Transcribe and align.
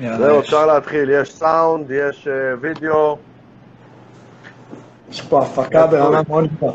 זהו, 0.00 0.38
יש. 0.40 0.44
אפשר 0.44 0.66
להתחיל. 0.66 1.10
יש 1.10 1.32
סאונד, 1.34 1.90
יש 1.90 2.28
אה, 2.28 2.32
וידאו. 2.60 3.18
יש 5.10 5.20
פה 5.22 5.42
הפקה 5.42 5.86
ברמה 5.86 6.20
מאוד 6.28 6.44
גבוהה. 6.56 6.72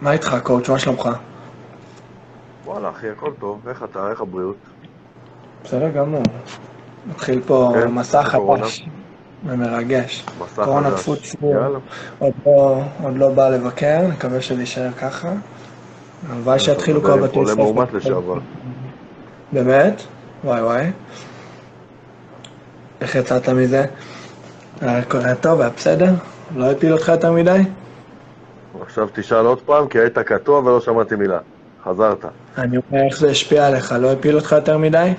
מה 0.00 0.12
איתך, 0.12 0.36
קואוצ'? 0.42 0.68
מה 0.70 0.78
שלומך? 0.78 1.08
וואלה, 2.64 2.90
אחי, 2.90 3.08
הכל 3.10 3.30
טוב. 3.38 3.68
איך 3.68 3.82
אתה? 3.82 4.10
איך 4.10 4.20
הבריאות? 4.20 4.56
בסדר 5.64 5.88
גמור. 5.88 6.22
מתחיל 7.06 7.40
פה 7.46 7.72
כן, 7.74 7.88
מסע. 7.88 8.22
חדש 8.22 8.86
ומרגש. 9.46 10.24
מסע 10.40 10.64
קורונה 10.64 10.90
חדש. 10.90 11.02
טפו 11.34 11.50
יאללה. 11.52 11.78
עוד 12.18 12.32
לא- 12.46 12.80
עוד 13.02 13.16
לא 13.16 13.28
בא 13.30 13.48
לבקר, 13.48 14.00
נקווה 14.12 14.40
שזה 14.40 14.60
יישאר 14.60 14.92
ככה. 14.92 15.32
הלוואי 16.30 16.58
שיתחילו 16.58 17.02
כל 17.02 17.08
מדבר 17.08 17.16
עם 17.16 17.24
בתי 17.24 17.34
חולה 17.34 17.52
ספר. 17.52 17.62
מאומת 17.62 17.92
לשעבר. 17.92 18.38
באמת? 19.52 20.02
וואי 20.44 20.62
וואי. 20.62 20.90
איך 23.00 23.14
יצאת 23.14 23.48
מזה? 23.48 23.86
הכל 24.82 25.18
היה 25.18 25.34
טוב, 25.34 25.60
היה 25.60 25.70
בסדר? 25.70 26.12
לא 26.56 26.70
הפיל 26.70 26.92
אותך 26.92 27.08
יותר 27.08 27.32
מדי? 27.32 27.60
עכשיו 28.82 29.08
תשאל 29.12 29.46
עוד 29.46 29.60
פעם, 29.60 29.88
כי 29.88 29.98
היית 29.98 30.18
קטוע 30.18 30.58
ולא 30.58 30.80
שמעתי 30.80 31.14
מילה. 31.14 31.38
חזרת. 31.84 32.24
אני 32.58 32.76
אומר, 32.76 33.04
איך 33.04 33.18
זה 33.18 33.30
השפיע 33.30 33.66
עליך? 33.66 33.92
לא 33.92 34.12
הפיל 34.12 34.36
אותך 34.36 34.52
יותר 34.52 34.78
מדי? 34.78 35.12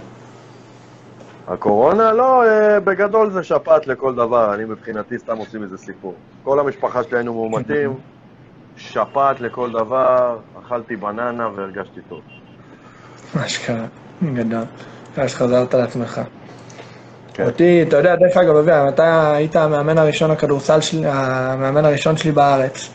הקורונה? 1.47 2.11
לא, 2.13 2.45
אה, 2.45 2.79
בגדול 2.79 3.31
זה 3.31 3.43
שפעת 3.43 3.87
לכל 3.87 4.15
דבר. 4.15 4.53
אני 4.53 4.65
מבחינתי 4.65 5.17
סתם 5.17 5.37
עושים 5.37 5.63
איזה 5.63 5.77
סיפור. 5.77 6.13
כל 6.43 6.59
המשפחה 6.59 7.03
שלי 7.03 7.17
היינו 7.17 7.33
מאומתים, 7.33 7.93
שפעת 8.77 9.41
לכל 9.41 9.71
דבר, 9.71 10.37
אכלתי 10.59 10.95
בננה 10.95 11.49
והרגשתי 11.55 11.99
טוב. 12.09 12.21
מה 13.35 13.47
שקרה, 13.47 13.85
גדול. 14.23 14.63
אחרי 15.13 15.29
שחזרת 15.29 15.73
לעצמך. 15.73 16.21
כן. 17.33 17.45
אותי, 17.45 17.81
אתה 17.81 17.97
יודע, 17.97 18.15
דרך 18.15 18.37
אגב, 18.37 18.55
אבי, 18.55 18.71
אתה 18.89 19.33
היית 19.35 19.55
המאמן 19.55 19.97
הראשון 19.97 20.31
הכדורסל 20.31 20.81
שלי, 20.81 21.01
המאמן 21.05 21.85
הראשון 21.85 22.17
שלי 22.17 22.31
בארץ. 22.31 22.89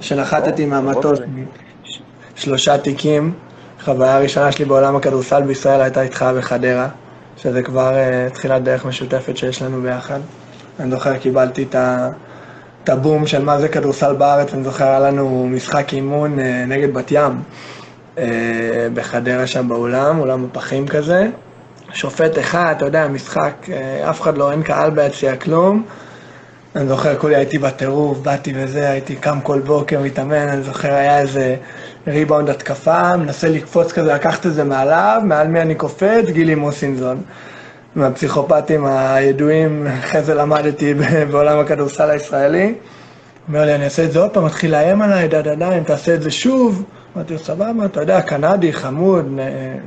שנחתתי 0.00 0.64
או, 0.64 0.68
מהמטוס, 0.68 1.18
שלושה 2.34 2.78
תיקים. 2.78 3.32
חוויה 3.84 4.16
הראשונה 4.16 4.52
שלי 4.52 4.64
בעולם 4.64 4.96
הכדורסל 4.96 5.42
בישראל 5.42 5.80
הייתה 5.80 6.02
איתך 6.02 6.24
בחדרה, 6.38 6.88
שזה 7.36 7.62
כבר 7.62 7.92
uh, 7.92 8.34
תחילת 8.34 8.62
דרך 8.62 8.86
משותפת 8.86 9.36
שיש 9.36 9.62
לנו 9.62 9.82
ביחד. 9.82 10.20
אני 10.80 10.90
זוכר, 10.90 11.16
קיבלתי 11.16 11.62
את 11.62 11.74
ה... 11.74 12.10
את 12.84 12.88
הבום 12.88 13.26
של 13.26 13.44
מה 13.44 13.60
זה 13.60 13.68
כדורסל 13.68 14.14
בארץ, 14.14 14.54
אני 14.54 14.64
זוכר, 14.64 14.84
היה 14.84 15.00
לנו 15.00 15.48
משחק 15.50 15.92
אימון 15.92 16.38
uh, 16.38 16.42
נגד 16.68 16.94
בת 16.94 17.10
ים 17.10 17.32
בחדרה 18.94 19.46
שם 19.46 19.68
באולם, 19.68 20.18
אולם 20.18 20.44
הפחים 20.44 20.88
כזה. 20.88 21.28
שופט 21.92 22.38
אחד, 22.38 22.74
אתה 22.76 22.84
יודע, 22.84 23.08
משחק, 23.08 23.54
אה, 23.72 24.10
אף 24.10 24.20
אחד 24.20 24.38
לא, 24.38 24.50
אין 24.50 24.62
קהל 24.62 24.90
ביציע, 24.90 25.36
כלום. 25.36 25.82
אני 26.76 26.88
זוכר, 26.88 27.16
כולי 27.16 27.36
הייתי 27.36 27.58
בטירוף, 27.58 28.18
באתי 28.18 28.52
וזה, 28.56 28.90
הייתי 28.90 29.16
קם 29.16 29.38
כל 29.42 29.60
בוקר, 29.60 30.00
מתאמן, 30.00 30.48
אני 30.48 30.62
זוכר, 30.62 30.94
היה 30.94 31.20
איזה 31.20 31.56
ריבאונד 32.06 32.50
התקפה, 32.50 33.16
מנסה 33.16 33.48
לקפוץ 33.48 33.92
כזה, 33.92 34.14
לקחת 34.14 34.46
את 34.46 34.54
זה 34.54 34.64
מעליו, 34.64 35.22
מעל 35.24 35.48
מי 35.48 35.60
אני 35.60 35.74
קופץ, 35.74 36.24
גילי 36.30 36.54
מוסינזון. 36.54 37.22
מהפסיכופטים 37.94 38.86
הידועים, 38.86 39.86
אחרי 39.86 40.22
זה 40.22 40.34
למדתי 40.34 40.94
בעולם 41.30 41.58
הכדורסל 41.58 42.10
הישראלי. 42.10 42.74
אומר 43.48 43.64
לי, 43.64 43.74
אני 43.74 43.84
אעשה 43.84 44.04
את 44.04 44.12
זה 44.12 44.18
עוד 44.18 44.30
פעם, 44.30 44.44
מתחיל 44.44 44.70
לאיים 44.70 45.02
עליי, 45.02 45.28
דה 45.28 45.42
דה 45.42 45.54
דה, 45.54 45.78
אם 45.78 45.82
תעשה 45.82 46.14
את 46.14 46.22
זה 46.22 46.30
שוב. 46.30 46.84
אמרתי 47.16 47.32
לו, 47.32 47.38
סבבה, 47.38 47.84
אתה 47.84 48.00
יודע, 48.00 48.20
קנדי, 48.20 48.72
חמוד, 48.72 49.38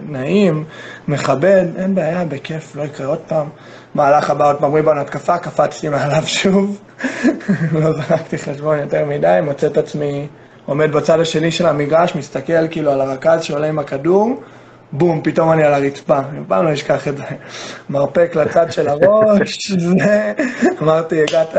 נעים, 0.09 0.63
מכבד, 1.07 1.65
אין 1.77 1.95
בעיה, 1.95 2.25
בכיף, 2.25 2.75
לא 2.75 2.83
יקרה 2.83 3.07
עוד 3.07 3.19
פעם. 3.27 3.49
מהלך 3.95 4.29
הבא, 4.29 4.47
עוד 4.47 4.55
פעם 4.55 4.73
ריבון 4.73 4.97
התקפה, 4.97 5.37
קפצתי 5.37 5.89
מעליו 5.89 6.23
שוב. 6.25 6.81
לא 7.81 7.93
זרקתי 7.93 8.37
חשבון 8.37 8.79
יותר 8.79 9.05
מדי, 9.05 9.39
מוצא 9.43 9.67
את 9.67 9.77
עצמי 9.77 10.27
עומד 10.65 10.91
בצד 10.91 11.19
השני 11.19 11.51
של 11.51 11.65
המגרש, 11.65 12.15
מסתכל 12.15 12.67
כאילו 12.67 12.91
על 12.91 13.01
הרכז 13.01 13.43
שעולה 13.43 13.67
עם 13.67 13.79
הכדור, 13.79 14.41
בום, 14.91 15.21
פתאום 15.23 15.51
אני 15.51 15.63
על 15.63 15.73
הרצפה. 15.73 16.19
אני 16.19 16.39
פעם 16.47 16.65
לא 16.65 16.73
אשכח 16.73 17.07
את 17.07 17.17
זה. 17.17 17.23
מרפק 17.89 18.35
לצד 18.35 18.71
של 18.71 18.87
הראש, 18.87 19.71
זה... 19.97 20.33
אמרתי, 20.81 21.21
הגעת 21.21 21.55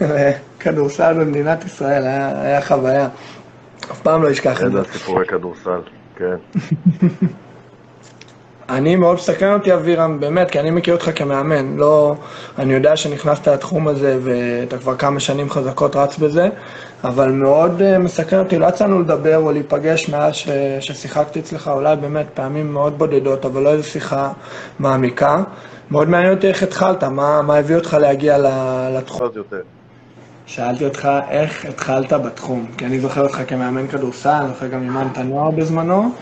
לכדורסל 0.00 1.12
במדינת 1.12 1.64
ישראל, 1.64 2.02
היה, 2.02 2.42
היה 2.42 2.60
חוויה. 2.60 3.08
אף 3.90 4.00
פעם 4.00 4.22
לא 4.22 4.30
אשכח 4.30 4.64
את 4.64 4.72
זה. 4.72 4.78
איזה 4.78 4.92
סיפורי 4.92 5.26
כדורסל, 5.26 5.80
כן. 6.16 6.36
אני 8.68 8.96
מאוד 8.96 9.14
מסקרן 9.14 9.54
אותי 9.58 9.74
אבירם, 9.74 10.20
באמת, 10.20 10.50
כי 10.50 10.60
אני 10.60 10.70
מכיר 10.70 10.94
אותך 10.94 11.10
כמאמן. 11.14 11.76
לא, 11.76 12.14
אני 12.58 12.74
יודע 12.74 12.96
שנכנסת 12.96 13.48
לתחום 13.48 13.88
הזה 13.88 14.18
ואתה 14.22 14.78
כבר 14.78 14.96
כמה 14.96 15.20
שנים 15.20 15.50
חזקות 15.50 15.96
רץ 15.96 16.18
בזה, 16.18 16.48
אבל 17.04 17.30
מאוד 17.30 17.82
אה, 17.82 17.98
מסקרן 17.98 18.44
אותי, 18.44 18.58
לא 18.58 18.66
יצא 18.66 18.84
לנו 18.84 19.00
לדבר 19.00 19.36
או 19.36 19.52
להיפגש 19.52 20.08
מאז 20.08 20.34
ש, 20.34 20.48
ששיחקתי 20.80 21.40
אצלך, 21.40 21.68
אולי 21.68 21.96
באמת 21.96 22.26
פעמים 22.34 22.72
מאוד 22.72 22.98
בודדות, 22.98 23.44
אבל 23.44 23.62
לא 23.62 23.72
איזו 23.72 23.84
שיחה 23.88 24.32
מעמיקה. 24.78 25.42
מאוד 25.90 26.08
מעניין 26.08 26.34
אותי 26.34 26.48
איך 26.48 26.62
התחלת, 26.62 27.04
מה, 27.04 27.42
מה 27.42 27.56
הביא 27.56 27.76
אותך 27.76 27.96
להגיע 28.00 28.38
לתחום. 28.98 29.28
שאלתי 30.46 30.84
אותך 30.84 31.08
איך 31.28 31.64
התחלת 31.64 32.12
בתחום, 32.12 32.66
כי 32.78 32.86
אני 32.86 33.00
זוכר 33.00 33.22
אותך 33.22 33.42
כמאמן 33.46 33.88
כדורסל, 33.88 34.28
אני 34.28 34.48
זוכר 34.48 34.66
גם 34.66 34.82
אימנת 34.82 35.18
נוער 35.18 35.50
בזמנו, 35.50 36.14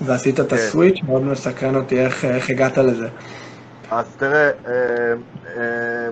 ועשית 0.00 0.40
את 0.40 0.50
כן. 0.50 0.56
ה 0.56 0.62
switch, 0.62 1.02
מאוד 1.02 1.22
מסקרן 1.22 1.76
אותי 1.76 2.00
איך, 2.00 2.24
איך 2.24 2.50
הגעת 2.50 2.78
לזה. 2.78 3.08
אז 3.90 4.16
תראה, 4.16 4.50
אה, 4.66 4.72
אה, 5.56 6.08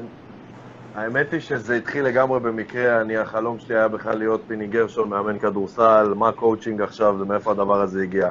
האמת 0.95 1.33
היא 1.33 1.41
שזה 1.41 1.77
התחיל 1.77 2.05
לגמרי 2.05 2.41
במקרה, 2.41 3.01
אני, 3.01 3.17
החלום 3.17 3.59
שלי 3.59 3.75
היה 3.75 3.89
בכלל 3.89 4.19
להיות 4.19 4.41
פיני 4.49 4.67
גרשון, 4.67 5.09
מאמן 5.09 5.39
כדורסל, 5.39 6.13
מה 6.17 6.33
קואוצ'ינג 6.33 6.83
עכשיו, 6.83 7.19
זה 7.19 7.25
מאיפה 7.25 7.51
הדבר 7.51 7.81
הזה 7.81 8.03
הגיע. 8.03 8.29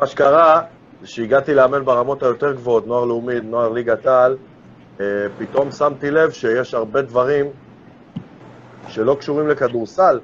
מה 0.00 0.06
שקרה, 0.06 0.60
זה 1.00 1.06
שהגעתי 1.06 1.54
לאמן 1.54 1.84
ברמות 1.84 2.22
היותר 2.22 2.52
גבוהות, 2.52 2.86
נוער 2.86 3.04
לאומי, 3.04 3.40
נוער 3.40 3.68
ליגת 3.68 4.06
העל, 4.06 4.36
אה, 5.00 5.06
פתאום 5.38 5.70
שמתי 5.70 6.10
לב 6.10 6.30
שיש 6.30 6.74
הרבה 6.74 7.02
דברים 7.02 7.46
שלא 8.88 9.16
קשורים 9.20 9.48
לכדורסל, 9.48 10.20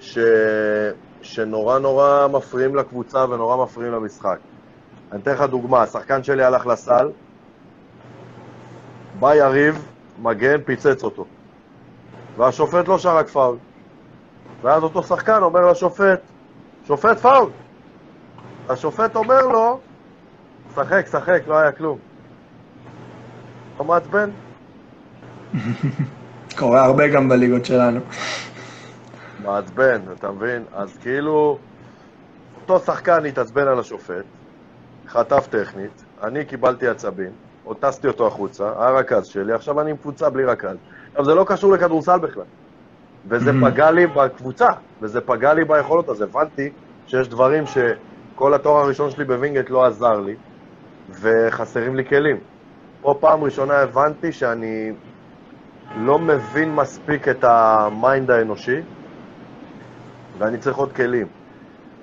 ש... 0.00 0.18
שנורא 1.22 1.78
נורא 1.78 2.26
מפריעים 2.32 2.76
לקבוצה 2.76 3.24
ונורא 3.24 3.64
מפריעים 3.64 3.92
למשחק. 3.92 4.38
אני 5.12 5.22
אתן 5.22 5.32
לך 5.32 5.42
דוגמה, 5.42 5.82
השחקן 5.82 6.22
שלי 6.22 6.44
הלך 6.44 6.66
לסל, 6.66 7.10
בא 9.20 9.34
יריב, 9.34 9.86
מגן, 10.22 10.60
פיצץ 10.64 11.04
אותו. 11.04 11.24
והשופט 12.36 12.88
לא 12.88 12.98
שרק 12.98 13.28
פאול. 13.28 13.56
ואז 14.62 14.82
אותו 14.82 15.02
שחקן 15.02 15.42
אומר 15.42 15.70
לשופט, 15.70 16.20
שופט 16.86 17.18
פאול! 17.18 17.50
השופט 18.68 19.16
אומר 19.16 19.46
לו, 19.46 19.80
שחק, 20.74 21.06
שחק, 21.10 21.42
לא 21.46 21.58
היה 21.58 21.72
כלום. 21.72 21.98
לא 23.78 23.84
מעצבן? 23.84 24.30
קורה 26.58 26.84
הרבה 26.84 27.08
גם 27.08 27.28
בליגות 27.28 27.64
שלנו. 27.64 28.00
מעצבן, 29.44 30.00
אתה 30.18 30.30
מבין? 30.30 30.62
אז 30.74 30.98
כאילו, 31.02 31.58
אותו 32.60 32.78
שחקן 32.78 33.24
התעצבן 33.24 33.68
על 33.68 33.78
השופט, 33.78 34.24
חטף 35.08 35.46
טכנית, 35.50 36.04
אני 36.22 36.44
קיבלתי 36.44 36.88
עצבים, 36.88 37.30
או 37.66 37.74
טסתי 37.74 38.08
אותו 38.08 38.26
החוצה, 38.26 38.64
הרכז 38.76 39.26
שלי, 39.26 39.52
עכשיו 39.52 39.80
אני 39.80 39.90
עם 39.90 39.96
קבוצה 39.96 40.30
בלי 40.30 40.44
רכז. 40.44 40.76
עכשיו, 41.10 41.24
זה 41.24 41.34
לא 41.34 41.44
קשור 41.48 41.72
לכדורסל 41.72 42.18
בכלל. 42.18 42.44
וזה 43.28 43.50
Mhm. 43.50 43.70
פגע 43.70 43.90
לי 43.90 44.06
בקבוצה, 44.06 44.68
וזה 45.02 45.20
פגע 45.20 45.54
לי 45.54 45.64
ביכולות, 45.64 46.08
אז 46.08 46.20
הבנתי 46.20 46.70
שיש 47.06 47.28
דברים 47.28 47.64
שכל 47.66 48.54
התואר 48.54 48.84
הראשון 48.84 49.10
שלי 49.10 49.24
בווינגייט 49.24 49.70
לא 49.70 49.86
עזר 49.86 50.20
לי, 50.20 50.34
וחסרים 51.20 51.96
לי 51.96 52.04
כלים. 52.04 52.36
פה 53.00 53.14
פעם 53.20 53.44
ראשונה 53.44 53.74
הבנתי 53.74 54.32
שאני 54.32 54.92
לא 55.96 56.18
מבין 56.18 56.74
מספיק 56.74 57.28
את 57.28 57.44
ה 57.44 57.61
mind 57.61 58.30
האנושי, 58.30 58.80
ואני 60.38 60.58
צריך 60.58 60.76
עוד 60.76 60.92
כלים. 60.92 61.26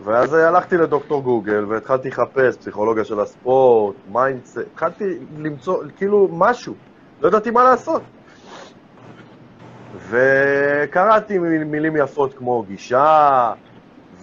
ואז 0.04 0.34
הלכתי 0.34 0.78
לדוקטור 0.78 1.22
גוגל 1.22 1.66
והתחלתי 1.70 2.08
לחפש 2.10 2.58
פסיכולוגיה 2.58 3.04
של 3.04 3.20
הספורט, 3.20 3.96
mindset, 4.12 4.58
התחלתי 4.58 5.04
למצוא 5.38 5.84
כאילו 5.98 6.28
משהו, 6.32 6.74
לא 7.22 7.28
ידעתי 7.28 7.52
מה 7.52 7.64
לעשות. 7.64 8.02
וקראתי 10.10 11.38
מיל- 11.38 11.64
מילים 11.64 11.96
יפות 11.96 12.34
כמו 12.34 12.64
גישה, 12.64 13.54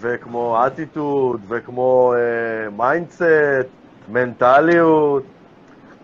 וכמו 0.00 0.66
אטיטוד, 0.66 1.40
וכמו 1.48 2.14
mindset, 2.76 3.22
מנטליות. 4.08 5.22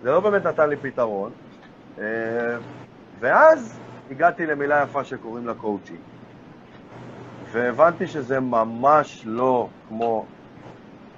זה 0.03 0.11
לא 0.11 0.21
באמת 0.21 0.47
נתן 0.47 0.69
לי 0.69 0.77
פתרון. 0.77 1.31
אה, 1.99 2.05
ואז 3.21 3.79
הגעתי 4.11 4.47
למילה 4.47 4.83
יפה 4.83 5.05
שקוראים 5.05 5.47
לה 5.47 5.55
קואוצ'ינג. 5.55 6.01
והבנתי 7.53 8.07
שזה 8.07 8.41
ממש 8.41 9.23
לא 9.27 9.69
כמו 9.89 10.25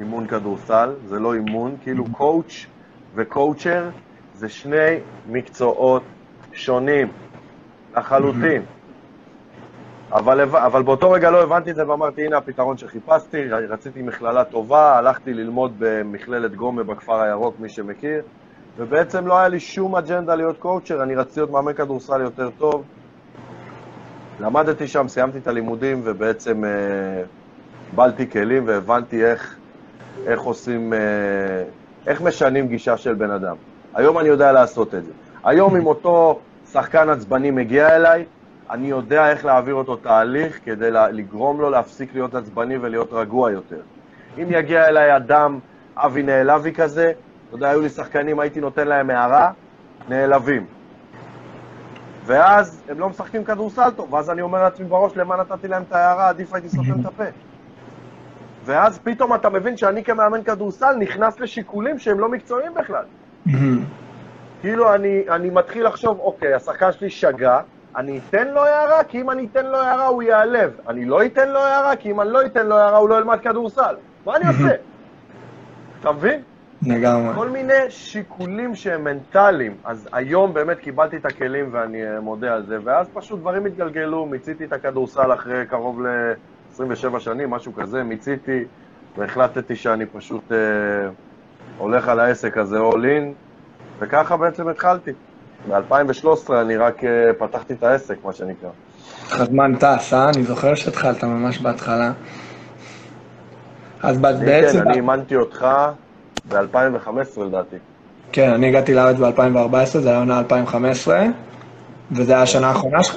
אימון 0.01 0.27
כדורסל, 0.27 0.95
זה 1.07 1.19
לא 1.19 1.35
אימון, 1.35 1.77
כאילו 1.83 2.05
coach 2.13 2.67
ו 3.15 3.24
coacher 3.24 3.91
זה 4.35 4.49
שני 4.49 4.97
מקצועות 5.29 6.03
שונים 6.53 7.09
לחלוטין. 7.97 8.63
אבל, 10.13 10.41
הבנ- 10.41 10.67
אבל 10.67 10.83
באותו 10.83 11.11
רגע 11.11 11.31
לא 11.31 11.43
הבנתי 11.43 11.71
את 11.71 11.77
זה 11.77 11.89
ואמרתי, 11.89 12.27
הנה 12.27 12.37
הפתרון 12.37 12.77
שחיפשתי, 12.77 13.49
רציתי 13.49 14.03
מכללה 14.03 14.45
טובה, 14.45 14.99
הלכתי 14.99 15.35
ללמוד 15.35 15.75
במכללת 15.79 16.55
גומה 16.55 16.83
בכפר 16.83 17.21
הירוק, 17.21 17.59
מי 17.59 17.69
שמכיר, 17.69 18.23
ובעצם 18.77 19.27
לא 19.27 19.39
היה 19.39 19.49
לי 19.49 19.61
שום 19.61 19.97
אג'נדה 19.97 20.35
להיות 20.35 20.59
coacher, 20.59 21.03
אני 21.03 21.15
רציתי 21.15 21.41
להיות 21.41 21.51
מאמן 21.51 21.73
כדורסל 21.73 22.21
יותר 22.21 22.51
טוב. 22.59 22.85
למדתי 24.41 24.87
שם, 24.87 25.09
סיימתי 25.09 25.39
את 25.39 25.47
הלימודים 25.47 26.01
ובעצם 26.05 26.65
אה, 26.65 26.71
קיבלתי 27.91 28.31
כלים 28.31 28.63
והבנתי 28.67 29.25
איך, 29.25 29.57
איך 30.27 30.41
עושים, 30.41 30.93
אה, 30.93 30.99
איך 32.07 32.23
משנים 32.23 32.69
גישה 32.69 32.97
של 32.97 33.15
בן 33.15 33.31
אדם. 33.31 33.57
היום 33.95 34.19
אני 34.19 34.29
יודע 34.29 34.53
לעשות 34.53 34.95
את 34.95 35.05
זה. 35.05 35.13
היום 35.45 35.77
אם 35.77 35.87
אותו 35.87 36.41
שחקן 36.73 37.09
עצבני 37.09 37.51
מגיע 37.51 37.97
אליי, 37.97 38.25
אני 38.71 38.89
יודע 38.89 39.31
איך 39.31 39.45
להעביר 39.45 39.75
אותו 39.75 39.97
תהליך 39.97 40.61
כדי 40.65 40.91
לגרום 40.91 41.61
לו 41.61 41.71
להפסיק 41.71 42.15
להיות 42.15 42.35
עצבני 42.35 42.79
ולהיות 42.79 43.13
רגוע 43.13 43.51
יותר. 43.51 43.81
אם 44.39 44.47
יגיע 44.51 44.89
אליי 44.89 45.17
אדם 45.17 45.59
אבי 45.97 46.23
נעלבי 46.23 46.73
כזה, 46.73 47.13
אתה 47.51 47.59
יודע, 47.59 47.71
היו 47.71 47.81
לי 47.81 47.89
שחקנים, 47.89 48.41
הייתי 48.41 48.61
נותן 48.61 48.89
להם 48.89 49.11
הערה, 49.11 49.51
נעלבים. 50.09 50.67
ואז 52.25 52.83
הם 52.89 52.99
לא 52.99 53.09
משחקים 53.09 53.45
כדורסל 53.45 53.91
טוב, 53.97 54.13
ואז 54.13 54.31
אני 54.31 54.43
אומר 54.43 54.63
לעצמי 54.63 54.87
בראש, 54.87 55.17
למה 55.17 55.37
נתתי 55.37 55.69
להם 55.69 55.83
את 55.89 55.93
ההערה, 55.93 56.29
עדיף 56.29 56.55
הייתי 56.55 56.69
סותם 56.69 57.01
את 57.01 57.07
הפה. 57.07 57.25
ואז 58.65 58.99
פתאום 58.99 59.35
אתה 59.35 59.49
מבין 59.49 59.77
שאני 59.77 60.05
כמאמן 60.05 60.43
כדורסל 60.43 60.97
נכנס 60.99 61.41
לשיקולים 61.41 61.99
שהם 61.99 62.21
לא 62.21 62.29
מקצועיים 62.29 62.75
בכלל. 62.75 63.05
כאילו, 64.61 64.95
אני, 64.95 65.25
אני 65.29 65.51
מתחיל 65.51 65.87
לחשוב, 65.87 66.21
אוקיי, 66.21 66.55
השחקן 66.55 66.93
שלי 66.93 67.11
שגה, 67.11 67.61
אני 67.97 68.21
אתן 68.29 68.49
לו 68.49 68.65
הערה, 68.65 69.05
כי 69.05 69.21
אם 69.21 69.31
אני 69.31 69.49
אתן 69.53 69.67
לו 69.67 69.79
הערה 69.79 70.07
הוא 70.07 70.23
ייעלב. 70.23 70.71
אני 70.89 71.05
לא 71.05 71.25
אתן 71.25 71.49
לו 71.49 71.59
הערה, 71.59 71.97
כי 71.97 72.11
אם 72.11 72.21
אני 72.21 72.31
לא 72.31 72.47
אתן 72.47 72.67
לו 72.67 72.77
הערה 72.77 72.99
הוא 72.99 73.09
לא 73.09 73.19
ילמד 73.19 73.41
כדורסל. 73.41 73.95
מה 74.27 74.37
אני 74.37 74.49
עושה? 74.49 74.75
אתה 76.01 76.13
מבין? 76.13 76.43
לגמרי. 76.83 77.35
כל 77.35 77.49
מיני 77.49 77.73
שיקולים 77.89 78.75
שהם 78.75 79.05
מנטליים. 79.05 79.75
אז 79.85 80.09
היום 80.13 80.55
באמת 80.55 80.79
קיבלתי 80.79 81.17
את 81.17 81.27
הכלים 81.27 81.69
ואני 81.73 82.03
אה, 82.03 82.21
מודה 82.21 82.55
על 82.55 82.67
זה, 82.67 82.79
ואז 82.85 83.07
פשוט 83.13 83.41
דברים 83.41 83.67
התגלגלו, 83.67 84.27
מיציתי 84.27 84.65
את 84.65 84.73
הכדורסל 84.73 85.33
אחרי 85.35 85.67
קרוב 85.67 86.03
ל-27 86.03 87.19
שנים, 87.19 87.51
משהו 87.51 87.73
כזה, 87.75 88.03
מיציתי, 88.03 88.65
והחלטתי 89.19 89.77
שאני 89.77 90.07
פשוט 90.07 90.53
אה, 90.53 90.57
הולך 91.79 92.09
על 92.09 92.21
העסק 92.21 92.57
הזה 92.57 92.79
all 92.79 92.95
in, 92.95 93.33
וככה 93.99 94.37
בעצם 94.37 94.69
התחלתי. 94.69 95.11
ב-2013 95.69 96.53
אני 96.61 96.77
רק 96.77 97.05
אה, 97.05 97.33
פתחתי 97.39 97.73
את 97.73 97.83
העסק, 97.83 98.25
מה 98.25 98.33
שנקרא. 98.33 98.71
הזמן 99.31 99.77
טס, 99.77 100.15
אה? 100.15 100.31
אני 100.35 100.43
זוכר 100.43 100.75
שהתחלת 100.75 101.25
ממש 101.25 101.61
בהתחלה. 101.61 102.13
אז 104.03 104.25
אני, 104.25 104.47
בעצם... 104.47 104.79
כן, 104.79 104.87
אני 104.89 104.97
אימנתי 104.97 105.37
אותך 105.37 105.67
ב-2015 106.49 107.41
לדעתי. 107.41 107.77
כן, 108.33 108.51
אני 108.51 108.69
הגעתי 108.69 108.95
לארץ 108.95 109.17
ב-2014, 109.17 109.99
זה 109.99 110.09
היה 110.09 110.19
עונה 110.19 110.39
2015, 110.39 111.25
וזה 112.13 112.33
היה 112.33 112.43
השנה 112.43 112.69
האחרונה 112.69 113.03
שלך? 113.03 113.17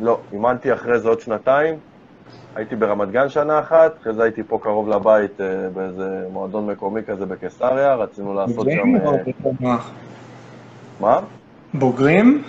לא, 0.00 0.18
אימנתי 0.32 0.72
אחרי 0.72 1.00
זה 1.00 1.08
עוד 1.08 1.20
שנתיים. 1.20 1.74
הייתי 2.54 2.76
ברמת 2.76 3.10
גן 3.10 3.28
שנה 3.28 3.58
אחת, 3.60 3.92
אחרי 4.00 4.14
זה 4.14 4.22
הייתי 4.22 4.42
פה 4.42 4.58
קרוב 4.62 4.88
לבית 4.88 5.40
אה, 5.40 5.46
באיזה 5.74 6.26
מועדון 6.32 6.66
מקומי 6.66 7.02
כזה 7.02 7.26
בקיסריה, 7.26 7.94
רצינו 7.94 8.34
לעשות 8.34 8.56
בוגרים 8.56 8.98
שם... 8.98 9.06
או 9.06 9.12
אה, 9.12 9.52
נוער? 9.60 9.78
מה? 11.00 11.20
בוגרים? 11.74 12.42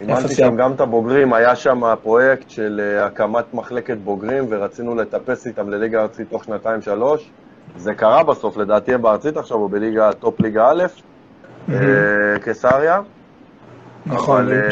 אימנתי? 0.00 0.34
שם 0.34 0.56
גם 0.56 0.72
את 0.72 0.80
הבוגרים, 0.80 1.32
היה 1.32 1.56
שם 1.56 1.80
פרויקט 2.02 2.50
של 2.50 2.80
אה, 2.84 3.06
הקמת 3.06 3.54
מחלקת 3.54 3.96
בוגרים, 3.96 4.44
ורצינו 4.48 4.94
לטפס 4.94 5.46
איתם 5.46 5.68
לליגה 5.70 6.02
ארצית 6.02 6.30
תוך 6.30 6.44
שנתיים-שלוש. 6.44 7.30
זה 7.76 7.94
קרה 7.94 8.22
בסוף, 8.22 8.56
לדעתי 8.56 8.94
הם 8.94 9.02
בארצית 9.02 9.36
עכשיו, 9.36 9.56
או 9.56 9.68
בליגה, 9.68 10.12
top 10.12 10.40
ליגה 10.40 10.70
א', 10.70 10.84
אה, 11.68 11.74
קיסריה. 12.44 13.00
נכון. 14.06 14.52
אה, 14.52 14.68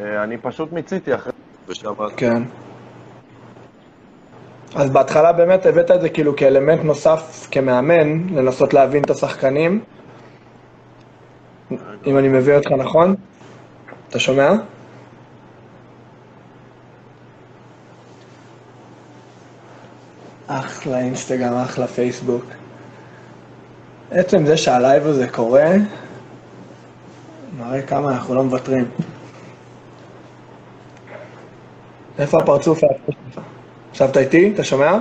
אה, 0.00 0.22
אני 0.22 0.38
פשוט 0.38 0.72
מיציתי 0.72 1.14
אחרי... 1.14 1.32
ושם... 1.68 1.92
כן. 2.16 2.42
אז 4.74 4.90
בהתחלה 4.90 5.32
באמת 5.32 5.66
הבאת 5.66 5.90
את 5.90 6.00
זה 6.00 6.08
כאילו 6.08 6.36
כאלמנט 6.36 6.84
נוסף 6.84 7.48
כמאמן, 7.50 8.28
לנסות 8.28 8.74
להבין 8.74 9.02
את 9.04 9.10
השחקנים. 9.10 9.80
אם 12.06 12.18
אני 12.18 12.28
מביא 12.28 12.54
אותך 12.54 12.70
נכון? 12.70 13.14
אתה 14.08 14.18
שומע? 14.18 14.52
אחלה 20.58 20.98
אינסטגרם, 20.98 21.54
אחלה 21.54 21.86
פייסבוק. 21.86 22.44
עצם 24.10 24.46
זה 24.46 24.56
שהלייב 24.56 25.06
הזה 25.06 25.28
קורה, 25.28 25.72
מראה 27.58 27.82
כמה 27.82 28.12
אנחנו 28.12 28.34
לא 28.34 28.44
מוותרים. 28.44 28.84
איפה 32.18 32.38
הפרצוף 32.38 32.78
שלך? 32.78 32.90
עכשיו 33.90 34.08
אתה 34.10 34.20
איתי? 34.20 34.52
אתה 34.54 34.64
שומע? 34.64 34.98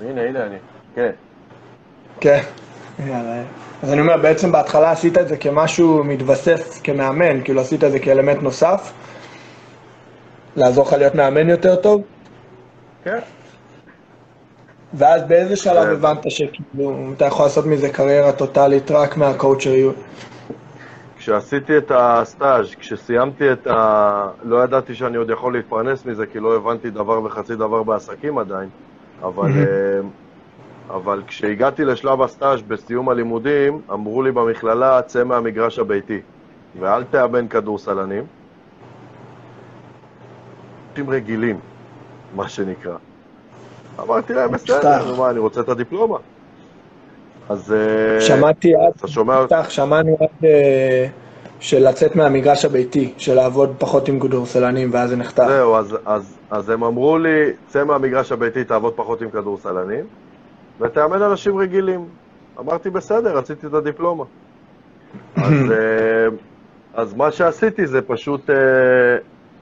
הנה, 0.00 0.22
הנה 0.22 0.46
אני. 0.46 0.56
כן. 0.94 1.10
כן. 2.20 2.40
יאללה. 3.06 3.42
אז 3.82 3.92
אני 3.92 4.00
אומר, 4.00 4.16
בעצם 4.16 4.52
בהתחלה 4.52 4.90
עשית 4.90 5.18
את 5.18 5.28
זה 5.28 5.36
כמשהו 5.36 6.04
מתווסף 6.04 6.80
כמאמן, 6.84 7.44
כאילו 7.44 7.60
עשית 7.60 7.84
את 7.84 7.92
זה 7.92 7.98
כאלמנט 7.98 8.42
נוסף, 8.42 8.92
לעזור 10.56 10.86
לך 10.86 10.92
להיות 10.92 11.14
מאמן 11.14 11.48
יותר 11.48 11.76
טוב, 11.76 12.02
כן. 13.04 13.18
ואז 14.94 15.22
באיזה 15.28 15.56
שלב 15.56 15.84
כן. 15.84 15.90
הבנת 15.90 16.30
שכאילו 16.30 17.12
אתה 17.16 17.24
יכול 17.24 17.44
לעשות 17.44 17.66
מזה 17.66 17.88
קריירה 17.88 18.32
טוטאלית 18.32 18.90
רק 18.90 19.16
מהקואוצ'ריות? 19.16 19.96
כשעשיתי 21.16 21.78
את 21.78 21.92
הסטאז', 21.94 22.74
כשסיימתי 22.78 23.52
את 23.52 23.66
ה... 23.66 24.28
לא 24.42 24.64
ידעתי 24.64 24.94
שאני 24.94 25.16
עוד 25.16 25.30
יכול 25.30 25.52
להתפרנס 25.52 26.06
מזה, 26.06 26.26
כי 26.26 26.40
לא 26.40 26.56
הבנתי 26.56 26.90
דבר 26.90 27.24
וחצי 27.24 27.56
דבר 27.56 27.82
בעסקים 27.82 28.38
עדיין, 28.38 28.68
אבל, 29.22 29.50
אה, 29.50 30.00
אבל 30.96 31.22
כשהגעתי 31.26 31.84
לשלב 31.84 32.22
הסטאז' 32.22 32.62
בסיום 32.62 33.08
הלימודים, 33.08 33.80
אמרו 33.92 34.22
לי 34.22 34.32
במכללה, 34.32 35.02
צא 35.02 35.24
מהמגרש 35.24 35.78
הביתי, 35.78 36.20
ואל 36.80 37.04
תאמן 37.04 37.48
כדורסלנים. 37.48 38.24
אנשים 40.90 41.10
רגילים, 41.10 41.58
מה 42.34 42.48
שנקרא. 42.48 42.96
אמרתי 44.00 44.34
להם, 44.34 44.52
בסדר, 44.52 45.14
מה, 45.18 45.30
אני 45.30 45.38
רוצה 45.38 45.60
את 45.60 45.68
הדיפלומה. 45.68 46.18
אז... 47.48 47.72
אה, 47.72 48.20
שמעתי 48.20 48.74
עד, 48.74 48.92
אתה 48.96 49.08
שומע? 49.08 49.46
פתח, 49.46 49.66
שמענו 49.70 50.16
עד 50.20 50.44
אה, 50.44 51.06
של 51.60 51.88
לצאת 51.88 52.16
מהמגרש 52.16 52.64
הביתי, 52.64 53.12
של 53.18 53.34
לעבוד 53.34 53.74
פחות 53.78 54.08
עם 54.08 54.20
כדורסלנים, 54.20 54.90
ואז 54.92 55.10
זה 55.10 55.16
נחתך. 55.16 55.44
זהו, 55.48 55.74
אז, 55.74 55.96
אז, 56.04 56.38
אז 56.50 56.70
הם 56.70 56.84
אמרו 56.84 57.18
לי, 57.18 57.52
צא 57.68 57.84
מהמגרש 57.84 58.32
הביתי, 58.32 58.64
תעבוד 58.64 58.92
פחות 58.96 59.22
עם 59.22 59.30
כדורסלנים, 59.30 60.04
ותאמן 60.80 61.22
אנשים 61.22 61.58
רגילים. 61.58 62.04
אמרתי, 62.58 62.90
בסדר, 62.90 63.36
רציתי 63.36 63.66
את 63.66 63.74
הדיפלומה. 63.74 64.24
אז, 65.36 65.52
אה, 65.72 66.26
אז 66.94 67.14
מה 67.14 67.32
שעשיתי 67.32 67.86
זה 67.86 68.02
פשוט, 68.02 68.50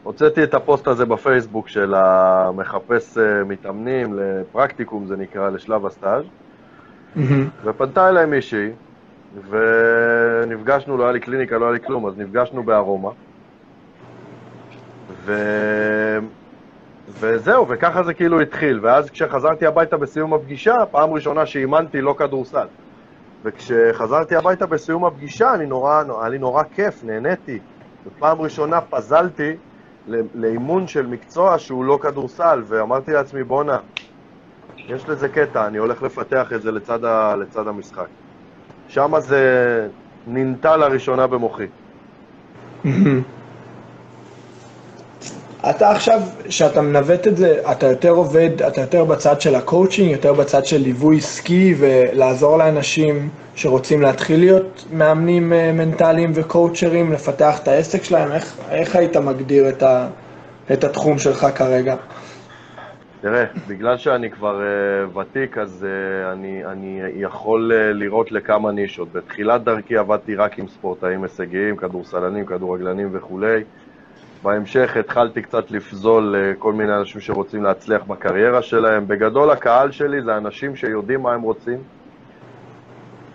הוצאתי 0.09 0.45
את 0.45 0.55
הפוסט 0.55 0.87
הזה 0.87 1.05
בפייסבוק 1.05 1.69
של 1.69 1.95
המחפש 1.95 3.19
אה, 3.19 3.45
מתאמנים 3.45 4.15
לפרקטיקום, 4.19 5.07
זה 5.07 5.17
נקרא, 5.17 5.51
לשלב 5.51 5.87
הסטאז', 5.87 6.25
מהמם. 7.17 7.49
ופנתה 7.65 8.09
אליי 8.09 8.27
מישהי, 8.27 8.71
ונפגשנו, 9.51 10.97
לא 10.97 11.03
היה 11.03 11.13
לי 11.13 11.21
קליניקה, 11.21 11.59
לא 11.59 11.65
היה 11.65 11.73
לי 11.73 11.81
כלום, 11.81 12.07
אז 12.07 12.19
נפגשנו 12.19 12.63
בארומה. 12.63 13.11
ו... 15.25 15.33
וזהו, 17.09 17.69
וככה 17.69 18.03
זה 18.03 18.15
כאילו 18.15 18.41
התחיל. 18.41 18.81
ואז 18.83 19.11
כשחזרתי 19.11 19.67
הביתה 19.67 19.97
בסיום 19.97 20.35
הפגישה, 20.35 20.75
פעם 20.91 21.11
ראשונה 21.11 21.47
שאימנתי 21.47 22.01
לא 22.01 22.15
כדורסל. 22.19 22.67
וכשחזרתי 23.45 24.37
הביתה 24.37 24.67
בסיום 24.67 25.05
הפגישה, 25.05 25.55
אני 25.55 25.67
נורא, 25.67 26.03
היה 26.21 26.29
לי 26.29 26.39
נורא 26.39 26.63
כיף, 26.75 27.05
נהניתי. 27.05 27.59
ופעם 28.07 28.41
ראשונה 28.41 28.81
פזלתי 28.81 29.57
לאימון 30.35 30.87
של 30.87 31.07
מקצוע 31.07 31.59
שהוא 31.59 31.85
לא 31.85 31.99
כדורסל, 32.03 32.63
ואמרתי 32.69 33.13
לעצמי, 33.13 33.45
בואנה, 33.45 33.79
יש 34.89 35.09
לזה 35.09 35.29
קטע, 35.29 35.67
אני 35.67 35.79
הולך 35.79 36.03
לפתח 36.03 36.53
את 36.55 36.63
זה 36.63 36.73
לצד, 36.73 37.05
ה, 37.05 37.37
לצד 37.37 37.69
המשחק. 37.69 38.09
שם 38.89 39.13
זה 39.21 39.89
ננטע 40.27 40.77
לראשונה 40.77 41.27
במוחי. 41.27 41.67
אתה 45.61 45.91
עכשיו, 45.91 46.21
כשאתה 46.45 46.83
מנווט 46.83 47.27
את 47.27 47.37
זה, 47.37 47.61
אתה 47.73 47.87
יותר 47.87 48.11
עובד, 48.11 48.63
אתה 48.63 48.81
יותר 48.81 49.05
בצד 49.05 49.41
של 49.41 49.55
הקואוצ'ינג, 49.55 50.11
יותר 50.11 50.33
בצד 50.33 50.67
של 50.67 50.77
ליווי 50.77 51.17
עסקי 51.17 51.75
ולעזור 51.79 52.59
לאנשים 52.59 53.29
שרוצים 53.55 54.03
להתחיל 54.03 54.41
להיות 54.41 54.85
מאמנים 54.93 55.53
אה, 55.53 55.73
מנטליים 55.73 56.31
וקואוצ'רים, 56.35 57.13
לפתח 57.13 57.59
את 57.63 57.69
העסק 57.69 58.05
שלהם, 58.05 58.33
איך, 58.33 58.57
איך 58.71 58.97
היית 58.97 59.17
מגדיר 59.17 59.69
את, 59.69 59.83
ה, 59.83 60.09
את 60.73 60.85
התחום 60.85 61.19
שלך 61.19 61.47
כרגע? 61.55 61.97
תראה, 63.21 63.45
בגלל 63.69 63.97
שאני 63.97 64.31
כבר 64.31 64.61
uh, 65.15 65.19
ותיק, 65.19 65.59
אז 65.59 65.87
uh, 65.87 66.33
אני, 66.33 66.65
אני 66.65 67.01
יכול 67.17 67.73
uh, 67.73 67.95
לראות 67.95 68.33
לכמה 68.33 68.73
נישות. 68.73 69.13
בתחילת 69.13 69.65
דרכי 69.65 69.97
עבדתי 69.97 70.35
רק 70.35 70.59
עם 70.59 70.69
ספורטאים 70.69 71.23
הישגיים, 71.23 71.77
כדורסלנים, 71.77 72.47
כדורגלנים 72.47 73.09
וכולי. 73.13 73.63
בהמשך 74.43 74.97
התחלתי 74.97 75.43
קצת 75.43 75.71
לפזול 75.71 76.37
לכל 76.37 76.73
מיני 76.73 76.97
אנשים 76.97 77.21
שרוצים 77.21 77.65
להצליח 77.65 78.03
בקריירה 78.05 78.63
שלהם. 78.63 79.09
בגדול 79.09 79.51
הקהל 79.51 79.91
שלי 79.91 80.23
זה 80.23 80.37
אנשים 80.37 80.77
שיודעים 80.77 81.23
מה 81.23 81.33
הם 81.33 81.43
רוצים, 81.43 81.79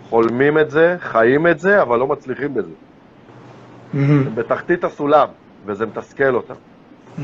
חולמים 0.08 0.58
את 0.58 0.70
זה, 0.70 0.96
חיים 1.00 1.46
את 1.46 1.58
זה, 1.58 1.82
אבל 1.82 1.98
לא 1.98 2.06
מצליחים 2.06 2.54
בזה. 2.54 2.70
Mm-hmm. 2.70 3.96
הם 3.96 4.34
בתחתית 4.34 4.84
הסולם, 4.84 5.28
וזה 5.66 5.86
מתסכל 5.86 6.34
אותם. 6.34 6.54
Mm-hmm. 6.54 7.20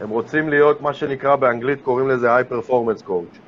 הם 0.00 0.08
רוצים 0.08 0.48
להיות 0.48 0.80
מה 0.80 0.92
שנקרא 0.94 1.36
באנגלית, 1.36 1.82
קוראים 1.82 2.08
לזה 2.08 2.34
high 2.34 2.44
performance 2.44 3.02
coach, 3.02 3.38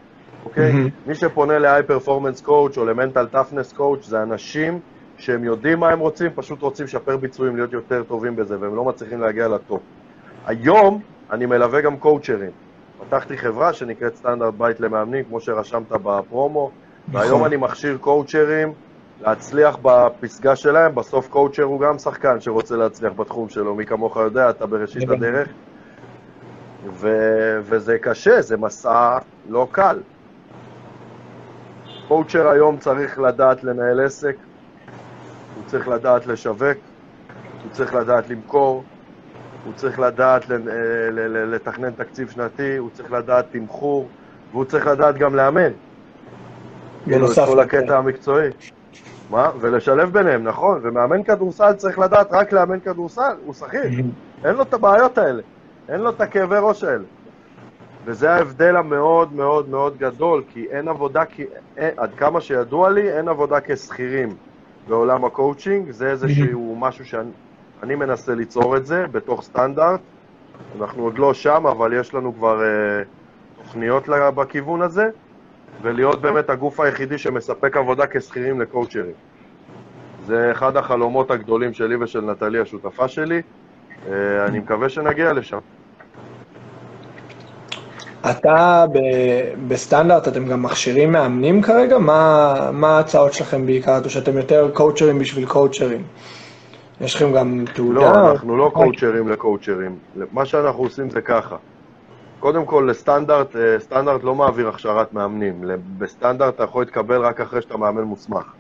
אוקיי? 0.45 0.73
מי 1.07 1.15
שפונה 1.15 1.59
ל 1.59 1.83
high 1.83 1.98
performance 1.98 2.41
coach 2.41 2.79
או 2.79 2.85
ל 2.85 2.91
mental 2.91 3.27
toughness 3.27 3.73
coach 3.73 4.07
זה 4.07 4.23
אנשים 4.23 4.81
שהם 5.19 5.45
יודעים 5.45 5.81
מה 5.81 5.89
הם 5.89 5.99
רוצים, 5.99 6.31
פשוט 6.35 6.63
רוצים 6.63 6.85
לשפר 6.85 7.17
ביצועים, 7.17 7.57
להיות 7.57 7.73
יותר 7.73 8.03
טובים 8.03 8.37
בזה, 8.37 8.61
והם 8.61 8.77
לא 8.77 8.85
מצליחים 8.85 9.21
להגיע 9.21 9.49
לטופ. 9.49 9.83
היום 10.47 11.03
אני 11.31 11.47
מלווה 11.47 11.81
גם 11.81 11.97
קואוצ'רים. 11.97 12.51
פתחתי 13.01 13.39
חברה 13.39 13.73
שנקראת 13.73 14.17
סטנדרט 14.17 14.55
בית 14.55 14.81
למאמנים, 14.81 15.25
כמו 15.25 15.41
שרשמת 15.41 15.89
בפרומו, 15.89 16.71
נכון. 17.09 17.21
והיום 17.21 17.45
אני 17.45 17.57
מכשיר 17.57 17.99
קואוצ'רים 18.01 18.73
להצליח 19.21 19.79
בפסגה 19.83 20.57
שלהם, 20.57 20.95
בסוף 20.95 21.29
קואוצ'ר 21.29 21.63
הוא 21.63 21.81
גם 21.81 21.99
שחקן 21.99 22.41
שרוצה 22.41 22.77
להצליח 22.77 23.13
בתחום 23.13 23.49
שלו, 23.49 23.75
מי 23.75 23.87
כמוך 23.87 24.17
יודע, 24.17 24.51
אתה 24.51 24.67
בראשית 24.67 25.11
הדרך. 25.11 25.49
ו- 26.93 27.59
וזה 27.63 27.99
קשה, 27.99 28.43
זה 28.43 28.57
מסע 28.57 29.19
לא 29.49 29.69
קל. 29.73 30.01
קואוצ'ר 32.09 32.49
היום 32.49 32.77
צריך 32.77 33.19
לדעת 33.19 33.65
לנהל 33.65 34.01
עסק, 34.01 34.37
הוא 35.57 35.65
צריך 35.67 35.89
לדעת 35.89 36.27
לשווק, 36.27 36.79
הוא 37.63 37.71
צריך 37.73 37.95
לדעת 37.95 38.29
למכור, 38.31 38.85
הוא 39.65 39.73
צריך 39.75 39.99
לדעת 39.99 40.43
לתכנן 41.47 41.91
תקציב 41.91 42.31
שנתי, 42.31 42.77
הוא 42.77 42.91
צריך 42.93 43.13
לדעת 43.13 43.47
תמחור, 43.51 44.09
והוא 44.53 44.65
צריך 44.65 44.87
לדעת 44.87 45.19
גם 45.19 45.35
לאמן. 45.35 45.71
כאילו, 47.05 47.33
את 47.33 47.39
כל 47.47 47.61
הקטע 47.61 47.99
המקצועי. 47.99 48.49
מה? 49.31 49.51
ולשלב 49.61 50.13
ביניהם, 50.13 50.45
נכון. 50.45 50.81
ומאמן 50.83 51.23
כדורסל 51.23 51.73
צריך 51.73 51.99
לדעת 51.99 52.29
רק 52.31 52.53
לאמן 52.53 52.81
כדורסל, 52.81 53.37
הוא 53.45 53.55
שכיר. 53.55 53.83
אין 54.45 54.55
לו 54.55 54.63
את 54.63 54.75
הבעיות 54.75 55.19
האלה. 55.19 55.43
אין 55.89 56.01
לו 56.01 56.11
את 56.11 56.21
הכאבי 56.21 56.57
ראש 56.61 56.85
האלה. 56.85 57.05
וזה 58.05 58.31
ההבדל 58.31 58.77
המאוד 58.77 59.33
מאוד 59.33 59.69
מאוד 59.69 59.99
גדול, 59.99 60.43
כי 60.49 60.67
אין 60.71 60.89
עבודה, 60.89 61.25
כי 61.25 61.45
אין, 61.77 61.91
עד 61.97 62.11
כמה 62.17 62.41
שידוע 62.41 62.91
לי, 62.91 63.13
אין 63.13 63.29
עבודה 63.29 63.57
כשכירים 63.65 64.29
בעולם 64.89 65.25
הקואוצ'ינג, 65.25 65.91
זה 65.91 66.11
איזשהו 66.11 66.77
משהו 66.79 67.05
שאני 67.07 67.95
מנסה 67.95 68.35
ליצור 68.35 68.77
את 68.77 68.87
זה 68.87 69.07
בתוך 69.13 69.43
סטנדרט. 69.43 70.01
אנחנו 70.81 71.03
עוד 71.03 71.19
לא 71.19 71.35
שם, 71.35 71.67
אבל 71.67 71.93
יש 71.93 72.15
לנו 72.15 72.35
כבר 72.35 72.63
אה, 72.63 73.03
תוכניות 73.63 74.09
בכיוון 74.09 74.83
הזה, 74.83 75.09
ולהיות 75.83 76.23
באמת 76.23 76.51
הגוף 76.51 76.81
היחידי 76.81 77.19
שמספק 77.19 77.77
עבודה 77.77 78.07
כשכירים 78.07 78.61
לקואוצ'רים. 78.61 79.15
זה 80.27 80.53
אחד 80.53 80.77
החלומות 80.77 81.31
הגדולים 81.31 81.73
שלי 81.73 81.97
ושל 81.97 82.21
נטלי, 82.21 82.61
השותפה 82.61 83.09
שלי. 83.09 83.43
אה, 84.09 84.47
אני 84.47 84.59
מקווה 84.59 84.89
שנגיע 84.89 85.33
לשם. 85.33 85.59
אתה 88.31 88.85
בסטנדרט, 89.69 90.29
אתם 90.29 90.49
גם 90.49 90.63
מכשירים 90.63 91.13
מאמנים 91.13 91.63
כרגע? 91.63 91.99
מה, 91.99 92.55
מה 92.73 92.97
ההצעות 92.97 93.33
שלכם 93.33 93.67
בעיקר? 93.67 94.01
או 94.05 94.11
שאתם 94.11 94.37
יותר 94.37 94.71
קואוצ'רים 94.75 95.19
בשביל 95.19 95.47
קואוצ'רים? 95.47 96.03
יש 97.01 97.15
לכם 97.15 97.33
גם 97.33 97.65
תעודה? 97.75 98.01
לא, 98.01 98.31
אנחנו 98.31 98.57
לא 98.57 98.71
קואוצ'רים 98.75 99.29
לקואוצ'רים. 99.29 99.97
מה 100.33 100.45
שאנחנו 100.45 100.83
עושים 100.83 101.11
זה 101.11 101.21
ככה. 101.21 101.57
קודם 102.41 102.65
כל, 102.65 102.89
לסטנדרט, 102.91 103.57
אה, 103.57 103.81
סטנדרט 103.81 104.25
לא 104.25 104.35
מעביר 104.35 104.69
הכשרת 104.69 105.15
מאמנים. 105.15 105.65
בסטנדרט 105.99 106.55
אתה 106.55 106.65
יכול 106.65 106.83
להתקבל 106.83 107.21
רק 107.21 107.41
אחרי 107.41 107.63
שאתה 107.63 107.77
מאמן 107.77 108.03
מוסמך. 108.03 108.53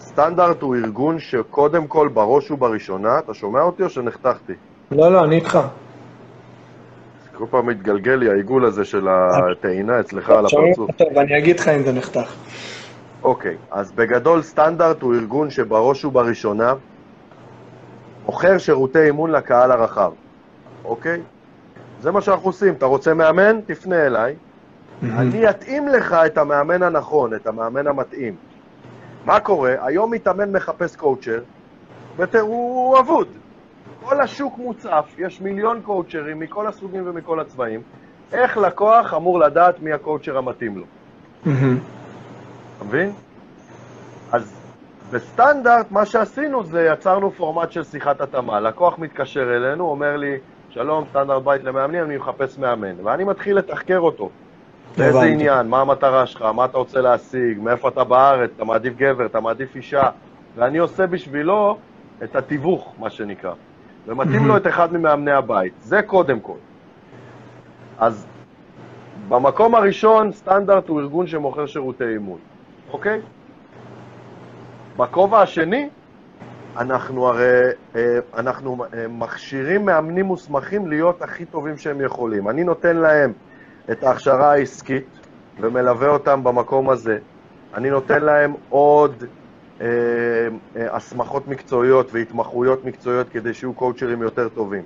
סטנדרט 0.00 0.62
הוא 0.62 0.76
ארגון 0.76 1.18
שקודם 1.18 1.86
כל, 1.86 2.08
בראש 2.08 2.50
ובראשונה, 2.50 3.18
אתה 3.18 3.34
שומע 3.34 3.62
אותי 3.62 3.82
או 3.82 3.88
שנחתכתי? 3.88 4.52
לא, 4.90 5.12
לא, 5.12 5.24
אני 5.24 5.36
איתך. 5.36 5.58
כל 7.40 7.46
פעם 7.50 7.66
מתגלגל 7.66 8.14
לי 8.14 8.30
העיגול 8.30 8.64
הזה 8.64 8.84
של 8.84 9.08
הטעינה 9.08 10.00
אצלך 10.00 10.30
על 10.30 10.46
הפרצוף. 10.46 10.90
ואני 11.14 11.38
אגיד 11.38 11.60
לך 11.60 11.68
אם 11.68 11.82
זה 11.82 11.92
נחתך. 11.92 12.34
אוקיי, 13.22 13.56
אז 13.70 13.92
בגדול 13.92 14.42
סטנדרט 14.42 15.02
הוא 15.02 15.14
ארגון 15.14 15.50
שבראש 15.50 16.04
ובראשונה 16.04 16.74
מוכר 18.26 18.58
שירותי 18.58 19.06
אימון 19.06 19.30
לקהל 19.30 19.70
הרחב, 19.70 20.12
אוקיי? 20.84 21.20
זה 22.00 22.10
מה 22.10 22.20
שאנחנו 22.20 22.48
עושים. 22.48 22.74
אתה 22.74 22.86
רוצה 22.86 23.14
מאמן? 23.14 23.60
תפנה 23.66 24.06
אליי. 24.06 24.34
אני 25.02 25.50
אתאים 25.50 25.88
לך 25.88 26.12
את 26.26 26.38
המאמן 26.38 26.82
הנכון, 26.82 27.34
את 27.34 27.46
המאמן 27.46 27.86
המתאים. 27.86 28.34
מה 29.24 29.40
קורה? 29.40 29.74
היום 29.80 30.10
מתאמן 30.10 30.52
מחפש 30.52 30.96
קואוצ'ר, 30.96 31.40
והוא 32.16 32.98
אבוד. 32.98 33.28
כל 34.04 34.20
השוק 34.20 34.58
מוצף, 34.58 35.14
יש 35.18 35.40
מיליון 35.40 35.80
קואוצ'רים 35.82 36.38
מכל 36.38 36.66
הסוגים 36.66 37.02
ומכל 37.06 37.40
הצבעים. 37.40 37.80
איך 38.32 38.56
לקוח 38.56 39.14
אמור 39.14 39.38
לדעת 39.40 39.80
מי 39.80 39.92
הקואוצ'ר 39.92 40.38
המתאים 40.38 40.78
לו? 40.78 40.84
אתה 42.76 42.84
מבין? 42.84 43.12
אז 44.32 44.60
בסטנדרט, 45.10 45.90
מה 45.90 46.06
שעשינו 46.06 46.64
זה 46.64 46.88
יצרנו 46.92 47.30
פורמט 47.30 47.72
של 47.72 47.84
שיחת 47.84 48.20
התאמה. 48.20 48.60
לקוח 48.60 48.98
מתקשר 48.98 49.56
אלינו, 49.56 49.84
אומר 49.84 50.16
לי, 50.16 50.38
שלום, 50.70 51.04
סטנדרט 51.10 51.42
בית 51.42 51.64
למאמנים, 51.64 52.04
אני 52.04 52.16
מחפש 52.16 52.58
מאמן. 52.58 53.06
ואני 53.06 53.24
מתחיל 53.24 53.56
לתחקר 53.56 53.98
אותו. 53.98 54.30
באיזה 54.98 55.22
עניין, 55.22 55.68
מה 55.68 55.80
המטרה 55.80 56.26
שלך, 56.26 56.42
מה 56.42 56.64
אתה 56.64 56.78
רוצה 56.78 57.00
להשיג, 57.00 57.58
מאיפה 57.60 57.88
אתה 57.88 58.04
בארץ, 58.04 58.50
אתה 58.56 58.64
מעדיף 58.64 58.96
גבר, 58.96 59.26
אתה 59.26 59.40
מעדיף 59.40 59.76
אישה, 59.76 60.02
ואני 60.56 60.78
עושה 60.78 61.06
בשבילו 61.06 61.78
את 62.24 62.36
התיווך, 62.36 62.94
מה 62.98 63.10
שנקרא. 63.10 63.52
ומתאים 64.06 64.46
לו 64.46 64.56
את 64.56 64.66
אחד 64.66 64.92
ממאמני 64.92 65.32
הבית. 65.32 65.72
זה 65.80 66.02
קודם 66.02 66.40
כל. 66.40 66.56
אז 67.98 68.26
במקום 69.28 69.74
הראשון, 69.74 70.32
סטנדרט 70.32 70.88
הוא 70.88 71.00
ארגון 71.00 71.26
שמוכר 71.26 71.66
שירותי 71.66 72.04
אימון, 72.04 72.38
אוקיי? 72.92 73.20
בכובע 74.96 75.40
השני, 75.40 75.88
אנחנו 76.76 77.26
הרי, 77.26 77.60
אה, 77.96 78.18
אנחנו 78.36 78.84
אה, 78.94 79.08
מכשירים 79.08 79.84
מאמנים 79.84 80.24
מוסמכים 80.24 80.86
להיות 80.86 81.22
הכי 81.22 81.44
טובים 81.44 81.76
שהם 81.76 82.00
יכולים. 82.00 82.48
אני 82.48 82.64
נותן 82.64 82.96
להם 82.96 83.32
את 83.90 84.04
ההכשרה 84.04 84.52
העסקית 84.52 85.06
ומלווה 85.60 86.08
אותם 86.08 86.44
במקום 86.44 86.90
הזה. 86.90 87.18
אני 87.74 87.90
נותן 87.90 88.22
להם 88.22 88.54
עוד 88.68 89.24
הסמכות 90.76 91.48
מקצועיות 91.48 92.10
והתמחויות 92.12 92.84
מקצועיות 92.84 93.28
כדי 93.28 93.54
שיהיו 93.54 93.72
קואוצ'רים 93.72 94.22
יותר 94.22 94.48
טובים. 94.48 94.82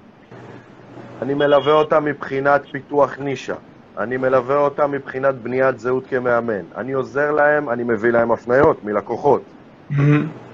אני 1.22 1.34
מלווה 1.34 1.72
אותם 1.72 2.04
מבחינת 2.04 2.62
פיתוח 2.72 3.18
נישה. 3.18 3.54
אני 3.98 4.16
מלווה 4.16 4.56
אותם 4.56 4.90
מבחינת 4.90 5.34
בניית 5.34 5.78
זהות 5.78 6.06
כמאמן. 6.06 6.62
אני 6.76 6.92
עוזר 6.92 7.30
להם, 7.30 7.68
אני 7.68 7.82
מביא 7.82 8.10
להם 8.10 8.32
הפניות 8.32 8.84
מלקוחות. 8.84 9.42
Mm-hmm. 9.90 9.94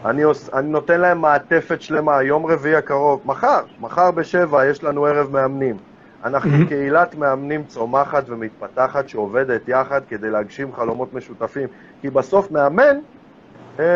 אני, 0.05 0.23
עוש, 0.23 0.49
אני 0.55 0.69
נותן 0.69 1.01
להם 1.01 1.21
מעטפת 1.21 1.83
שלמה, 1.83 2.23
יום 2.23 2.47
רביעי 2.47 2.77
הקרוב, 2.77 3.21
מחר, 3.25 3.61
מחר 3.81 4.11
בשבע 4.11 4.67
יש 4.67 4.85
לנו 4.85 5.07
ערב 5.07 5.31
מאמנים. 5.33 5.77
אנחנו 6.25 6.51
mm-hmm. 6.51 6.69
קהילת 6.69 7.15
מאמנים 7.15 7.65
צומחת 7.65 8.25
ומתפתחת 8.29 9.09
שעובדת 9.09 9.69
יחד 9.69 10.01
כדי 10.09 10.31
להגשים 10.31 10.73
חלומות 10.73 11.15
משותפים. 11.15 11.69
כי 12.01 12.11
בסוף 12.11 12.51
מאמן 12.51 12.83
אה, 12.83 13.20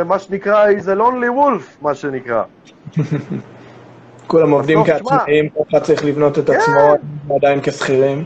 מה 0.04 0.18
שנקרא, 0.18 0.66
he's 0.70 0.84
a 0.84 0.98
lonely 0.98 1.38
wolf, 1.38 1.82
מה 1.82 1.94
שנקרא. 1.94 2.42
כולם 4.26 4.50
עובדים 4.50 4.84
כעצמאים, 4.84 5.48
כל 5.48 5.62
אחד 5.70 5.78
צריך 5.78 6.04
לבנות 6.04 6.38
את 6.38 6.50
עצמו, 6.50 6.94
כן. 7.28 7.34
עדיין 7.34 7.60
כשכירים. 7.62 8.24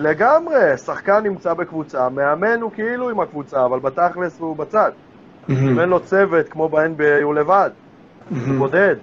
לגמרי, 0.00 0.76
שחקן 0.76 1.22
נמצא 1.22 1.54
בקבוצה, 1.54 2.08
מאמן 2.08 2.60
הוא 2.60 2.70
כאילו 2.74 3.10
עם 3.10 3.20
הקבוצה, 3.20 3.64
אבל 3.64 3.78
בתכלס 3.78 4.40
הוא 4.40 4.56
בצד. 4.56 4.90
אם 5.48 5.80
אין 5.80 5.88
לו 5.88 6.00
צוות, 6.00 6.48
כמו 6.48 6.68
ב-NBA, 6.68 7.22
הוא 7.22 7.34
לבד, 7.34 7.70
הוא 8.30 8.54
בודד. 8.58 8.96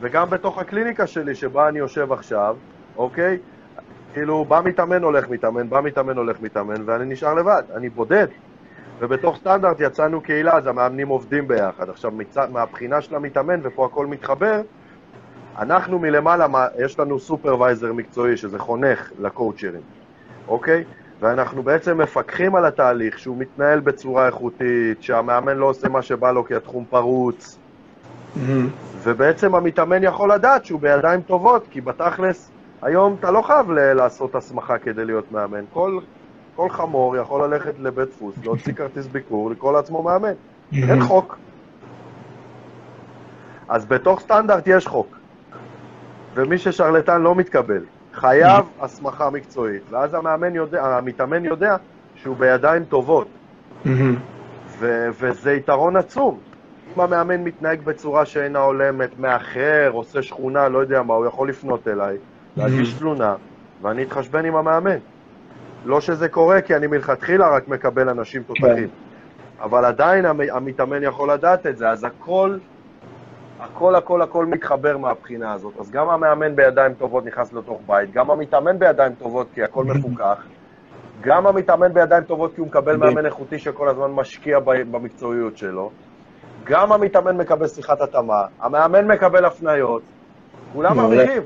וגם 0.00 0.30
בתוך 0.30 0.58
הקליניקה 0.58 1.06
שלי, 1.06 1.34
שבה 1.34 1.68
אני 1.68 1.78
יושב 1.78 2.12
עכשיו, 2.12 2.56
אוקיי? 2.96 3.38
כאילו, 4.12 4.44
בא 4.44 4.60
מתאמן, 4.64 5.02
הולך 5.02 5.28
מתאמן, 5.28 5.70
בא 5.70 5.80
מתאמן, 5.80 6.16
הולך 6.16 6.40
מתאמן, 6.40 6.82
ואני 6.84 7.04
נשאר 7.04 7.34
לבד, 7.34 7.62
אני 7.76 7.88
בודד. 7.88 8.26
ובתוך 9.00 9.36
סטנדרט 9.36 9.80
יצאנו 9.80 10.20
קהילה, 10.20 10.56
אז 10.56 10.66
המאמנים 10.66 11.08
עובדים 11.08 11.48
ביחד. 11.48 11.88
עכשיו, 11.88 12.10
מצ... 12.10 12.36
מהבחינה 12.36 13.00
של 13.00 13.14
המתאמן, 13.14 13.60
ופה 13.62 13.86
הכל 13.86 14.06
מתחבר, 14.06 14.60
אנחנו 15.58 15.98
מלמעלה, 15.98 16.46
יש 16.78 16.98
לנו 16.98 17.18
סופרוויזר 17.18 17.92
מקצועי, 17.92 18.36
שזה 18.36 18.58
חונך 18.58 19.10
לקואוצ'רים, 19.18 19.80
אוקיי? 20.48 20.84
ואנחנו 21.20 21.62
בעצם 21.62 21.98
מפקחים 21.98 22.54
על 22.56 22.64
התהליך, 22.64 23.18
שהוא 23.18 23.36
מתנהל 23.36 23.80
בצורה 23.80 24.26
איכותית, 24.26 25.02
שהמאמן 25.02 25.56
לא 25.56 25.66
עושה 25.66 25.88
מה 25.88 26.02
שבא 26.02 26.32
לו 26.32 26.44
כי 26.44 26.54
התחום 26.54 26.84
פרוץ, 26.90 27.58
mm-hmm. 27.58 28.40
ובעצם 29.02 29.54
המתאמן 29.54 30.02
יכול 30.02 30.32
לדעת 30.32 30.64
שהוא 30.64 30.80
בידיים 30.80 31.20
טובות, 31.20 31.66
כי 31.70 31.80
בתכלס, 31.80 32.50
היום 32.82 33.16
אתה 33.20 33.30
לא 33.30 33.42
חייב 33.42 33.70
לעשות 33.70 34.34
הסמכה 34.34 34.78
כדי 34.78 35.04
להיות 35.04 35.32
מאמן. 35.32 35.64
כל, 35.72 35.98
כל 36.60 36.70
חמור 36.70 37.16
יכול 37.16 37.44
ללכת 37.44 37.78
לבית 37.78 38.08
דפוס, 38.08 38.34
להוציא 38.44 38.72
כרטיס 38.72 39.06
ביקור, 39.06 39.50
לקרוא 39.50 39.72
לעצמו 39.72 40.02
מאמן. 40.02 40.32
אין 40.72 41.02
חוק. 41.02 41.38
אז 43.68 43.86
בתוך 43.86 44.20
סטנדרט 44.20 44.64
יש 44.66 44.86
חוק. 44.86 45.16
ומי 46.34 46.58
ששרלטן 46.58 47.22
לא 47.22 47.34
מתקבל. 47.34 47.84
חייב 48.12 48.64
הסמכה 48.80 49.30
מקצועית. 49.30 49.82
ואז 49.90 50.14
המאמן 50.14 50.54
יודע, 50.54 50.84
המתאמן 50.84 51.44
יודע 51.44 51.76
שהוא 52.14 52.36
בידיים 52.36 52.84
טובות. 52.84 53.28
ו- 54.78 55.08
וזה 55.20 55.52
יתרון 55.52 55.96
עצום. 55.96 56.38
אם 56.96 57.00
המאמן 57.00 57.44
מתנהג 57.44 57.80
בצורה 57.84 58.26
שאינה 58.26 58.58
הולמת, 58.58 59.18
מאחר, 59.18 59.90
עושה 59.92 60.22
שכונה, 60.22 60.68
לא 60.68 60.78
יודע 60.78 61.02
מה, 61.02 61.14
הוא 61.14 61.26
יכול 61.26 61.48
לפנות 61.48 61.88
אליי, 61.88 62.16
להגיש 62.56 62.92
תלונה, 62.92 63.34
ואני 63.82 64.02
אתחשבן 64.02 64.44
עם 64.44 64.56
המאמן. 64.56 64.98
לא 65.84 66.00
שזה 66.00 66.28
קורה, 66.28 66.60
כי 66.60 66.76
אני 66.76 66.86
מלכתחילה 66.86 67.48
רק 67.48 67.68
מקבל 67.68 68.08
אנשים 68.08 68.42
תותחים. 68.42 68.76
כן. 68.76 68.86
אבל 69.60 69.84
עדיין 69.84 70.24
המתאמן 70.24 71.02
יכול 71.02 71.32
לדעת 71.32 71.66
את 71.66 71.78
זה, 71.78 71.90
אז 71.90 72.04
הכל 72.04 72.58
הכל 73.60 73.94
הכל 73.94 74.22
הכל 74.22 74.46
מתחבר 74.46 74.96
מהבחינה 74.96 75.52
הזאת. 75.52 75.74
אז 75.80 75.90
גם 75.90 76.08
המאמן 76.08 76.56
בידיים 76.56 76.94
טובות 76.94 77.26
נכנס 77.26 77.52
לתוך 77.52 77.80
בית, 77.86 78.12
גם 78.12 78.30
המתאמן 78.30 78.78
בידיים 78.78 79.14
טובות 79.14 79.46
כי 79.54 79.62
הכל 79.62 79.84
מפוקח, 79.84 80.44
גם 81.20 81.46
המתאמן 81.46 81.92
בידיים 81.94 82.24
טובות 82.24 82.54
כי 82.54 82.60
הוא 82.60 82.68
מקבל 82.68 82.96
מאמן 82.96 83.26
איכותי 83.26 83.58
שכל 83.58 83.88
הזמן 83.88 84.10
משקיע 84.10 84.58
במקצועיות 84.64 85.56
שלו, 85.56 85.90
גם 86.64 86.92
המתאמן 86.92 87.36
מקבל 87.36 87.66
שיחת 87.66 88.00
התאמה, 88.00 88.44
המאמן 88.60 89.06
מקבל 89.06 89.44
הפניות, 89.44 90.02
כולם 90.72 90.96
מרוויחים. 90.96 91.42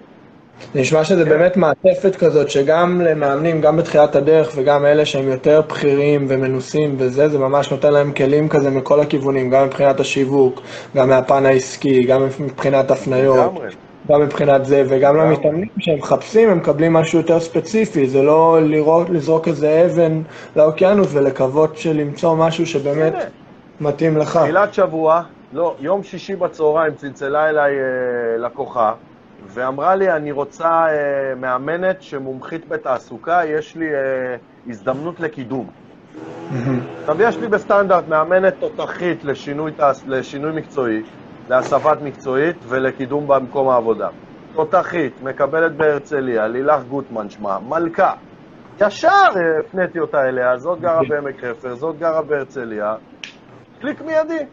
נשמע 0.75 1.04
שזה 1.04 1.25
באמת 1.25 1.56
מעטפת 1.56 2.16
כזאת, 2.16 2.50
שגם 2.50 3.00
למאמנים, 3.00 3.61
גם 3.61 3.76
בתחילת 3.76 4.16
הדרך 4.16 4.52
וגם 4.56 4.84
אלה 4.84 5.04
שהם 5.04 5.28
יותר 5.28 5.61
בכירים 5.68 6.26
ומנוסים 6.28 6.94
וזה, 6.99 7.28
זה 7.28 7.38
ממש 7.38 7.70
נותן 7.70 7.92
להם 7.92 8.12
כלים 8.12 8.49
כזה 8.49 8.70
מכל 8.70 9.00
הכיוונים, 9.00 9.50
גם 9.50 9.66
מבחינת 9.66 10.00
השיווק, 10.00 10.61
גם 10.96 11.08
מהפן 11.08 11.46
העסקי, 11.46 12.02
גם 12.02 12.26
מבחינת 12.38 12.90
הפניות, 12.90 13.52
גם 14.08 14.20
מבחינת 14.20 14.64
זה, 14.64 14.84
וגם 14.88 15.16
למתאמנים 15.16 15.68
שהם 15.78 15.99
מחפשים, 15.99 16.50
הם 16.50 16.58
מקבלים 16.58 16.92
משהו 16.92 17.18
יותר 17.18 17.40
ספציפי, 17.40 18.08
זה 18.08 18.23
לא 18.23 18.58
לראות, 18.62 19.11
לזרוק 19.11 19.49
איזה 19.49 19.87
אבן 19.87 20.23
לאוקיינוס 20.56 21.08
ולקוות 21.12 21.78
למצוא 21.94 22.37
משהו 22.37 22.66
שבאמת 22.66 23.14
מתאים 23.80 24.16
לך. 24.16 24.38
תחילת 24.42 24.75
שבוע, 24.75 25.23
לא, 25.52 25.75
יום 25.80 26.02
שישי 26.02 26.37
בצהריים 26.37 26.94
צלצלה 26.94 27.49
אליי 27.49 27.73
אה, 27.73 28.38
לקוחה, 28.38 28.92
ואמרה 29.48 29.94
לי, 29.94 30.12
אני 30.12 30.32
רוצה 30.32 30.68
אה, 30.68 31.34
מאמנת 31.36 32.02
שמומחית 32.02 32.68
בתעסוקה, 32.68 33.40
יש 33.44 33.76
לי 33.76 33.94
אה, 33.94 34.36
הזדמנות 34.66 35.20
לקידום. 35.20 35.66
עכשיו, 37.00 37.22
יש 37.22 37.36
לי 37.36 37.48
בסטנדרט 37.48 38.08
מאמנת 38.08 38.54
תותחית 38.60 39.24
לשינוי, 39.24 39.72
לשינוי 40.07 40.52
מקצועי, 40.52 41.02
להסבת 41.48 42.02
מקצועית 42.02 42.57
ולקידום 42.68 43.26
במקום 43.28 43.68
העבודה. 43.68 44.09
תותחית, 44.54 45.22
מקבלת 45.22 45.76
בהרצליה, 45.76 46.46
לילך 46.46 46.83
גוטמן 46.88 47.30
שמה, 47.30 47.59
מלכה. 47.68 48.12
ישר 48.80 49.09
אה, 49.09 49.61
הפניתי 49.61 49.98
אותה 49.98 50.28
אליה, 50.28 50.59
זאת 50.59 50.80
גרה 50.80 51.00
בעמק 51.09 51.44
חפר, 51.44 51.74
זאת 51.74 51.98
גרה 51.98 52.22
בהרצליה. 52.22 52.94
קליק 53.80 54.02
מיידי. 54.02 54.44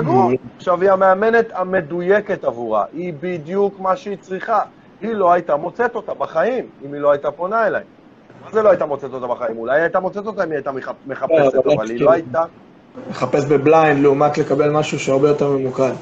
סגור. 0.00 0.30
עכשיו, 0.56 0.82
היא 0.82 0.90
המאמנת 0.90 1.46
המדויקת 1.54 2.44
עבורה, 2.44 2.84
היא 2.92 3.12
בדיוק 3.20 3.80
מה 3.80 3.96
שהיא 3.96 4.16
צריכה. 4.20 4.60
היא 5.00 5.12
לא 5.12 5.32
הייתה 5.32 5.56
מוצאת 5.56 5.94
אותה 5.94 6.14
בחיים, 6.14 6.66
אם 6.84 6.92
היא 6.92 7.00
לא 7.00 7.10
הייתה 7.10 7.30
פונה 7.30 7.66
אליי. 7.66 7.82
מה 8.44 8.50
זה 8.52 8.62
לא 8.62 8.70
הייתה 8.70 8.86
מוצאת 8.86 9.12
אותה 9.12 9.26
בחיים? 9.26 9.58
אולי 9.58 9.74
היא 9.74 9.82
הייתה 9.82 10.00
מוצאת 10.00 10.26
אותה 10.26 10.44
אם 10.44 10.50
היא 10.50 10.56
הייתה 10.56 10.70
מחפשת, 11.06 11.66
אבל 11.76 11.90
היא 11.90 12.00
לא 12.00 12.12
הייתה... 12.12 12.42
מחפש 13.10 13.44
ב 13.44 13.54
blind 13.54 14.02
לעומת 14.02 14.38
לקבל 14.38 14.70
משהו 14.70 14.98
שהרבה 14.98 15.28
יותר 15.28 15.50
ממוקד. 15.50 15.92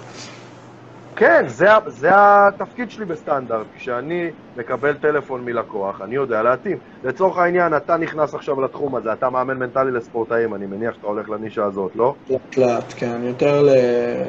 כן, 1.16 1.44
זה, 1.46 1.66
זה 1.86 2.08
התפקיד 2.14 2.90
שלי 2.90 3.04
בסטנדרט. 3.04 3.66
כשאני 3.76 4.30
מקבל 4.56 4.94
טלפון 4.94 5.44
מלקוח, 5.44 6.00
אני 6.00 6.14
יודע 6.14 6.42
להתאים. 6.42 6.76
לצורך 7.04 7.38
העניין, 7.38 7.76
אתה 7.76 7.96
נכנס 7.96 8.34
עכשיו 8.34 8.60
לתחום 8.60 8.96
הזה, 8.96 9.12
אתה 9.12 9.30
מאמן 9.30 9.58
מנטלי 9.58 9.90
לספורטאים, 9.90 10.54
אני 10.54 10.66
מניח 10.66 10.94
שאתה 10.94 11.06
הולך 11.06 11.30
לנישה 11.30 11.64
הזאת, 11.64 11.96
לא? 11.96 12.14
לאט 12.30 12.56
לאט, 12.56 12.94
כן. 12.96 13.20
יותר 13.22 13.68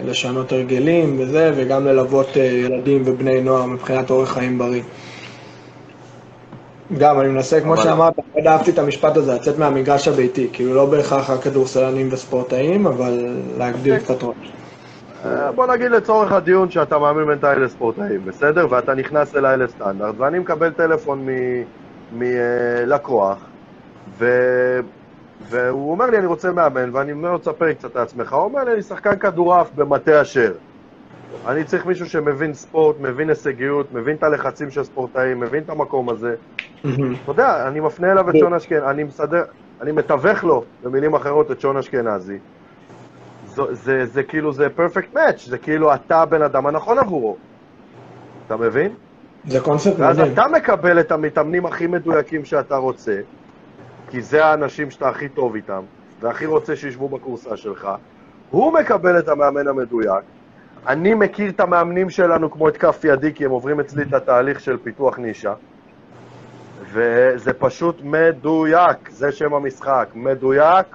לשנות 0.04 0.52
הרגלים 0.52 1.19
וזה, 1.19 1.52
וגם 1.56 1.86
ללוות 1.86 2.38
אה, 2.38 2.43
ילדים 2.43 3.02
ובני 3.06 3.41
נוער 3.41 3.65
מבחינת 3.65 4.10
אורח 4.10 4.34
חיים 4.34 4.58
בריא. 4.58 4.84
גם, 6.98 7.19
אני 7.19 7.30
מנסה, 7.30 7.62
כמו 7.62 7.78
שאמרת, 7.78 8.13
מאוד 8.17 8.48
אהבתי 8.48 8.72
את 8.72 8.80
המשפט 8.80 9.17
הזה, 9.17 9.34
לצאת 9.34 9.58
מהמגרש 9.58 10.08
הביתי. 10.08 10.50
כאילו, 10.54 10.74
לא 10.74 10.86
בהכרח 10.86 11.30
רק 11.30 11.39
כדורסלנים 11.43 12.10
וספורטאים, 12.12 12.88
אבל 12.88 13.39
להגדיל 13.58 13.93
אוקיי. 13.93 14.06
קצת 14.06 14.24
ראש. 14.24 14.62
אה, 15.26 15.52
בוא 15.52 15.68
נגיד 15.68 15.92
לצורך 15.92 16.32
הדיון 16.32 16.70
שאתה 16.70 17.00
מאמין 17.00 17.24
מנטלי 17.24 17.60
לספורטאים, 17.60 18.26
בסדר? 18.26 18.68
ואתה 18.70 18.94
נכנס 18.96 19.36
אליי 19.36 19.58
לסטנדרט, 19.58 20.16
ואני 20.18 20.40
מקבל 20.40 20.72
טלפון 20.72 21.28
מלקוח, 22.12 23.54
ו... 24.08 24.26
והוא 25.50 25.92
אומר 25.92 26.06
לי, 26.06 26.18
אני 26.18 26.26
רוצה 26.26 26.52
מאמן, 26.52 26.96
ואני 26.96 27.12
אומר 27.12 27.32
לו, 27.32 27.38
תספר 27.38 27.66
לי 27.66 27.76
קצת 27.76 27.92
את 27.92 27.96
עצמך. 27.96 28.34
הוא 28.34 28.44
אומר 28.44 28.64
לי, 28.64 28.74
אני 28.74 28.82
שחקן 28.82 29.20
כדורעף 29.20 29.72
במטה 29.74 30.22
אשר. 30.22 30.54
אני 31.48 31.64
צריך 31.64 31.86
מישהו 31.86 32.10
שמבין 32.10 32.54
ספורט, 32.54 33.00
מבין 33.00 33.30
הישגיות, 33.30 33.92
מבין 33.92 34.16
את 34.16 34.24
הלחצים 34.24 34.72
של 34.72 34.84
ספורטאים, 34.84 35.40
מבין 35.40 35.64
את 35.64 35.70
המקום 35.70 36.10
הזה. 36.10 36.36
אתה 37.24 37.32
יודע, 37.32 37.68
אני 37.68 37.80
מפנה 37.80 38.12
אליו 38.12 38.30
את 38.30 38.36
שון 38.38 38.54
אשכנזי, 38.54 38.86
אני 38.86 39.04
מסדר, 39.04 39.44
אני 39.82 39.92
מתווך 39.92 40.44
לו, 40.44 40.68
במילים 40.82 41.14
אחרות, 41.14 41.52
את 41.52 41.60
שון 41.60 41.78
אשכנזי. 41.78 42.40
זה, 43.56 43.62
זה, 43.72 44.06
זה 44.06 44.24
כאילו, 44.24 44.54
זה 44.54 44.70
פרפקט 44.70 45.13
מאץ', 45.13 45.46
זה 45.46 45.58
כאילו 45.58 45.94
אתה 45.94 46.22
הבן 46.22 46.42
אדם 46.42 46.68
הנכון 46.68 47.00
עבורו. 47.00 47.38
אתה 48.48 48.58
מבין? 48.58 48.94
זה 49.48 49.60
קונספט 49.60 49.94
מדהים. 49.94 50.08
ואז 50.08 50.20
אתה 50.20 50.48
מקבל 50.48 51.00
את 51.00 51.12
המתאמנים 51.12 51.66
הכי 51.66 51.88
מדויקים 51.88 52.46
שאתה 52.46 52.76
רוצה, 52.76 53.20
כי 54.10 54.22
זה 54.22 54.46
האנשים 54.46 54.92
שאתה 54.92 55.10
הכי 55.10 55.30
טוב 55.30 55.56
איתם, 55.56 55.84
והכי 56.20 56.46
רוצה 56.46 56.76
שישבו 56.76 57.10
בקורסה 57.10 57.58
שלך. 57.58 57.89
הוא 58.50 58.74
מקבל 58.74 59.20
את 59.20 59.28
המאמן 59.28 59.68
המדויק. 59.68 60.24
אני 60.88 61.13
מכיר 61.13 61.50
את 61.50 61.60
המאמנים 61.60 62.10
שלנו 62.10 62.52
כמו 62.52 62.68
את 62.68 62.78
כף 62.78 63.02
ידי, 63.04 63.34
כי 63.34 63.46
הם 63.46 63.52
עוברים 63.52 63.80
אצלי 63.80 64.04
את 64.04 64.13
התהליך 64.13 64.60
של 64.60 64.78
פיתוח 64.78 65.20
נישה. 65.20 65.54
וזה 66.92 67.54
פשוט 67.54 68.02
מדויק, 68.04 69.10
זה 69.10 69.32
שם 69.32 69.54
המשחק. 69.54 70.08
מדויק, 70.16 70.86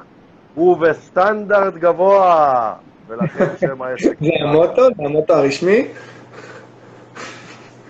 ובסטנדרט 0.56 1.74
גבוה, 1.74 2.74
ולכן 3.08 3.46
שם 3.60 3.82
העסק... 3.82 4.16
זה 4.20 4.30
המוטו? 4.40 4.86
זה 4.96 5.02
המוטו 5.04 5.34
הרשמי? 5.34 5.88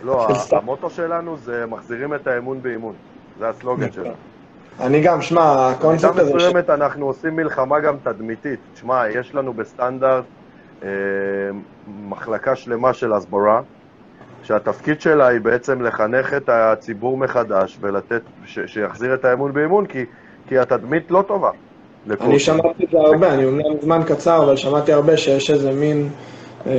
לא, 0.02 0.28
המוטו 0.52 0.90
שלנו 0.90 1.36
זה 1.36 1.66
מחזירים 1.66 2.14
את 2.14 2.26
האמון 2.26 2.62
באימון, 2.62 2.94
זה 3.38 3.48
הסלוגן 3.48 3.86
נכון. 3.86 4.04
שלנו. 4.04 4.14
אני 4.80 5.00
גם, 5.00 5.22
שמע, 5.22 5.68
הקונספט 5.68 6.10
הזה... 6.10 6.22
במידה 6.22 6.36
מסוימת 6.36 6.70
אנחנו 6.70 7.06
עושים 7.06 7.36
מלחמה 7.36 7.80
גם 7.80 7.96
תדמיתית. 8.02 8.60
שמע, 8.74 9.08
יש 9.08 9.34
לנו 9.34 9.52
בסטנדרט 9.52 10.24
אה, 10.82 10.88
מחלקה 12.08 12.56
שלמה 12.56 12.94
של 12.94 13.12
הסברה, 13.12 13.60
שהתפקיד 14.42 15.00
שלה 15.00 15.26
היא 15.26 15.40
בעצם 15.40 15.82
לחנך 15.82 16.34
את 16.34 16.48
הציבור 16.48 17.16
מחדש 17.16 17.78
ולתת, 17.80 18.22
ש, 18.44 18.58
שיחזיר 18.66 19.14
את 19.14 19.24
האמון 19.24 19.52
באימון, 19.52 19.86
כי, 19.86 20.04
כי 20.48 20.58
התדמית 20.58 21.10
לא 21.10 21.24
טובה. 21.28 21.50
אני 22.20 22.38
שמעתי 22.38 22.84
את 22.84 22.90
זה 22.92 22.98
הרבה, 22.98 23.34
אני 23.34 23.44
אומנם 23.44 23.80
זמן 23.82 24.02
קצר, 24.06 24.42
אבל 24.42 24.56
שמעתי 24.56 24.92
הרבה 24.92 25.16
שיש 25.16 25.50
איזה 25.50 25.72
מין 25.72 26.08
אה, 26.66 26.72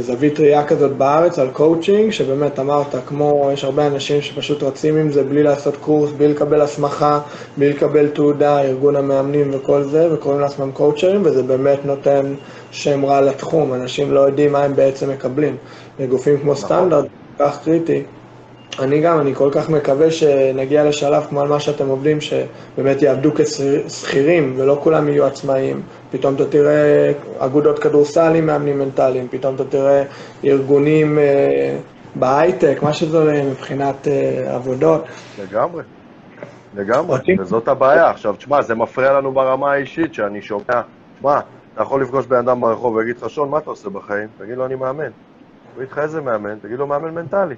זווית 0.00 0.40
ראייה 0.40 0.66
כזאת 0.66 0.92
בארץ 0.92 1.38
על 1.38 1.48
קואוצ'ינג, 1.52 2.10
שבאמת 2.10 2.58
אמרת, 2.58 2.94
כמו, 3.06 3.50
יש 3.52 3.64
הרבה 3.64 3.86
אנשים 3.86 4.22
שפשוט 4.22 4.62
רצים 4.62 4.96
עם 4.96 5.12
זה 5.12 5.22
בלי 5.22 5.42
לעשות 5.42 5.76
קורס, 5.76 6.10
בלי 6.10 6.28
לקבל 6.28 6.60
הסמכה, 6.60 7.20
בלי 7.56 7.68
לקבל 7.70 8.08
תעודה, 8.08 8.62
ארגון 8.62 8.96
המאמנים 8.96 9.50
וכל 9.52 9.82
זה, 9.82 10.14
וקוראים 10.14 10.40
לעצמם 10.40 10.70
קואוצ'רים, 10.72 11.22
וזה 11.24 11.42
באמת 11.42 11.78
נותן 11.84 12.34
שם 12.70 13.04
רע 13.04 13.20
לתחום, 13.20 13.74
אנשים 13.74 14.12
לא 14.12 14.20
יודעים 14.20 14.52
מה 14.52 14.64
הם 14.64 14.76
בעצם 14.76 15.10
מקבלים. 15.10 15.56
לגופים 15.98 16.38
כמו 16.38 16.52
נכון. 16.52 16.64
סטנדרט, 16.64 17.06
כך 17.38 17.58
קריטי. 17.64 18.02
אני 18.82 19.00
גם, 19.00 19.20
אני 19.20 19.34
כל 19.34 19.48
כך 19.52 19.70
מקווה 19.70 20.10
שנגיע 20.10 20.84
לשלב 20.84 21.26
כמו 21.28 21.40
על 21.40 21.48
מה 21.48 21.60
שאתם 21.60 21.88
עובדים, 21.88 22.18
שבאמת 22.20 23.02
יעבדו 23.02 23.30
כשכירים 23.34 24.54
ולא 24.56 24.80
כולם 24.82 25.08
יהיו 25.08 25.26
עצמאיים. 25.26 25.82
פתאום 26.10 26.34
אתה 26.34 26.46
תראה 26.46 27.12
אגודות 27.38 27.78
כדורסל 27.78 28.34
עם 28.34 28.46
מאמנים 28.46 28.78
מנטליים, 28.78 29.28
פתאום 29.30 29.54
אתה 29.54 29.64
תראה 29.64 30.04
ארגונים 30.44 31.18
אה, 31.18 31.78
בהייטק, 32.14 32.78
מה 32.82 32.92
שזה 32.92 33.18
עולה 33.18 33.44
מבחינת 33.44 34.08
אה, 34.08 34.54
עבודות. 34.54 35.04
לגמרי, 35.42 35.82
לגמרי, 36.76 37.18
וזאת 37.38 37.68
הבעיה. 37.68 38.10
עכשיו, 38.10 38.34
תשמע, 38.38 38.62
זה 38.62 38.74
מפריע 38.74 39.12
לנו 39.12 39.32
ברמה 39.32 39.72
האישית, 39.72 40.14
שאני 40.14 40.42
שומע, 40.42 40.80
תשמע, 41.16 41.40
אתה 41.74 41.82
יכול 41.82 42.02
לפגוש 42.02 42.26
בן 42.26 42.36
אדם 42.36 42.60
ברחוב 42.60 42.94
ויגיד 42.94 43.16
לך, 43.16 43.30
שון, 43.30 43.48
מה 43.50 43.58
אתה 43.58 43.70
עושה 43.70 43.90
בחיים? 43.90 44.28
תגיד 44.38 44.58
לו, 44.58 44.66
אני 44.66 44.74
מאמן. 44.74 45.04
הוא 45.74 45.82
יגיד 45.82 45.92
לך, 45.92 45.98
איזה 45.98 46.20
מאמן? 46.20 46.58
תגיד 46.58 46.78
לו, 46.78 46.86
מאמן 46.86 47.14
מנטלי. 47.14 47.54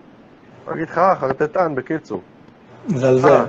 הוא 0.65 0.75
יגיד 0.75 0.89
לך, 0.89 1.01
חרטטן, 1.21 1.75
בקיצור. 1.75 2.21
מזלזל. 2.89 3.29
אה, 3.29 3.45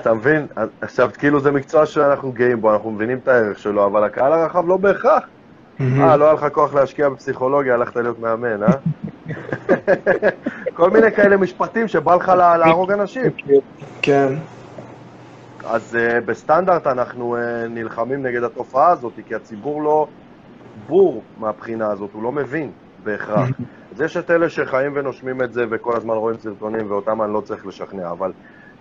אתה 0.00 0.14
מבין? 0.14 0.46
עכשיו, 0.80 1.10
כאילו 1.18 1.40
זה 1.40 1.50
מקצוע 1.50 1.86
שאנחנו 1.86 2.32
גאים 2.32 2.60
בו, 2.60 2.72
אנחנו 2.72 2.90
מבינים 2.90 3.18
את 3.18 3.28
הערך 3.28 3.58
שלו, 3.58 3.86
אבל 3.86 4.04
הקהל 4.04 4.32
הרחב 4.32 4.68
לא 4.68 4.76
בהכרח. 4.76 5.24
אה, 5.80 6.16
לא 6.16 6.24
היה 6.24 6.34
לך 6.34 6.46
כוח 6.52 6.74
להשקיע 6.74 7.08
בפסיכולוגיה, 7.08 7.74
הלכת 7.74 7.96
להיות 7.96 8.18
מאמן, 8.18 8.62
אה? 8.62 8.68
כל 10.76 10.90
מיני 10.90 11.12
כאלה 11.12 11.36
משפטים 11.36 11.88
שבא 11.88 12.14
לך 12.14 12.28
להרוג 12.28 12.92
אנשים. 12.92 13.30
כן. 14.02 14.34
אז 15.66 15.98
uh, 16.00 16.20
בסטנדרט 16.26 16.86
אנחנו 16.86 17.36
uh, 17.36 17.68
נלחמים 17.68 18.22
נגד 18.22 18.42
התופעה 18.42 18.88
הזאת, 18.88 19.12
כי 19.26 19.34
הציבור 19.34 19.82
לא 19.82 20.06
בור 20.86 21.22
מהבחינה 21.38 21.90
הזאת, 21.90 22.10
הוא 22.12 22.22
לא 22.22 22.32
מבין 22.32 22.70
בהכרח. 23.04 23.48
אז 23.94 24.00
יש 24.00 24.16
את 24.16 24.30
אלה 24.30 24.48
שחיים 24.48 24.92
ונושמים 24.94 25.42
את 25.42 25.52
זה 25.52 25.64
וכל 25.70 25.96
הזמן 25.96 26.14
רואים 26.14 26.38
סרטונים, 26.38 26.90
ואותם 26.90 27.22
אני 27.22 27.32
לא 27.32 27.40
צריך 27.40 27.66
לשכנע, 27.66 28.10
אבל 28.10 28.32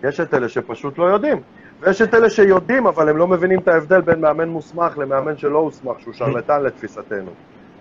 יש 0.03 0.19
את 0.19 0.33
אלה 0.33 0.49
שפשוט 0.49 0.97
לא 0.97 1.03
יודעים. 1.03 1.41
ויש 1.79 2.01
את 2.01 2.13
אלה 2.13 2.29
שיודעים, 2.29 2.87
אבל 2.87 3.09
הם 3.09 3.17
לא 3.17 3.27
מבינים 3.27 3.59
את 3.59 3.67
ההבדל 3.67 4.01
בין 4.01 4.21
מאמן 4.21 4.49
מוסמך 4.49 4.97
למאמן 4.97 5.37
שלא 5.37 5.57
הוסמך, 5.57 5.99
שהוא 5.99 6.13
שרלטן 6.13 6.63
לתפיסתנו. 6.63 7.31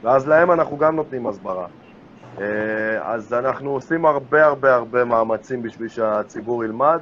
ואז 0.03 0.29
להם 0.29 0.51
אנחנו 0.51 0.77
גם 0.79 0.97
נותנים 0.97 1.27
הסברה. 1.27 1.67
אה, 2.41 2.45
אז 3.03 3.33
אנחנו 3.33 3.71
עושים 3.71 4.07
הרבה 4.07 4.47
הרבה 4.47 4.75
הרבה 4.75 5.05
מאמצים 5.05 5.63
בשביל 5.63 5.89
שהציבור 5.89 6.65
ילמד, 6.65 7.01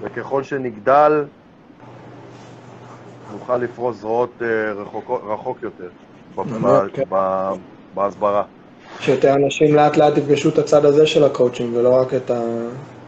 וככל 0.00 0.42
שנגדל, 0.42 1.24
נוכל 3.32 3.56
לפרוס 3.56 3.96
זרועות 3.96 4.42
אה, 4.42 4.72
רחוק, 4.72 5.10
רחוק 5.24 5.58
יותר 5.62 5.88
כן. 6.92 7.02
בהסברה. 7.94 8.44
שיותר 9.00 9.34
אנשים 9.34 9.74
לאט 9.74 9.96
לאט 9.96 10.18
יפגשו 10.18 10.48
את 10.48 10.58
הצד 10.58 10.84
הזה 10.84 11.06
של 11.06 11.24
הקואוצ'ינג 11.24 11.76
ולא 11.76 11.94
רק 11.94 12.14
את, 12.14 12.30
ה... 12.30 12.40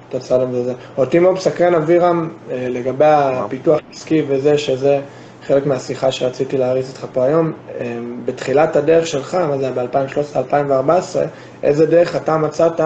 את 0.08 0.14
הצד 0.14 0.40
הזה. 0.40 0.72
אותי 0.98 1.18
מאוד 1.18 1.34
מסקרן 1.34 1.74
אבירם 1.74 2.28
אה, 2.50 2.66
לגבי 2.68 3.04
הפיתוח 3.08 3.80
עסקי 3.92 4.22
וזה, 4.28 4.58
שזה 4.58 5.00
חלק 5.46 5.66
מהשיחה 5.66 6.12
שרציתי 6.12 6.58
להריץ 6.58 6.88
איתך 6.88 7.06
פה 7.12 7.24
היום. 7.24 7.52
אה, 7.80 7.98
בתחילת 8.24 8.76
הדרך 8.76 9.06
שלך, 9.06 9.34
מה 9.34 9.58
זה 9.58 9.64
היה 9.64 9.86
ב-2013-2014, 9.86 11.18
איזה 11.62 11.86
דרך 11.86 12.16
אתה 12.16 12.36
מצאת 12.36 12.80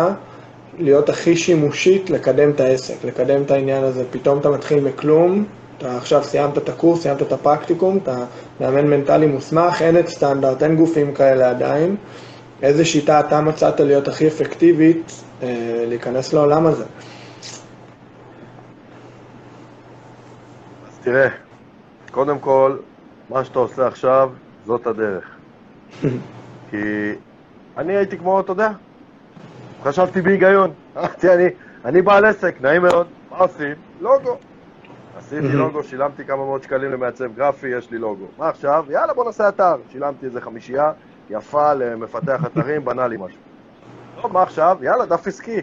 להיות 0.78 1.08
הכי 1.08 1.36
שימושית 1.36 2.10
לקדם 2.10 2.50
את 2.50 2.60
העסק, 2.60 3.04
לקדם 3.04 3.42
את 3.42 3.50
העניין 3.50 3.84
הזה? 3.84 4.04
פתאום 4.10 4.38
אתה 4.38 4.50
מתחיל 4.50 4.80
מכלום, 4.80 5.44
אתה 5.78 5.96
עכשיו 5.96 6.24
סיימת 6.24 6.58
את 6.58 6.68
הקורס, 6.68 7.02
סיימת 7.02 7.22
את 7.22 7.32
הפרקטיקום, 7.32 7.98
אתה 8.02 8.16
מאמן 8.60 8.86
מנטלי 8.86 9.26
מוסמך, 9.26 9.82
אין 9.82 9.98
את 9.98 10.08
סטנדרט, 10.08 10.62
אין 10.62 10.76
גופים 10.76 11.14
כאלה 11.14 11.50
עדיין. 11.50 11.96
איזה 12.62 12.84
שיטה 12.84 13.20
אתה 13.20 13.40
מצאת 13.40 13.80
להיות 13.80 14.08
הכי 14.08 14.28
אפקטיבית 14.28 15.12
אה, 15.42 15.84
להיכנס 15.88 16.32
לעולם 16.32 16.66
הזה? 16.66 16.84
אז 20.88 20.98
תראה, 21.02 21.28
קודם 22.10 22.38
כל, 22.38 22.76
מה 23.30 23.44
שאתה 23.44 23.58
עושה 23.58 23.86
עכשיו, 23.86 24.30
זאת 24.66 24.86
הדרך. 24.86 25.24
כי 26.70 26.76
אני 27.76 27.96
הייתי 27.96 28.18
כמו, 28.18 28.40
אתה 28.40 28.52
יודע, 28.52 28.70
חשבתי 29.82 30.20
בהיגיון. 30.20 30.70
אמרתי, 30.96 31.34
אני, 31.34 31.46
אני 31.84 32.02
בעל 32.02 32.24
עסק, 32.24 32.54
נעים 32.60 32.82
מאוד, 32.82 33.06
מה 33.30 33.38
עושים? 33.38 33.74
לוגו. 34.00 34.36
עשיתי 35.18 35.52
לוגו, 35.62 35.84
שילמתי 35.84 36.24
כמה 36.24 36.44
מאות 36.44 36.62
שקלים 36.62 36.92
למעצב 36.92 37.34
גרפי, 37.36 37.68
יש 37.68 37.90
לי 37.90 37.98
לוגו. 37.98 38.26
מה 38.38 38.48
עכשיו? 38.48 38.84
יאללה, 38.90 39.14
בוא 39.14 39.24
נעשה 39.24 39.48
אתר. 39.48 39.76
שילמתי 39.92 40.26
איזה 40.26 40.40
חמישייה, 40.40 40.92
יפה 41.30 41.74
למפתח 41.74 42.40
אתרים, 42.46 42.84
בנה 42.84 43.06
לי 43.06 43.16
משהו. 43.16 43.38
טוב, 44.22 44.32
מה 44.32 44.42
עכשיו? 44.42 44.78
יאללה, 44.82 45.06
דף 45.06 45.26
עסקי. 45.26 45.60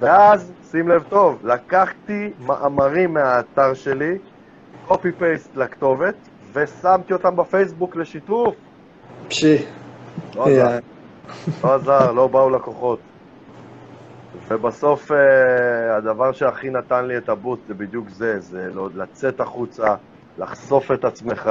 ואז, 0.00 0.52
שים 0.70 0.88
לב 0.88 1.04
טוב, 1.08 1.46
לקחתי 1.46 2.30
מאמרים 2.46 3.14
מהאתר 3.14 3.74
שלי, 3.74 4.18
קופי 4.86 5.12
פייסט 5.12 5.56
לכתובת, 5.56 6.14
ושמתי 6.52 7.12
אותם 7.12 7.36
בפייסבוק 7.36 7.96
לשיתוף. 7.96 8.54
פשי. 9.28 9.64
לא 10.34 10.46
עזר. 10.46 10.78
לא 11.64 11.74
עזר, 11.74 12.12
לא 12.12 12.26
באו 12.26 12.50
לקוחות. 12.50 12.98
ובסוף 14.48 15.12
אה, 15.12 15.96
הדבר 15.96 16.32
שהכי 16.32 16.70
נתן 16.70 17.04
לי 17.04 17.16
את 17.16 17.28
הבוט 17.28 17.60
זה 17.68 17.74
בדיוק 17.74 18.08
זה, 18.08 18.40
זה 18.40 18.70
לא, 18.74 18.88
לצאת 18.94 19.40
החוצה, 19.40 19.94
לחשוף 20.38 20.92
את 20.92 21.04
עצמך, 21.04 21.50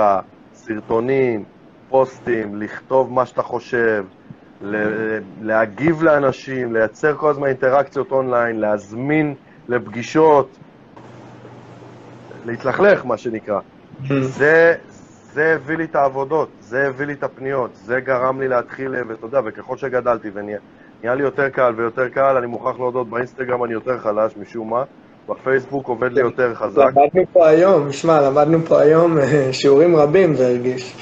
סרטונים, 0.53 1.43
פוסטים, 1.89 2.61
לכתוב 2.61 3.11
מה 3.13 3.25
שאתה 3.25 3.41
חושב, 3.41 4.05
להגיב 5.41 6.03
לאנשים, 6.03 6.73
לייצר 6.73 7.15
כל 7.17 7.29
הזמן 7.29 7.47
אינטראקציות 7.47 8.11
אונליין, 8.11 8.59
להזמין 8.59 9.35
לפגישות, 9.67 10.57
להתלכלך, 12.45 13.05
מה 13.05 13.17
שנקרא. 13.17 13.59
Mm-hmm. 13.59 14.13
זה, 14.21 14.75
זה 15.33 15.55
הביא 15.55 15.77
לי 15.77 15.83
את 15.83 15.95
העבודות, 15.95 16.49
זה 16.59 16.87
הביא 16.87 17.05
לי 17.05 17.13
את 17.13 17.23
הפניות, 17.23 17.69
זה 17.73 17.99
גרם 17.99 18.41
לי 18.41 18.47
להתחיל, 18.47 18.95
ואתה 19.07 19.25
יודע, 19.25 19.39
וככל 19.45 19.77
שגדלתי 19.77 20.29
ונהיה 20.33 20.59
לי 21.15 21.23
יותר 21.23 21.49
קל 21.49 21.73
ויותר 21.75 22.09
קל, 22.09 22.37
אני 22.37 22.47
מוכרח 22.47 22.79
להודות, 22.79 23.09
באינסטגרם 23.09 23.63
אני 23.63 23.73
יותר 23.73 23.99
חלש 23.99 24.37
משום 24.37 24.69
מה, 24.69 24.83
בפייסבוק 25.29 25.87
עובד 25.87 26.11
לי 26.11 26.21
יותר 26.21 26.55
חזק. 26.55 26.81
למדנו 26.81 27.23
פה 27.33 27.47
היום, 27.47 27.91
שמע, 27.91 28.21
למדנו 28.21 28.59
פה 28.59 28.81
היום 28.81 29.17
אה, 29.17 29.53
שיעורים 29.53 29.95
רבים, 29.95 30.35
זה 30.35 30.47
הרגיש. 30.47 30.95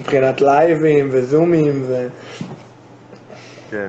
מבחינת 0.00 0.40
לייבים 0.40 1.08
וזומים 1.12 1.84
ו... 1.86 2.06
כן. 3.70 3.88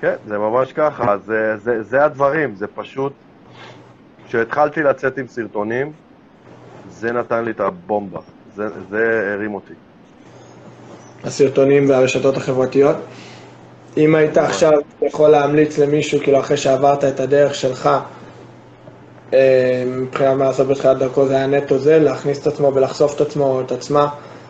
כן, 0.00 0.14
זה 0.28 0.38
ממש 0.38 0.72
ככה, 0.72 1.16
זה, 1.26 1.56
זה, 1.56 1.82
זה 1.82 2.04
הדברים, 2.04 2.54
זה 2.54 2.66
פשוט... 2.74 3.12
כשהתחלתי 4.28 4.82
לצאת 4.82 5.18
עם 5.18 5.26
סרטונים, 5.28 5.92
זה 6.90 7.12
נתן 7.12 7.44
לי 7.44 7.50
את 7.50 7.60
הבומבה, 7.60 8.20
זה, 8.56 8.68
זה 8.90 9.32
הרים 9.34 9.54
אותי. 9.54 9.74
הסרטונים 11.24 11.90
והרשתות 11.90 12.36
החברתיות? 12.36 12.96
אם 13.96 14.14
היית 14.14 14.36
עכשיו 14.36 14.72
יכול 15.02 15.28
להמליץ 15.28 15.78
למישהו, 15.78 16.20
כאילו 16.20 16.40
אחרי 16.40 16.56
שעברת 16.56 17.04
את 17.04 17.20
הדרך 17.20 17.54
שלך, 17.54 17.90
אה, 19.34 19.84
מבחינת 19.86 20.36
מה 20.36 20.44
לעשות 20.44 20.68
בתחילת 20.68 20.98
דרכו 20.98 21.26
זה 21.26 21.36
היה 21.36 21.46
נטו 21.46 21.78
זה, 21.78 21.98
להכניס 21.98 22.42
את 22.42 22.46
עצמו 22.46 22.74
ולחשוף 22.74 23.16
את 23.16 23.20
עצמו 23.20 23.44
או 23.44 23.60
את 23.60 23.72
עצמה 23.72 24.08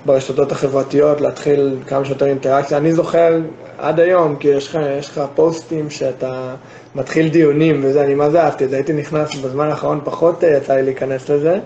ברשתות 0.09 0.53
החברתיות, 0.53 1.21
להתחיל 1.21 1.77
כמה 1.87 2.05
שיותר 2.05 2.27
אינטראקציה. 2.27 2.79
אני 2.79 2.93
זוכר 2.93 3.41
עד 3.79 4.01
היום, 4.01 4.37
כי 4.37 4.49
יש 4.49 4.69
לך, 4.69 4.79
יש 4.99 5.09
לך 5.09 5.23
פוסטים 5.35 5.91
שאתה 5.91 6.55
מתחיל 6.95 7.29
דיונים 7.29 7.81
וזה, 7.85 8.05
אני 8.05 8.15
מה 8.15 8.31
זה 8.31 8.43
אהבתי 8.43 8.65
את 8.65 8.71
זה, 8.71 8.77
הייתי 8.77 8.93
נכנס 8.93 9.35
בזמן 9.35 9.69
האחרון, 9.69 10.01
פחות 10.05 10.45
אה, 10.45 10.57
יצא 10.57 10.75
לי 10.75 10.83
להיכנס 10.83 11.31
לזה, 11.31 11.59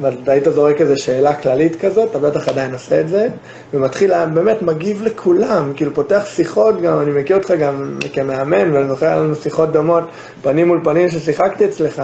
ואתה 0.00 0.32
היית 0.32 0.44
זורק 0.44 0.80
איזו 0.80 1.02
שאלה 1.02 1.34
כללית 1.34 1.76
כזאת, 1.80 2.10
אתה 2.10 2.18
בטח 2.18 2.48
עדיין 2.48 2.72
עושה 2.72 3.00
את 3.00 3.08
זה, 3.08 3.28
ומתחיל, 3.74 4.12
באמת 4.34 4.62
מגיב 4.62 5.02
לכולם, 5.02 5.72
כאילו 5.76 5.94
פותח 5.94 6.22
שיחות 6.26 6.82
גם, 6.82 7.00
אני 7.00 7.10
מכיר 7.10 7.36
אותך 7.36 7.50
גם 7.50 7.98
כמאמן, 8.12 8.72
ואני 8.72 8.88
זוכר, 8.88 9.20
לנו 9.20 9.34
שיחות 9.34 9.72
דומות, 9.72 10.04
פנים 10.42 10.66
מול 10.66 10.80
פנים 10.84 11.10
ששיחקתי 11.10 11.64
אצלך. 11.64 12.02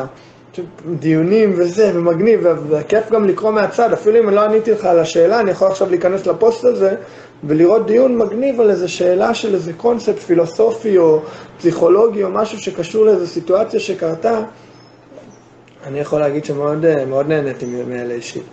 דיונים 0.98 1.52
וזה, 1.56 1.90
ומגניב, 1.94 2.46
וכיף 2.68 3.10
גם 3.10 3.24
לקרוא 3.24 3.50
מהצד, 3.50 3.92
אפילו 3.92 4.18
אם 4.18 4.30
לא 4.30 4.44
עניתי 4.44 4.70
לך 4.70 4.84
על 4.84 4.98
השאלה, 4.98 5.40
אני 5.40 5.50
יכול 5.50 5.68
עכשיו 5.68 5.90
להיכנס 5.90 6.26
לפוסט 6.26 6.64
הזה 6.64 6.94
ולראות 7.44 7.86
דיון 7.86 8.18
מגניב 8.18 8.60
על 8.60 8.70
איזה 8.70 8.88
שאלה 8.88 9.34
של 9.34 9.54
איזה 9.54 9.72
קונספט 9.72 10.18
פילוסופי 10.18 10.98
או 10.98 11.22
פסיכולוגי 11.58 12.24
או 12.24 12.30
משהו 12.30 12.58
שקשור 12.58 13.04
לאיזו 13.06 13.26
סיטואציה 13.26 13.80
שקרתה. 13.80 14.40
אני 15.86 16.00
יכול 16.00 16.20
להגיד 16.20 16.44
שמאוד 16.44 17.26
נהניתי 17.28 17.66
מאלה 17.88 18.14
אישית. 18.14 18.44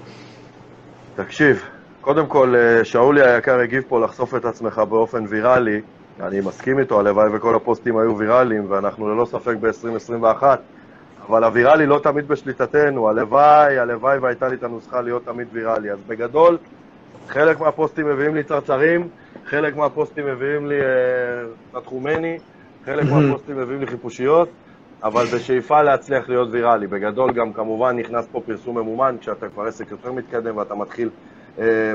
תקשיב, 1.16 1.64
קודם 2.02 2.28
כל, 2.28 2.56
אה, 2.56 2.86
שאולי 2.86 3.22
היקר 3.22 3.60
הגיב 3.60 3.84
פה 3.88 4.00
לחשוף 4.00 4.36
את 4.36 4.46
עצמך 4.46 4.82
באופן 4.90 5.26
ויראלי. 5.30 5.82
אני 6.22 6.40
מסכים 6.40 6.80
איתו, 6.80 7.00
הלוואי 7.00 7.30
וכל 7.34 7.56
הפוסטים 7.56 7.98
היו 7.98 8.18
ויראליים, 8.18 8.72
ואנחנו 8.72 9.10
ללא 9.10 9.26
ספק 9.26 9.56
ב-2021, 9.60 10.44
אבל 11.30 11.44
הוויראלי 11.44 11.86
לא 11.86 12.00
תמיד 12.04 12.28
בשליטתנו, 12.28 13.10
הלוואי, 13.10 13.80
הלוואי 13.80 14.18
והייתה 14.18 14.48
לי 14.48 14.56
את 14.56 14.64
הנוסחה 14.64 15.02
להיות 15.02 15.26
תמיד 15.26 15.48
ויראלי. 15.52 15.92
אז 15.92 16.00
בגדול, 16.08 16.58
חלק 17.28 17.60
מהפוסטים 17.60 18.08
מביאים 18.10 18.36
לי 18.36 18.44
צרצרים, 18.44 19.08
חלק 19.46 19.76
מהפוסטים 19.76 20.26
מביאים 20.26 20.68
לי 20.68 20.76
תתחומני, 21.72 22.34
אה, 22.34 22.40
חלק 22.86 23.06
מהפוסטים 23.12 23.58
מביאים 23.58 23.82
לי 23.82 23.88
חיפושיות, 23.88 24.50
אבל 25.04 25.26
בשאיפה 25.26 25.82
להצליח 25.82 26.30
להיות 26.30 26.48
ויראלי. 26.52 26.88
בגדול 26.88 27.32
גם 27.34 27.54
כמובן 27.54 28.00
נכנס 28.00 28.28
פה 28.32 28.42
פרסום 28.46 28.78
ממומן, 28.78 29.16
כשאתה 29.22 29.50
כבר 29.50 29.64
עסק 29.64 29.92
יותר 29.92 30.12
מתקדם 30.12 30.58
ואתה 30.58 30.76
מתחיל 30.76 31.10
אה, 31.60 31.94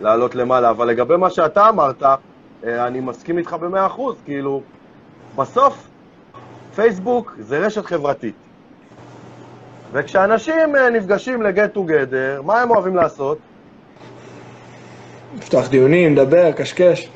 לעלות 0.00 0.34
למעלה. 0.34 0.70
אבל 0.70 0.88
לגבי 0.88 1.16
מה 1.16 1.30
שאתה 1.30 1.68
אמרת, 1.68 2.02
אה, 2.02 2.86
אני 2.86 3.00
מסכים 3.00 3.38
איתך 3.38 3.52
במאה 3.52 3.86
אחוז, 3.86 4.16
כאילו, 4.24 4.62
בסוף 5.36 5.88
פייסבוק 6.74 7.36
זה 7.38 7.58
רשת 7.58 7.86
חברתית. 7.86 8.47
וכשאנשים 9.92 10.76
אה, 10.76 10.90
נפגשים 10.90 11.42
לגט 11.42 11.72
טוגדר, 11.72 12.42
מה 12.44 12.62
הם 12.62 12.70
אוהבים 12.70 12.96
לעשות? 12.96 13.38
לפתוח 15.36 15.68
דיונים, 15.68 16.16
לדבר, 16.16 16.52
קשקש. 16.52 17.10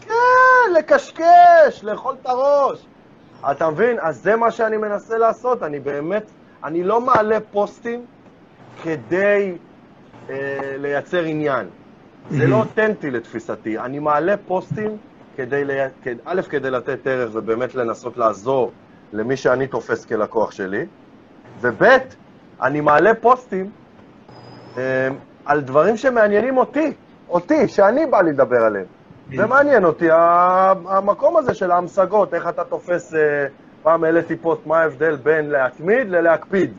כן, 0.00 0.72
לקשקש, 0.78 1.84
לאכול 1.84 2.14
את 2.22 2.26
הראש. 2.26 2.86
אתה 3.50 3.70
מבין? 3.70 3.96
אז 4.00 4.22
זה 4.22 4.36
מה 4.36 4.50
שאני 4.50 4.76
מנסה 4.76 5.18
לעשות. 5.18 5.62
אני 5.62 5.80
באמת, 5.80 6.30
אני 6.64 6.82
לא 6.82 7.00
מעלה 7.00 7.38
פוסטים 7.52 8.04
כדי 8.82 9.52
אה, 10.30 10.76
לייצר 10.78 11.22
עניין. 11.22 11.66
זה 12.30 12.46
לא 12.46 12.56
אותנטי 12.56 13.10
לתפיסתי. 13.10 13.78
אני 13.78 13.98
מעלה 13.98 14.34
פוסטים 14.46 14.96
כדי, 15.36 15.62
א', 16.24 16.40
כדי 16.48 16.70
לתת 16.70 17.06
ערך 17.06 17.30
ובאמת 17.32 17.74
לנסות 17.74 18.16
לעזור 18.16 18.72
למי 19.12 19.36
שאני 19.36 19.66
תופס 19.66 20.04
כלקוח 20.04 20.50
שלי, 20.50 20.86
וב', 21.64 21.84
אני 22.62 22.80
מעלה 22.80 23.14
פוסטים 23.14 23.70
אה, 24.76 25.08
על 25.44 25.60
דברים 25.60 25.96
שמעניינים 25.96 26.56
אותי, 26.56 26.92
אותי, 27.28 27.68
שאני 27.68 28.06
בא 28.06 28.22
לדבר 28.22 28.64
עליהם. 28.64 28.86
זה 29.36 29.46
מעניין 29.46 29.84
אותי, 29.84 30.08
המקום 30.88 31.36
הזה 31.36 31.54
של 31.54 31.70
ההמשגות, 31.70 32.34
איך 32.34 32.48
אתה 32.48 32.64
תופס, 32.64 33.14
אה, 33.14 33.46
פעם 33.82 34.04
העליתי 34.04 34.36
פוסט, 34.36 34.66
מה 34.66 34.80
ההבדל 34.80 35.16
בין 35.16 35.50
להתמיד 35.50 36.08
ללהקפיד. 36.08 36.72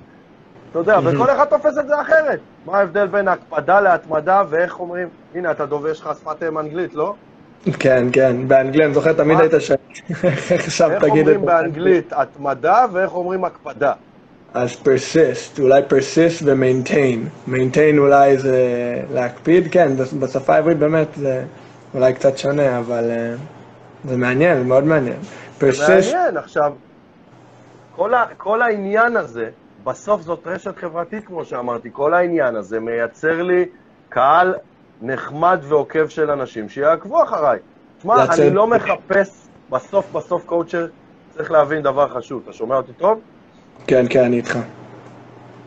אתה 0.71 0.80
יודע, 0.80 1.00
וכל 1.04 1.30
אחד 1.30 1.45
תופס 1.45 1.78
את 1.78 1.88
זה 1.88 2.02
אחרת. 2.02 2.39
מה 2.65 2.78
ההבדל 2.78 3.08
בין 3.08 3.28
הקפדה 3.28 3.82
להתמדה, 3.82 4.43
ואיך 4.50 4.80
אומרים, 4.80 5.08
הנה, 5.36 5.52
אתה 5.52 5.65
דובר, 5.65 5.89
יש 5.89 6.02
לך 6.02 6.10
שפת 6.19 6.43
אם 6.43 6.58
אנגלית, 6.58 6.93
לא? 6.93 7.15
כן, 7.80 8.08
כן, 8.13 8.48
באנגלית, 8.48 8.86
אני 8.86 8.93
זוכר, 8.93 9.13
תמיד 9.13 9.39
היית 9.39 9.52
שם. 9.60 9.76
איך 10.52 10.65
עכשיו 10.65 10.89
תגיד 10.89 11.00
את 11.00 11.02
זה. 11.02 11.10
איך 11.10 11.19
אומרים 11.19 11.45
באנגלית 11.45 12.13
התמדה, 12.13 12.86
ואיך 12.91 13.13
אומרים 13.13 13.45
הקפדה? 13.45 13.93
אז 14.56 14.72
persist, 14.72 15.60
אולי 15.62 15.82
persist 15.89 16.44
ו-maintain. 16.44 17.50
maintain 17.50 17.98
אולי 17.98 18.38
זה 18.38 18.58
להקפיד, 19.13 19.68
כן, 19.72 19.91
בשפה 20.20 20.56
העברית 20.56 20.78
באמת 20.78 21.08
זה 21.15 21.44
אולי 21.94 22.13
קצת 22.13 22.38
שונה, 22.38 22.80
אבל 22.80 23.12
uh, 23.12 24.10
זה 24.10 24.18
מעניין, 24.18 24.58
זה 24.58 24.63
מאוד 24.63 24.84
מעניין. 24.84 25.18
persist... 25.60 25.89
מעניין, 25.89 26.38
עכשיו, 26.38 26.74
כל, 27.96 28.13
ה, 28.13 28.26
כל 28.38 28.62
העניין 28.62 29.18
הזה, 29.18 29.50
בסוף 29.84 30.22
זאת 30.22 30.48
רשת 30.48 30.78
חברתית, 30.78 31.26
כמו 31.26 31.46
שאמרתי, 31.46 31.89
כל 31.91 32.13
העניין 32.13 32.56
הזה 32.56 32.80
מייצר 32.80 33.41
לי 33.41 33.65
קהל 34.10 34.56
נחמד 35.02 35.60
ועוקב 35.63 36.08
של 36.08 36.32
אנשים 36.32 36.70
שיעקבו 36.70 37.24
אחריי. 37.24 37.60
תשמע, 37.98 38.15
אני 38.34 38.50
לא 38.50 38.68
מחפש, 38.68 39.48
בסוף 39.70 40.12
בסוף 40.12 40.46
קואוצ'ר 40.46 40.88
צריך 41.32 41.52
להבין 41.52 41.82
דבר 41.82 42.08
חשוב. 42.10 42.41
אתה 42.44 42.54
שומע 42.54 42.76
אותי 42.76 42.94
טוב? 42.94 43.20
כן, 43.88 44.06
כן, 44.10 44.24
אני 44.24 44.38
איתך. 44.38 44.60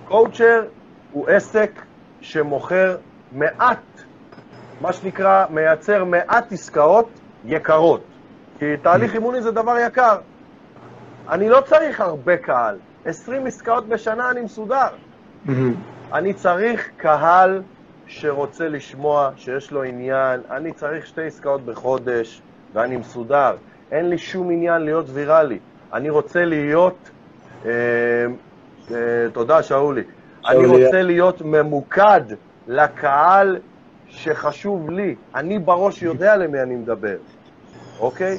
קואוצ'ר 0.09 0.64
הוא 1.12 1.29
עסק 1.29 1.71
שמוכר 2.21 2.97
מעט, 3.33 3.79
מה 4.81 4.92
שנקרא, 4.92 5.44
מייצר 5.51 6.05
מעט 6.05 6.53
עסקאות 6.53 7.09
יקרות. 7.44 8.01
כי 8.59 8.77
תהליך 8.83 9.14
אימוני 9.14 9.42
זה 9.42 9.51
דבר 9.51 9.77
יקר. 9.87 10.18
אני 11.29 11.49
לא 11.49 11.61
צריך 11.61 12.01
הרבה 12.01 12.37
קהל. 12.37 12.77
20 13.05 13.47
עסקאות 13.47 13.88
בשנה 13.88 14.31
אני 14.31 14.40
מסודר. 14.40 14.88
אני 16.12 16.35
צריך 16.35 16.88
קהל 16.97 17.62
שרוצה 18.07 18.68
לשמוע, 18.68 19.31
שיש 19.37 19.71
לו 19.73 19.83
עניין. 19.83 20.40
אני 20.51 20.73
צריך 20.73 21.07
שתי 21.07 21.27
עסקאות 21.27 21.64
בחודש, 21.64 22.42
ואני 22.73 22.97
מסודר. 22.97 23.57
אין 23.92 24.09
לי 24.09 24.18
שום 24.18 24.51
עניין 24.51 24.83
להיות 24.83 25.07
ויראלי. 25.09 25.59
אני 25.92 26.11
רוצה 26.11 26.44
להיות 26.44 27.11
תודה, 29.33 29.62
שאולי. 29.62 30.03
אני 30.49 30.66
רוצה 30.66 31.03
להיות 31.03 31.42
ממוקד 31.42 32.21
לקהל 32.68 33.59
שחשוב 34.09 34.90
לי. 34.90 35.14
אני 35.35 35.59
בראש 35.59 36.03
יודע 36.03 36.37
למי 36.37 36.62
אני 36.62 36.75
מדבר, 36.75 37.16
אוקיי? 38.01 38.38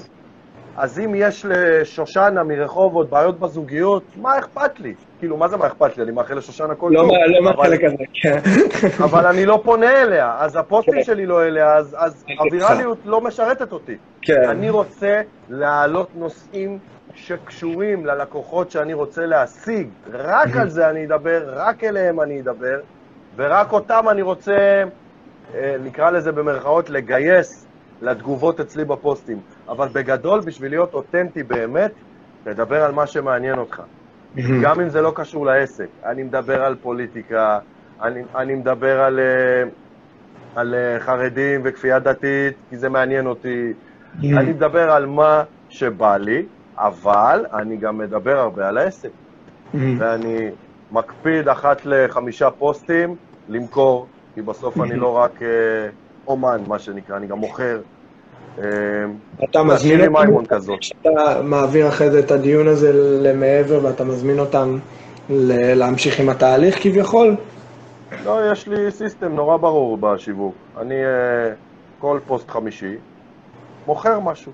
אז 0.77 0.99
אם 0.99 1.13
יש 1.15 1.45
לשושנה 1.49 2.43
מרחובות 2.43 3.09
בעיות 3.09 3.39
בזוגיות, 3.39 4.03
מה 4.17 4.39
אכפת 4.39 4.79
לי? 4.79 4.93
כאילו, 5.19 5.37
מה 5.37 5.47
זה 5.47 5.57
מה 5.57 5.67
אכפת 5.67 5.97
לי? 5.97 6.03
אני 6.03 6.11
מאחל 6.11 6.35
לשושנה 6.37 6.75
כל 6.75 6.91
לא 6.93 7.01
טוב. 7.01 7.11
לא 7.27 7.41
מהחלק 7.43 7.83
הזה, 7.83 8.03
כן. 8.13 8.39
אבל 9.03 9.25
אני 9.25 9.45
לא 9.45 9.61
פונה 9.63 10.01
אליה, 10.01 10.35
אז 10.39 10.55
הפוסטים 10.55 10.93
כן. 10.93 11.03
שלי 11.03 11.25
לא 11.25 11.43
אליה, 11.43 11.75
אז 11.75 12.25
הווירליות 12.39 12.97
לא 13.05 13.21
משרתת 13.21 13.71
אותי. 13.71 13.97
כן. 14.21 14.49
אני 14.49 14.69
רוצה 14.69 15.21
להעלות 15.49 16.09
נושאים 16.15 16.79
שקשורים 17.15 18.05
ללקוחות 18.05 18.71
שאני 18.71 18.93
רוצה 18.93 19.25
להשיג, 19.25 19.87
רק 20.11 20.55
על 20.55 20.69
זה 20.69 20.89
אני 20.89 21.05
אדבר, 21.05 21.43
רק 21.53 21.83
אליהם 21.83 22.21
אני 22.21 22.41
אדבר, 22.41 22.79
ורק 23.35 23.71
אותם 23.71 24.05
אני 24.11 24.21
רוצה, 24.21 24.83
אה, 25.55 25.75
נקרא 25.83 26.09
לזה 26.11 26.31
במרכאות, 26.31 26.89
לגייס 26.89 27.67
לתגובות 28.01 28.59
אצלי 28.59 28.85
בפוסטים. 28.85 29.39
אבל 29.69 29.87
בגדול, 29.87 30.39
בשביל 30.39 30.71
להיות 30.71 30.93
אותנטי 30.93 31.43
באמת, 31.43 31.91
תדבר 32.43 32.83
על 32.83 32.91
מה 32.91 33.07
שמעניין 33.07 33.57
אותך. 33.59 33.81
גם 34.63 34.81
אם 34.81 34.89
זה 34.89 35.01
לא 35.01 35.11
קשור 35.15 35.45
לעסק. 35.45 35.87
אני 36.05 36.23
מדבר 36.23 36.63
על 36.63 36.75
פוליטיקה, 36.75 37.59
אני, 38.01 38.23
אני 38.35 38.55
מדבר 38.55 39.01
על, 39.01 39.19
אה, 39.19 39.63
על 40.55 40.75
אה, 40.75 40.99
חרדים 40.99 41.61
וכפייה 41.63 41.99
דתית, 41.99 42.53
כי 42.69 42.77
זה 42.77 42.89
מעניין 42.89 43.25
אותי. 43.25 43.73
אני 44.23 44.51
מדבר 44.51 44.91
על 44.91 45.05
מה 45.05 45.43
שבא 45.69 46.17
לי, 46.17 46.45
אבל 46.79 47.45
אני 47.53 47.77
גם 47.77 47.97
מדבר 47.97 48.39
הרבה 48.39 48.67
על 48.67 48.77
העסק. 48.77 49.09
Mm-hmm. 49.09 49.77
ואני 49.97 50.49
מקפיד 50.91 51.47
אחת 51.47 51.81
לחמישה 51.85 52.49
פוסטים 52.51 53.15
למכור, 53.49 54.07
כי 54.35 54.41
בסוף 54.41 54.81
אני 54.81 54.95
לא 54.95 55.17
רק 55.17 55.41
אה, 55.41 55.47
אומן, 56.27 56.61
מה 56.67 56.79
שנקרא, 56.79 57.17
אני 57.17 57.27
גם 57.27 57.37
מוכר. 57.37 57.81
אה, 58.57 58.63
אתה 59.43 59.63
מזמין 59.63 60.15
אותם, 60.15 60.77
כשאתה 60.79 61.41
מעביר 61.43 61.87
אחרי 61.87 62.11
זה 62.11 62.19
את 62.19 62.31
הדיון 62.31 62.67
הזה 62.67 62.91
למעבר 63.23 63.85
ואתה 63.85 64.03
מזמין 64.03 64.39
אותם 64.39 64.77
להמשיך 65.75 66.19
עם 66.19 66.29
התהליך 66.29 66.83
כביכול? 66.83 67.35
לא, 68.25 68.51
יש 68.51 68.67
לי 68.67 68.91
סיסטם 68.91 69.35
נורא 69.35 69.57
ברור 69.57 69.97
בשיווק. 69.97 70.55
אני 70.77 70.95
אה, 71.05 71.53
כל 71.99 72.19
פוסט 72.27 72.49
חמישי 72.49 72.95
מוכר 73.87 74.19
משהו. 74.19 74.51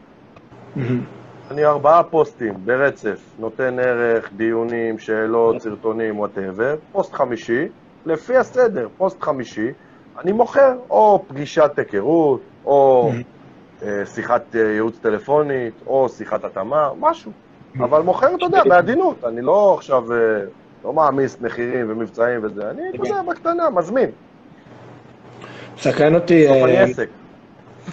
אני 1.52 1.66
ארבעה 1.66 2.04
פוסטים 2.04 2.54
ברצף, 2.66 3.20
נותן 3.40 3.80
ערך, 3.80 4.30
דיונים, 4.36 5.00
שאלות, 5.00 5.62
סרטונים, 5.62 6.20
whatever. 6.20 6.76
פוסט 6.92 7.14
חמישי, 7.14 7.68
לפי 8.06 8.38
הסדר, 8.38 8.88
פוסט 8.98 9.22
חמישי, 9.22 9.72
אני 10.24 10.32
מוכר 10.32 10.74
או 10.90 11.24
פגישת 11.28 11.72
היכרות, 11.78 12.42
או 12.66 13.12
אה, 13.84 14.06
שיחת 14.06 14.56
אה, 14.56 14.62
ייעוץ 14.62 14.98
טלפונית, 15.02 15.74
או 15.88 16.10
שיחת 16.10 16.44
התאמה, 16.44 16.90
משהו. 17.00 17.32
אבל 17.80 18.02
מוכר, 18.02 18.36
אתה 18.36 18.46
יודע, 18.46 18.64
בעדינות. 18.64 19.24
אני 19.24 19.42
לא 19.42 19.74
עכשיו, 19.78 20.14
אה, 20.14 20.18
לא 20.86 20.94
מעמיס 20.94 21.38
מחירים 21.42 21.86
ומבצעים 21.90 22.40
וזה, 22.44 22.70
אני, 22.70 22.82
אתה 22.90 23.10
יודע, 23.10 23.22
בקטנה, 23.22 23.70
מזמין. 23.70 24.10
סקרן 25.78 26.16
אותי... 26.16 26.46
בסוף 26.46 26.64
אני 26.64 26.78
עסק. 26.78 27.10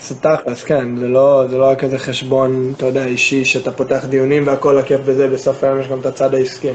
זה 0.09 0.15
תכלס, 0.15 0.65
כן, 0.65 0.97
זה 0.97 1.09
לא, 1.09 1.45
זה 1.51 1.59
לא 1.59 1.65
רק 1.65 1.85
איזה 1.85 1.99
חשבון, 1.99 2.73
אתה 2.77 2.87
יודע, 2.87 3.05
אישי, 3.05 3.45
שאתה 3.45 3.73
פותח 3.73 4.05
דיונים 4.09 4.47
והכל 4.47 4.79
הכיף 4.79 5.01
בזה, 5.01 5.29
בסוף 5.29 5.65
היום 5.65 5.81
יש 5.81 5.89
גם 5.89 6.01
את 6.01 6.07
הצד 6.07 6.35
העסקי. 6.35 6.71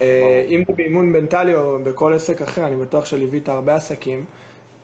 אה, 0.00 0.44
אם 0.48 0.62
זה 0.68 0.72
באימון 0.76 1.06
מנטלי 1.06 1.54
או 1.54 1.78
בכל 1.82 2.14
עסק 2.14 2.42
אחר, 2.42 2.66
אני 2.66 2.76
בטוח 2.76 3.04
שליווית 3.04 3.48
הרבה 3.48 3.74
עסקים. 3.74 4.24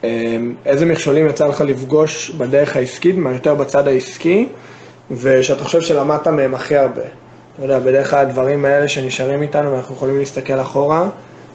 אה, 0.03 0.37
איזה 0.65 0.85
מכשולים 0.85 1.27
יצא 1.27 1.47
לך 1.47 1.61
לפגוש 1.61 2.29
בדרך 2.29 2.75
העסקית, 2.75 3.15
מה 3.15 3.33
יותר 3.33 3.55
בצד 3.55 3.87
העסקי, 3.87 4.47
ושאתה 5.11 5.63
חושב 5.63 5.81
שלמדת 5.81 6.27
מהם 6.27 6.55
הכי 6.55 6.77
הרבה? 6.77 7.01
אתה 7.55 7.63
יודע, 7.63 7.79
בדרך 7.79 8.09
כלל 8.09 8.19
הדברים 8.19 8.65
האלה 8.65 8.87
שנשארים 8.87 9.41
איתנו, 9.41 9.71
ואנחנו 9.71 9.95
יכולים 9.95 10.17
להסתכל 10.17 10.61
אחורה, 10.61 11.09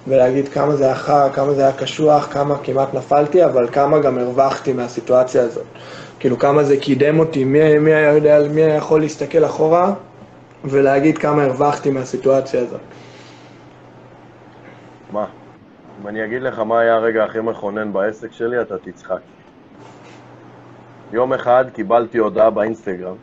ולהגיד 0.09 0.49
כמה 0.49 0.77
זה 0.77 0.85
היה 0.85 0.95
חר, 0.95 1.29
כמה 1.33 1.55
זה 1.55 1.63
היה 1.63 1.73
קשוח, 1.73 2.29
כמה 2.33 2.57
כמעט 2.63 2.95
נפלתי, 2.95 3.45
אבל 3.45 3.69
כמה 3.73 3.99
גם 3.99 4.19
הרווחתי 4.19 4.73
מהסיטואציה 4.73 5.43
הזאת. 5.43 5.65
כאילו 6.21 6.39
כמה 6.39 6.65
זה 6.65 6.77
קידם 6.77 7.19
אותי, 7.19 7.45
מי, 7.45 7.79
מי 7.79 7.95
היה 7.95 8.13
יודע, 8.13 8.39
מי 8.55 8.63
היה 8.63 8.75
יכול 8.75 9.01
להסתכל 9.01 9.45
אחורה 9.45 9.95
ולהגיד 10.65 11.19
כמה 11.19 11.45
הרווחתי 11.45 11.91
מהסיטואציה 11.91 12.61
הזאת. 12.61 12.81
מה? 15.13 15.27
אם 16.03 16.09
אני 16.09 16.25
אגיד 16.25 16.43
לך 16.43 16.59
מה 16.59 16.81
היה 16.81 16.95
הרגע 16.95 17.25
הכי 17.25 17.41
מכונן 17.41 17.93
בעסק 17.93 18.33
שלי, 18.33 18.61
אתה 18.61 18.79
תצחק. 18.79 19.19
יום 21.13 21.33
אחד 21.33 21.65
קיבלתי 21.73 22.19
הודעה 22.19 22.51
באינסטגרם 22.51 23.15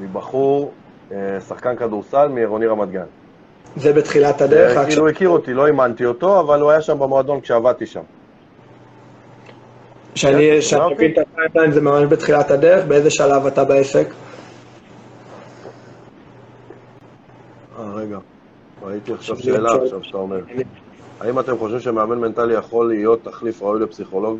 מבחור, 0.00 0.72
אה, 1.12 1.40
שחקן 1.48 1.76
כדורסל 1.76 2.28
מעירוני 2.28 2.66
רמת 2.66 2.90
גן. 2.90 3.04
זה 3.76 3.92
בתחילת 3.92 4.40
הדרך? 4.40 4.86
כאילו 4.88 5.08
הכיר 5.08 5.28
אותי, 5.28 5.54
לא 5.54 5.66
אימנתי 5.66 6.04
אותו, 6.04 6.40
אבל 6.40 6.60
הוא 6.60 6.70
היה 6.70 6.82
שם 6.82 6.98
במועדון 6.98 7.40
כשעבדתי 7.40 7.86
שם. 7.86 8.02
שאני 10.18 10.62
שאני 10.62 10.82
אוקיי. 10.82 10.94
מבין 10.94 11.12
את 11.12 11.18
הטיימליין 11.18 11.72
זה 11.72 11.80
ממש 11.80 12.04
בתחילת 12.08 12.50
הדרך, 12.50 12.84
באיזה 12.84 13.10
שלב 13.10 13.46
אתה 13.46 13.64
בעסק? 13.64 14.08
אה, 17.78 17.92
רגע. 17.94 18.18
ראיתי 18.82 19.12
עכשיו 19.12 19.38
שאלה 19.38 19.74
עכשיו 19.74 20.04
שאתה 20.04 20.16
אומר. 20.16 20.40
האם 21.20 21.38
אתם 21.38 21.58
חושבים 21.58 21.80
שמאמן 21.80 22.18
מנטלי 22.18 22.54
יכול 22.54 22.88
להיות 22.88 23.24
תחליף 23.24 23.62
ראוי 23.62 23.80
לפסיכולוג 23.80 24.38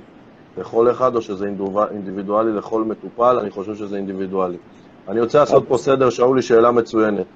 לכל 0.58 0.90
אחד, 0.90 1.16
או 1.16 1.22
שזה 1.22 1.46
אינדיבידואלי 1.90 2.52
לכל 2.52 2.84
מטופל? 2.84 3.38
אני 3.40 3.50
חושב 3.50 3.74
שזה 3.74 3.96
אינדיבידואלי. 3.96 4.56
אני 5.08 5.20
רוצה 5.20 5.38
לעשות 5.38 5.64
פה 5.68 5.78
סדר, 5.78 6.10
שאולי, 6.10 6.42
שאלה 6.42 6.70
מצוינת. 6.70 7.26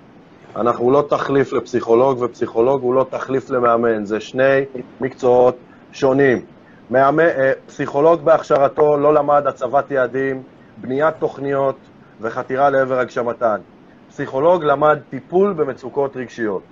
אנחנו 0.57 0.91
לא 0.91 1.05
תחליף 1.09 1.53
לפסיכולוג, 1.53 2.23
ופסיכולוג 2.23 2.83
הוא 2.83 2.95
לא 2.95 3.07
תחליף 3.11 3.51
למאמן. 3.51 4.05
זה 4.05 4.21
שני 4.21 4.61
מקצועות 5.01 5.57
שונים. 5.93 6.43
מאמן, 6.91 7.23
אה, 7.23 7.53
פסיכולוג 7.67 8.21
בהכשרתו 8.21 8.97
לא 8.97 9.15
למד 9.15 9.47
הצבת 9.47 9.91
יעדים, 9.91 10.43
בניית 10.77 11.15
תוכניות 11.19 11.77
וחתירה 12.21 12.71
לעבר 12.71 12.99
הגשמתן. 12.99 13.61
פסיכולוג 14.09 14.65
למד 14.65 14.99
טיפול 15.11 15.53
במצוקות 15.53 16.17
רגשיות. 16.17 16.63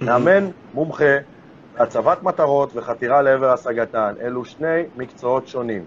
מאמן 0.00 0.48
מומחה, 0.74 1.16
הצבת 1.78 2.22
מטרות 2.22 2.76
וחתירה 2.76 3.22
לעבר 3.22 3.52
השגתן. 3.52 4.14
אלו 4.20 4.44
שני 4.44 4.82
מקצועות 4.96 5.48
שונים. 5.48 5.84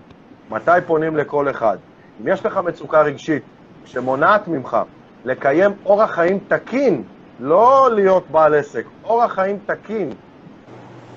מתי 0.49 0.71
פונים 0.85 1.17
לכל 1.17 1.49
אחד? 1.49 1.77
אם 2.21 2.27
יש 2.27 2.45
לך 2.45 2.57
מצוקה 2.57 3.01
רגשית 3.01 3.43
שמונעת 3.85 4.47
ממך 4.47 4.77
לקיים 5.25 5.71
אורח 5.85 6.11
חיים 6.11 6.39
תקין, 6.47 7.03
לא 7.39 7.89
להיות 7.95 8.23
בעל 8.31 8.53
עסק, 8.53 8.85
אורח 9.03 9.33
חיים 9.33 9.59
תקין, 9.65 10.09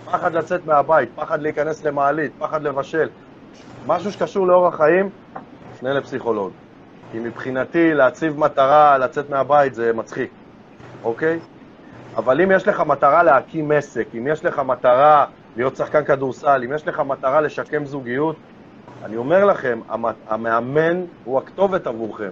פחד 0.05 0.35
לצאת 0.35 0.67
מהבית, 0.67 1.09
פחד 1.15 1.43
להיכנס 1.43 1.85
למעלית, 1.85 2.33
פחד 2.39 2.63
לבשל, 2.63 3.09
משהו 3.87 4.13
שקשור 4.13 4.47
לאורח 4.47 4.77
חיים, 4.77 5.11
תפנה 5.75 5.93
לפסיכולוג. 5.93 6.53
כי 7.13 7.19
מבחינתי 7.19 7.95
להציב 7.95 8.39
מטרה, 8.39 8.99
לצאת 8.99 9.31
מהבית 9.31 9.75
זה 9.75 9.93
מצחיק, 9.93 10.31
אוקיי? 11.05 11.39
אבל 12.17 12.41
אם 12.41 12.51
יש 12.51 12.69
לך 12.69 12.81
מטרה 12.81 13.23
להקים 13.23 13.73
עסק, 13.73 14.07
אם 14.19 14.27
יש 14.27 14.45
לך 14.45 14.59
מטרה 14.59 15.25
להיות 15.57 15.77
שחקן 15.77 16.05
כדורסל, 16.05 16.63
אם 16.65 16.73
יש 16.73 16.89
לך 16.89 17.01
מטרה 17.01 17.41
לשקם 17.41 17.85
זוגיות, 17.85 18.37
אני 19.05 19.17
אומר 19.17 19.45
לכם, 19.45 19.81
המ- 19.89 20.05
המאמן 20.27 21.05
הוא 21.25 21.39
הכתובת 21.39 21.87
עבורכם. 21.87 22.31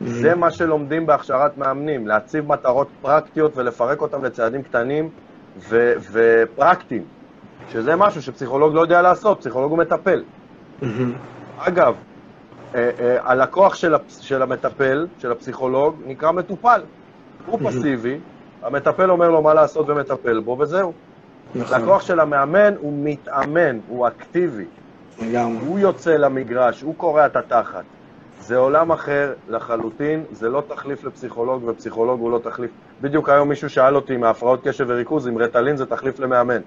זה 0.00 0.34
מה 0.34 0.50
שלומדים 0.50 1.06
בהכשרת 1.06 1.56
מאמנים, 1.56 2.06
להציב 2.06 2.46
מטרות 2.46 2.88
פרקטיות 3.00 3.56
ולפרק 3.56 4.00
אותן 4.00 4.22
לצעדים 4.22 4.62
קטנים 4.62 5.10
ו- 5.58 5.92
ופרקטיים, 6.12 7.04
שזה 7.72 7.96
משהו 7.96 8.22
שפסיכולוג 8.22 8.74
לא 8.74 8.80
יודע 8.80 9.02
לעשות, 9.02 9.38
פסיכולוג 9.40 9.70
הוא 9.70 9.78
מטפל. 9.78 10.22
אגב, 11.58 11.94
אה, 12.74 12.90
אה, 13.00 13.16
הלקוח 13.24 13.74
של, 13.74 13.94
הפ- 13.94 14.20
של 14.20 14.42
המטפל, 14.42 15.06
של 15.18 15.32
הפסיכולוג, 15.32 16.02
נקרא 16.06 16.32
מטופל. 16.32 16.80
הוא 17.46 17.58
פסיבי, 17.70 18.18
המטפל 18.62 19.10
אומר 19.10 19.30
לו 19.30 19.42
מה 19.42 19.54
לעשות 19.54 19.88
ומטפל 19.88 20.40
בו, 20.40 20.56
וזהו. 20.60 20.92
נכון, 21.54 21.80
לקוח 21.82 22.02
של 22.02 22.20
המאמן 22.20 22.74
הוא 22.78 22.92
מתאמן, 23.04 23.78
הוא 23.88 24.06
אקטיבי. 24.08 24.64
לגמרי. 25.22 25.66
הוא 25.66 25.78
יוצא 25.78 26.16
למגרש, 26.16 26.82
הוא 26.82 26.94
קורע 26.96 27.26
את 27.26 27.36
התחת. 27.36 27.82
זה 28.40 28.56
עולם 28.56 28.92
אחר 28.92 29.32
לחלוטין, 29.48 30.24
זה 30.32 30.48
לא 30.48 30.62
תחליף 30.68 31.04
לפסיכולוג, 31.04 31.64
ופסיכולוג 31.66 32.20
הוא 32.20 32.30
לא 32.30 32.38
תחליף. 32.38 32.70
בדיוק 33.02 33.28
היום 33.28 33.48
מישהו 33.48 33.70
שאל 33.70 33.96
אותי 33.96 34.16
מהפרעות 34.16 34.68
קשב 34.68 34.84
וריכוז, 34.88 35.28
אם 35.28 35.38
רטלין 35.38 35.76
זה 35.76 35.86
תחליף 35.86 36.20
למאמן. 36.20 36.60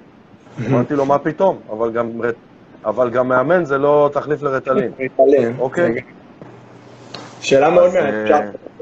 אמרתי 0.70 0.96
לו, 0.96 1.06
מה 1.06 1.20
פתאום? 1.20 1.60
אבל 1.70 1.92
גם, 1.92 2.10
אבל 2.86 3.10
גם 3.10 3.28
מאמן 3.28 3.66
זה 3.66 3.78
לא 3.78 4.10
תחליף 4.14 4.42
לרטלין. 4.42 4.92
להתעלם. 5.00 5.60
אוקיי. 5.60 5.96
שאלה 7.42 7.70
מאוד 7.70 7.94
מעניינת, 7.94 8.32
אה, 8.32 8.40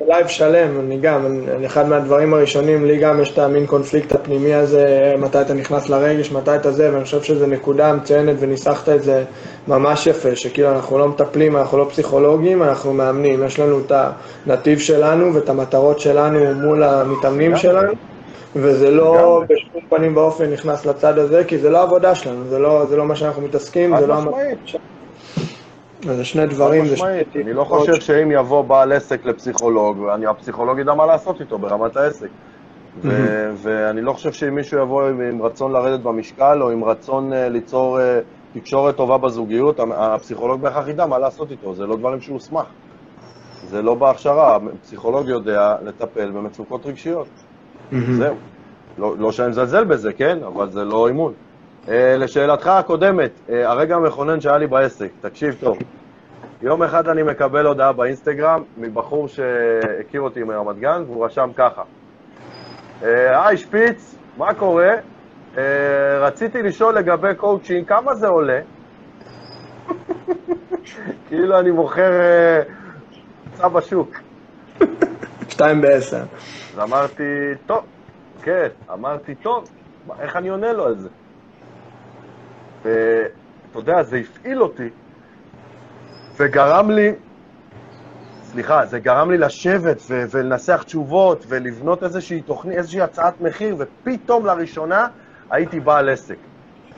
לייב 0.08 0.28
שלם, 0.28 0.80
אני 0.80 0.98
גם, 0.98 1.26
אני- 1.26 1.66
אחד 1.66 1.90
מהדברים 1.90 2.34
הראשונים, 2.34 2.86
לי 2.86 2.98
גם 2.98 3.22
יש 3.22 3.32
את 3.34 3.40
המין 3.40 3.66
קונפליקט 3.66 4.12
הפנימי 4.12 4.54
הזה, 4.54 5.14
מתי 5.18 5.42
אתה 5.42 5.54
נכנס 5.54 5.90
לרגש, 5.90 6.32
מתי 6.32 6.56
אתה 6.56 6.72
זה, 6.72 6.90
ואני 6.94 7.04
חושב 7.04 7.24
שזו 7.24 7.48
נקודה 7.48 7.94
מצוינת 7.94 8.36
וניסחת 8.40 8.90
את 8.90 9.04
זה 9.04 9.24
ממש 9.68 10.08
יפה, 10.08 10.36
שכאילו 10.36 10.72
אנחנו 10.72 10.98
לא 10.98 11.08
מטפלים, 11.08 11.58
אנחנו 11.58 11.78
לא 11.78 11.88
פסיכולוגים, 11.90 12.64
אנחנו 12.64 12.94
מאמנים, 12.94 13.44
יש 13.44 13.60
לנו 13.60 13.80
את 13.80 13.92
הנתיב 14.46 14.80
שלנו 14.80 15.34
ואת 15.34 15.50
המטרות 15.50 16.00
שלנו 16.00 16.54
מול 16.54 16.84
המתאמנים. 16.84 17.58
שלנו, 17.58 17.94
וזה 18.56 18.92
לא. 18.92 19.42
בשום 19.50 19.82
פנים 19.90 20.18
ואופן 20.18 20.52
נכנס 20.52 20.86
לצד 20.86 21.18
הזה, 21.18 21.44
כי 21.44 21.58
זה 21.58 21.70
לא 21.70 21.78
העבודה 21.78 22.16
שלנו, 22.16 22.44
זה 22.50 22.60
לא, 22.60 22.86
זה 22.90 22.98
לא 22.98 23.06
מה 23.06 23.16
שאנחנו 23.16 23.42
מתעסקים, 23.42 23.96
חד 23.96 24.02
זה 24.02 24.08
לא 24.08 24.16
משמעית. 24.16 24.58
זה 26.04 26.26
שני 26.26 26.46
דברים, 26.46 26.86
שני 26.86 26.94
משמעית. 26.94 27.36
אני 27.36 27.54
לא 27.54 27.64
חושב 27.64 27.96
שאם 28.02 28.32
יבוא 28.32 28.62
בעל 28.62 28.92
עסק 28.92 29.26
לפסיכולוג, 29.26 29.98
הפסיכולוג 30.30 30.80
ידע 30.80 30.94
מה 30.94 31.06
לעשות 31.06 31.42
איתו 31.42 31.58
ברמת 31.58 31.98
העסק. 31.98 32.30
ו- 33.02 33.52
ואני 33.56 34.02
לא 34.02 34.14
חושב 34.14 34.32
שאם 34.32 34.56
מישהו 34.56 34.80
יבוא 34.80 35.08
עם, 35.08 35.22
עם 35.22 35.42
רצון 35.42 35.72
לרדת 35.72 36.00
במשקל, 36.00 36.62
או 36.62 36.72
עם 36.72 36.84
רצון 36.84 37.34
uh, 37.34 37.36
ליצור 37.36 38.00
uh, 38.00 38.60
תקשורת 38.60 38.96
טובה 38.96 39.18
בזוגיות, 39.18 39.80
הפסיכולוג 39.96 40.62
בהכרח 40.62 40.88
ידע 40.88 41.06
מה 41.06 41.20
לעשות 41.20 41.52
איתו, 41.52 41.76
זה 41.76 41.86
לא 41.86 41.96
דברים 41.96 42.22
שהוא 42.22 42.34
הוסמך. 42.34 42.66
זה 43.70 43.82
לא 43.82 43.96
בהכשרה, 43.96 44.56
הפסיכולוג 44.56 45.28
יודע 45.28 45.76
לטפל 45.86 46.32
במצוקות 46.32 46.86
רגשיות. 46.86 47.28
זהו. 47.92 48.36
לא, 48.98 49.16
לא 49.18 49.32
שאני 49.32 49.50
מזלזל 49.50 49.84
בזה, 49.84 50.14
כן? 50.14 50.38
אבל 50.48 50.70
זה 50.70 50.84
לא 50.86 51.08
אימון. 51.08 51.34
Uh, 51.88 51.90
לשאלתך 52.18 52.68
הקודמת, 52.68 53.32
uh, 53.48 53.52
הרגע 53.52 53.96
המכונן 53.96 54.42
שהיה 54.42 54.58
לי 54.58 54.68
בעסק, 54.68 55.10
תקשיב 55.22 55.56
טוב. 55.60 55.78
יום 56.62 56.84
אחד 56.84 57.08
אני 57.08 57.24
מקבל 57.24 57.66
הודעה 57.66 57.94
באינסטגרם 57.94 58.64
מבחור 58.78 59.28
שהכיר 59.28 60.22
אותי 60.22 60.44
מרמת 60.44 60.80
גן, 60.80 61.04
והוא 61.08 61.26
רשם 61.26 61.50
ככה: 61.56 61.84
אה, 63.04 63.48
היי 63.48 63.58
שפיץ, 63.58 64.16
מה 64.38 64.54
קורה? 64.54 64.94
אה, 65.58 65.64
רציתי 66.20 66.62
לשאול 66.62 66.98
לגבי 66.98 67.36
קואוצ'ינג, 67.38 67.88
כמה 67.88 68.16
זה 68.16 68.28
עולה? 68.28 68.60
כאילו 71.28 71.60
אני 71.60 71.72
מוכר 71.72 72.12
אה, 72.12 72.62
צו 73.54 73.70
בשוק. 73.70 74.20
שתיים 75.50 75.82
בעשר. 75.82 76.24
אז 76.74 76.80
אמרתי, 76.80 77.24
טוב, 77.66 77.84
כן, 78.42 78.68
אמרתי, 78.94 79.36
טוב, 79.36 79.70
איך 80.20 80.36
אני 80.36 80.50
עונה 80.50 80.74
לו 80.74 80.86
על 80.86 80.98
זה? 80.98 81.10
ואתה 82.88 83.80
יודע, 83.80 84.04
זה 84.04 84.18
הפעיל 84.18 84.62
אותי, 84.62 84.90
וגרם 86.38 86.92
לי, 86.92 87.12
סליחה, 88.44 88.86
זה 88.86 89.00
גרם 89.00 89.32
לי 89.32 89.38
לשבת 89.38 90.02
ו- 90.10 90.26
ולנסח 90.32 90.84
תשובות 90.86 91.46
ולבנות 91.48 92.04
איזושהי 92.04 92.42
תוכנית, 92.42 92.78
איזושהי 92.78 93.02
הצעת 93.02 93.42
מחיר, 93.42 93.76
ופתאום 93.80 94.46
לראשונה 94.46 95.08
הייתי 95.50 95.80
בעל 95.80 96.10
עסק. 96.10 96.38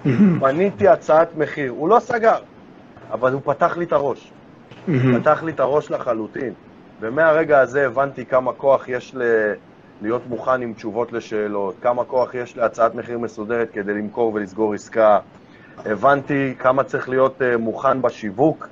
בניתי 0.42 0.88
הצעת 0.88 1.38
מחיר. 1.38 1.72
הוא 1.72 1.90
לא 1.90 2.00
סגר, 2.00 2.38
אבל 3.12 3.34
הוא 3.34 3.42
פתח 3.46 3.78
לי 3.78 3.86
את 3.86 3.94
הראש. 3.94 4.32
פתח 5.20 5.44
לי 5.44 5.52
את 5.52 5.60
הראש 5.60 5.92
לחלוטין. 5.92 6.54
ומהרגע 7.02 7.60
הזה 7.60 7.86
הבנתי 7.86 8.26
כמה 8.26 8.54
כוח 8.54 8.90
יש 8.90 9.16
ל... 9.16 9.22
להיות 10.02 10.22
מוכן 10.28 10.62
עם 10.62 10.74
תשובות 10.74 11.14
לשאלות, 11.14 11.76
כמה 11.82 12.04
כוח 12.04 12.34
יש 12.34 12.58
להצעת 12.58 12.96
מחיר 12.96 13.20
מסודרת 13.20 13.70
כדי 13.74 13.94
למכור 13.94 14.34
ולסגור 14.34 14.74
עסקה. 14.74 15.20
הבנתי 15.86 16.54
כמה 16.60 16.84
צריך 16.84 17.10
להיות 17.10 17.42
uh, 17.42 17.58
מוכן 17.58 18.02
בשיווק, 18.02 18.68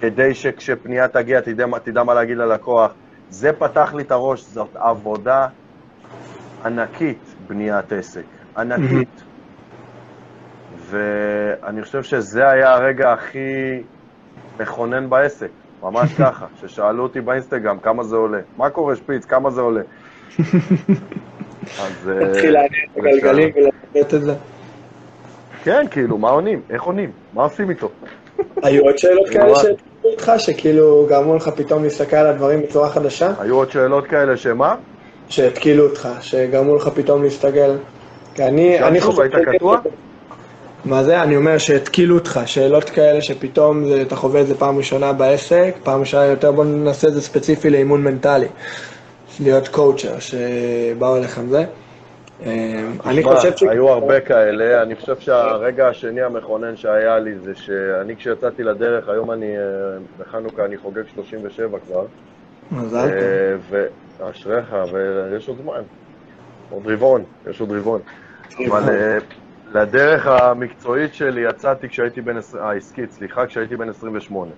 כדי 0.00 0.34
שכשפנייה 0.34 1.08
תגיע 1.08 1.40
תדע, 1.40 1.66
תדע 1.84 2.02
מה 2.02 2.14
להגיד 2.14 2.36
ללקוח. 2.36 2.92
זה 3.30 3.52
פתח 3.52 3.94
לי 3.94 4.02
את 4.02 4.10
הראש, 4.10 4.40
זאת 4.40 4.76
עבודה 4.76 5.46
ענקית, 6.64 7.34
בניית 7.46 7.92
עסק. 7.92 8.24
ענקית. 8.56 9.22
ואני 10.90 11.82
חושב 11.82 12.02
שזה 12.02 12.50
היה 12.50 12.74
הרגע 12.74 13.12
הכי 13.12 13.82
מכונן 14.60 15.10
בעסק, 15.10 15.50
ממש 15.82 16.12
ככה, 16.20 16.46
ששאלו 16.60 17.02
אותי 17.02 17.20
באינסטגרם 17.20 17.78
כמה 17.78 18.04
זה 18.04 18.16
עולה. 18.16 18.40
מה 18.56 18.70
קורה, 18.70 18.96
שפיץ? 18.96 19.24
כמה 19.24 19.50
זה 19.50 19.60
עולה? 19.60 19.80
אז... 21.82 22.08
אה, 22.08 22.14
להתחיל 22.14 22.52
להניע 22.52 22.80
את 22.92 22.96
הגלגלים 22.96 23.50
ולתת 23.94 24.14
את 24.14 24.22
זה. 24.22 24.34
כן, 25.68 25.86
כאילו, 25.90 26.18
מה 26.18 26.30
עונים? 26.30 26.60
איך 26.70 26.82
עונים? 26.82 27.10
מה 27.34 27.44
עושים 27.44 27.70
איתו? 27.70 27.88
היו 28.62 28.82
עוד 28.82 28.98
שאלות 28.98 29.28
כאלה 29.28 29.48
ממש. 29.48 29.58
שהתקלו 29.62 30.10
אותך, 30.10 30.32
שכאילו 30.38 31.06
גרמו 31.08 31.36
לך 31.36 31.48
פתאום 31.48 31.84
להסתכל 31.84 32.16
על 32.16 32.26
הדברים 32.26 32.62
בצורה 32.62 32.90
חדשה? 32.90 33.32
היו 33.40 33.56
עוד 33.56 33.70
שאלות 33.70 34.06
כאלה 34.06 34.36
שמה? 34.36 34.74
שהתקילו 35.28 35.84
אותך, 35.84 36.08
שגרמו 36.20 36.76
לך 36.76 36.88
פתאום 36.94 37.22
להסתגל? 37.22 37.76
כי 38.34 38.44
אני, 38.44 38.80
אני 38.80 39.00
חושב... 39.00 39.20
היית 39.20 39.34
קטוע? 39.56 39.78
מה 40.84 41.04
זה? 41.04 41.22
אני 41.22 41.36
אומר 41.36 41.58
שהתקילו 41.58 42.14
אותך, 42.14 42.40
שאלות 42.46 42.90
כאלה 42.90 43.22
שפתאום 43.22 43.84
זה, 43.84 44.02
אתה 44.02 44.16
חווה 44.16 44.40
את 44.40 44.46
זה 44.46 44.54
פעם 44.54 44.78
ראשונה 44.78 45.12
בעסק, 45.12 45.74
פעם 45.82 46.00
ראשונה 46.00 46.24
יותר 46.24 46.52
בוא 46.52 46.64
נעשה 46.64 47.08
את 47.08 47.14
זה 47.14 47.20
ספציפי 47.20 47.70
לאימון 47.70 48.04
מנטלי. 48.04 48.48
להיות 49.40 49.68
קואוצ'ר 49.68 50.18
שבאו 50.18 51.16
אליך 51.16 51.38
עם 51.38 51.48
זה. 51.48 51.64
אה, 52.46 52.88
אני 53.06 53.22
חושב 53.22 53.56
ש... 53.56 53.62
היו 53.62 53.88
הרבה 53.88 54.20
כאלה, 54.20 54.82
אני 54.82 54.96
חושב 54.96 55.18
שהרגע 55.18 55.88
השני 55.88 56.22
המכונן 56.22 56.76
שהיה 56.76 57.18
לי 57.18 57.38
זה 57.38 57.54
שאני 57.54 58.16
כשיצאתי 58.16 58.62
לדרך, 58.62 59.08
היום 59.08 59.30
אני, 59.30 59.58
אה, 59.58 59.62
בחנוכה 60.18 60.64
אני 60.64 60.78
חוגג 60.78 61.02
37 61.14 61.78
כבר. 61.78 62.04
מזל 62.72 63.08
טוב. 63.08 63.74
אה, 63.74 63.84
ואשריך, 64.20 64.76
ויש 64.92 65.48
עוד 65.48 65.58
זמן. 65.62 65.82
עוד 66.70 66.86
רבעון, 66.86 67.24
יש 67.50 67.60
עוד 67.60 67.72
רבעון. 67.72 68.00
אבל 68.68 68.82
לדרך 69.74 70.26
המקצועית 70.26 71.14
שלי 71.14 71.40
יצאתי 71.40 71.88
כשהייתי 71.88 72.20
בן... 72.20 72.36
העסקית, 72.60 73.12
סליחה, 73.12 73.46
כשהייתי 73.46 73.76
בן 73.76 73.88
28. 73.88 74.50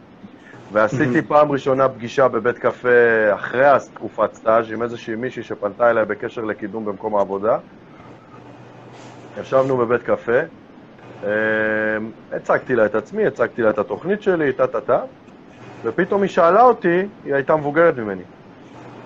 ועשיתי 0.72 1.22
פעם 1.22 1.52
ראשונה 1.52 1.88
פגישה 1.88 2.28
בבית 2.28 2.58
קפה 2.58 2.88
אחרי 3.34 3.66
תקופת 3.94 4.34
סטאז' 4.34 4.72
עם 4.72 4.82
איזושהי 4.82 5.14
מישהי 5.14 5.42
שפנתה 5.42 5.90
אליי 5.90 6.04
בקשר 6.04 6.44
לקידום 6.44 6.84
במקום 6.84 7.16
העבודה. 7.16 7.58
ישבנו 9.40 9.76
בבית 9.76 10.02
קפה, 10.02 10.38
אה, 11.24 11.28
הצגתי 12.32 12.74
לה 12.74 12.86
את 12.86 12.94
עצמי, 12.94 13.26
הצגתי 13.26 13.62
לה 13.62 13.70
את 13.70 13.78
התוכנית 13.78 14.22
שלי, 14.22 14.52
טה-טה-טה, 14.52 15.00
ופתאום 15.84 16.22
היא 16.22 16.30
שאלה 16.30 16.62
אותי, 16.62 17.06
היא 17.24 17.34
הייתה 17.34 17.56
מבוגרת 17.56 17.96
ממני, 17.98 18.22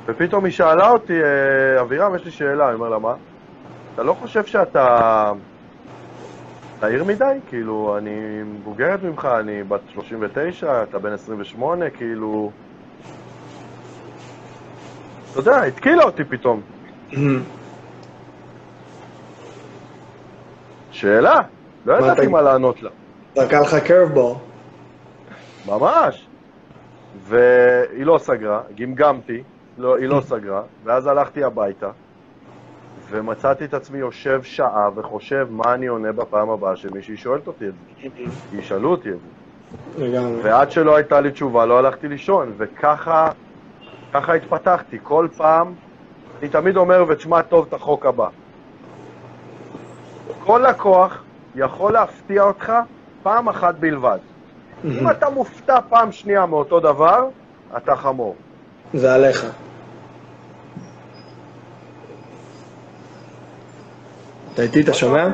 ופתאום 0.07 0.45
היא 0.45 0.53
שאלה 0.53 0.91
אותי, 0.91 1.21
"אה, 1.23 1.81
אבירם, 1.81 2.15
יש 2.15 2.25
לי 2.25 2.31
שאלה, 2.31 2.67
אני 2.67 2.75
אומר 2.75 2.89
לה, 2.89 2.99
מה? 2.99 3.15
אתה 3.95 4.03
לא 4.03 4.13
חושב 4.13 4.45
שאתה 4.45 5.33
צעיר 6.85 7.05
מדי? 7.05 7.39
כאילו, 7.49 7.99
אני 7.99 8.43
מבוגרת 8.43 9.03
ממך, 9.03 9.29
אני 9.41 9.63
בת 9.63 9.81
39, 9.93 10.83
אתה 10.83 10.99
בן 10.99 11.13
28, 11.13 11.91
כאילו... 11.91 12.51
אתה 15.31 15.41
יודע, 15.41 15.63
התקילה 15.63 16.05
אותי 16.05 16.25
פתאום. 16.25 16.61
שאלה? 20.91 21.41
לא 21.87 21.95
ידעתי 21.95 22.27
מה 22.27 22.43
לענות 22.43 22.83
לה. 22.83 22.91
זרקה 23.35 23.61
לך 23.61 23.75
קרבבול. 23.75 24.35
ממש. 25.67 26.27
והיא 27.29 28.07
לא 28.07 28.19
סגרה, 28.19 28.61
גמגמתי, 28.77 29.43
לא, 29.79 29.97
היא 29.97 30.09
לא 30.09 30.21
סגרה, 30.31 30.63
ואז 30.85 31.07
הלכתי 31.07 31.45
הביתה, 31.45 31.91
ומצאתי 33.11 33.65
את 33.65 33.75
עצמי 33.75 33.99
יושב 33.99 34.43
שעה 34.43 34.89
וחושב 34.95 35.47
מה 35.51 35.75
אני 35.75 35.87
עונה 35.87 36.13
בפעם 36.13 36.51
הבאה 36.51 36.77
שמישהי 36.77 37.17
שואלת 37.17 37.47
אותי 37.47 37.69
את 37.69 37.73
זה. 37.73 38.09
כי 38.51 38.57
ישאלו 38.57 38.91
אותי 38.91 39.11
את 39.11 39.15
זה. 39.15 40.05
לגמרי. 40.05 40.41
ועד 40.43 40.71
שלא 40.71 40.97
הייתה 40.97 41.21
לי 41.21 41.31
תשובה, 41.31 41.67
לא 41.67 41.79
הלכתי 41.79 42.09
לישון, 42.09 42.53
וככה 42.57 43.31
ככה 44.13 44.35
התפתחתי. 44.35 44.99
כל 45.03 45.29
פעם, 45.37 45.73
אני 46.41 46.49
תמיד 46.49 46.77
אומר, 46.77 47.05
ותשמע 47.09 47.43
טוב 47.43 47.67
את 47.69 47.75
החוק 47.75 48.07
הבא. 48.07 48.29
כל 50.45 50.65
לקוח 50.69 51.23
יכול 51.55 51.93
להפתיע 51.93 52.43
אותך 52.43 52.73
פעם 53.23 53.49
אחת 53.49 53.75
בלבד. 53.75 54.19
אם 54.85 55.11
אתה 55.11 55.31
מופתע 55.31 55.79
פעם 55.89 56.13
שנייה 56.13 56.47
מאותו 56.47 56.81
דבר, 56.81 57.29
אתה 57.77 57.97
חמור. 57.97 58.37
זה 58.95 59.15
עליך. 59.15 59.47
אתה 64.55 64.63
איתי, 64.63 64.81
אתה 64.81 64.93
שומע? 64.93 65.29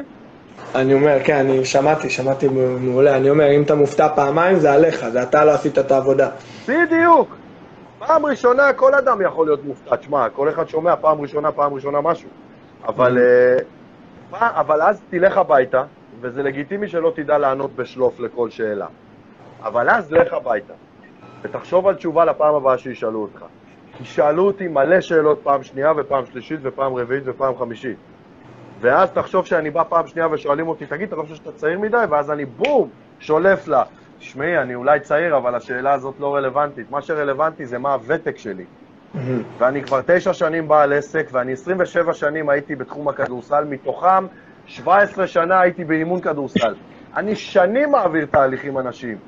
אני 0.75 0.95
אומר, 0.95 1.19
כן, 1.25 1.37
אני 1.37 1.65
שמעתי, 1.65 2.11
שמעתי 2.11 2.49
מעולה. 2.81 3.17
אני 3.17 3.31
אומר, 3.31 3.51
אם 3.57 3.63
אתה 3.63 3.75
מופתע 3.75 4.09
פעמיים, 4.15 4.59
זה 4.59 4.73
עליך, 4.73 5.09
זה 5.09 5.23
אתה 5.23 5.45
לא 5.45 5.51
עשית 5.51 5.79
את 5.79 5.91
העבודה. 5.91 6.31
בדיוק. 6.69 7.37
פעם 7.99 8.27
ראשונה 8.27 8.73
כל 8.73 8.95
אדם 8.95 9.21
יכול 9.23 9.47
להיות 9.47 9.65
מופתע. 9.65 9.97
תשמע, 9.97 10.29
כל 10.29 10.49
אחד 10.49 10.69
שומע 10.69 10.97
פעם 10.97 11.21
ראשונה, 11.21 11.53
פעם 11.53 11.75
ראשונה 11.75 12.01
משהו. 12.01 12.29
אבל, 12.89 13.19
אה, 13.19 13.57
פעם- 14.31 14.53
אבל 14.55 14.83
אז 14.83 15.01
תלך 15.11 15.37
הביתה, 15.37 15.83
וזה 16.21 16.43
לגיטימי 16.43 16.89
שלא 16.89 17.13
תדע 17.17 17.39
לענות 17.39 17.77
בשלוף 17.77 18.21
לכל 18.21 18.51
שאלה. 18.51 18.87
אבל 19.63 19.91
אז 19.91 20.13
לך 20.13 20.33
הביתה, 20.33 20.73
ותחשוב 21.43 21.87
על 21.87 21.95
תשובה 21.95 22.25
לפעם 22.25 22.55
הבאה 22.55 22.79
שישאלו 22.79 23.23
אותך. 23.23 23.45
כי 23.99 24.05
שאלו 24.05 24.47
אותי 24.47 24.69
מלא 24.69 25.01
שאלות 25.01 25.41
פעם 25.43 25.63
שנייה 25.63 25.93
ופעם 25.97 26.27
שלישית 26.33 26.61
ופעם 26.63 26.95
רביעית 26.95 27.23
ופעם 27.27 27.59
חמישית. 27.59 27.97
ואז 28.81 29.11
תחשוב 29.11 29.47
שאני 29.47 29.71
בא 29.71 29.83
פעם 29.89 30.07
שנייה 30.07 30.29
ושואלים 30.33 30.69
אותי, 30.69 30.87
תגיד, 30.87 31.09
אתה 31.09 31.17
לא 31.17 31.23
חושב 31.23 31.35
שאתה 31.35 31.53
צעיר 31.53 31.79
מדי? 31.79 31.97
ואז 32.11 32.31
אני 32.31 32.45
בום, 32.45 32.89
שולף 33.19 33.69
לה. 33.69 33.83
תשמעי, 34.19 34.59
אני 34.59 34.75
אולי 34.75 35.01
צעיר, 35.01 35.37
אבל 35.37 35.55
השאלה 35.55 35.93
הזאת 35.93 36.15
לא 36.21 36.35
רלוונטית. 36.35 36.91
מה 36.91 37.03
שרלוונטי 37.03 37.67
זה 37.67 37.79
מה 37.79 37.93
הוותק 37.95 38.39
שלי. 38.39 38.65
ואני 39.59 39.83
כבר 39.83 40.01
תשע 40.07 40.33
שנים 40.33 40.69
בעל 40.69 40.93
עסק, 40.93 41.29
ואני 41.33 41.53
27 41.53 42.15
שנים 42.15 42.49
הייתי 42.49 42.77
בתחום 42.77 43.09
הכדורסל, 43.09 43.65
מתוכם 43.65 44.27
17 44.67 45.27
שנה 45.27 45.61
הייתי 45.61 45.85
באימון 45.85 46.21
כדורסל. 46.21 46.75
אני 47.17 47.37
שנים 47.37 47.91
מעביר 47.91 48.27
תהליכים 48.27 48.79
אנשיים. 48.79 49.19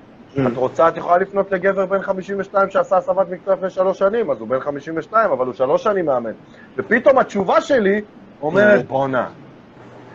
את 0.46 0.56
רוצה, 0.56 0.88
את 0.88 0.96
יכולה 0.96 1.18
לפנות 1.18 1.52
לגבר 1.52 1.86
בן 1.86 2.02
52 2.02 2.70
שעשה 2.70 2.96
הסבת 2.96 3.28
מקצוע 3.30 3.54
לפני 3.54 3.70
שלוש 3.70 3.98
שנים, 3.98 4.30
אז 4.30 4.40
הוא 4.40 4.48
בן 4.48 4.60
52, 4.60 5.30
אבל 5.30 5.46
הוא 5.46 5.54
שלוש 5.54 5.82
שנים 5.82 6.06
מאמן. 6.06 6.32
ופתאום 6.76 7.18
התשובה 7.18 7.60
שלי 7.60 8.00
אומרת, 8.42 8.86
בואנה, 8.86 9.28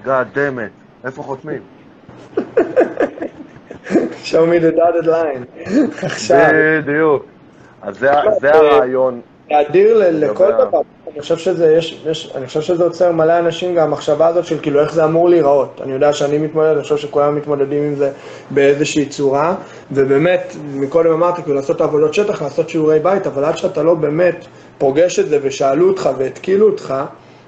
God 0.06 0.36
damn 0.36 0.60
it, 0.60 1.06
איפה 1.06 1.24
חותמים? 1.24 1.62
show 4.24 4.46
me 4.46 4.58
the 4.60 4.72
dotted 4.72 5.06
line. 5.06 5.46
עכשיו, 6.06 6.50
בדיוק. 6.84 7.26
אז 7.82 8.00
זה, 8.00 8.12
זה 8.42 8.52
הרעיון. 8.52 9.22
זה 9.50 9.62
אדיר 9.62 10.10
לכל 10.12 10.52
דבר. 10.52 10.82
אני 11.14 11.22
חושב 11.22 11.38
שזה, 11.38 11.74
יש, 11.78 12.04
יש, 12.06 12.32
אני 12.36 12.48
חושב 12.48 12.62
שזה 12.62 12.84
עוצר 12.84 13.12
מלא 13.12 13.40
אנשים 13.40 13.76
גם 13.76 13.88
המחשבה 13.88 14.28
הזאת 14.28 14.46
של 14.46 14.60
כאילו 14.62 14.80
איך 14.80 14.94
זה 14.94 15.06
אמור 15.06 15.30
להיראות. 15.30 15.82
אני 15.84 15.94
יודע 15.94 16.14
שאני 16.14 16.38
מתמודד, 16.38 16.70
אני 16.70 16.82
חושב 16.82 16.98
שכולם 16.98 17.36
מתמודדים 17.36 17.84
עם 17.84 17.96
זה 17.96 18.12
באיזושהי 18.52 19.06
צורה, 19.06 19.56
ובאמת, 19.92 20.56
מקודם 20.74 21.12
אמרתי, 21.12 21.42
כאילו 21.42 21.56
לעשות 21.56 21.82
עבודות 21.82 22.14
שטח, 22.14 22.42
לעשות 22.42 22.70
שיעורי 22.70 23.00
בית, 23.00 23.28
אבל 23.28 23.44
עד 23.46 23.58
שאתה 23.58 23.84
לא 23.84 23.94
באמת 23.94 24.46
פוגש 24.78 25.20
את 25.20 25.30
זה 25.30 25.40
ושאלו 25.42 25.88
אותך 25.88 26.10
והתקילו 26.18 26.70
אותך, 26.70 26.94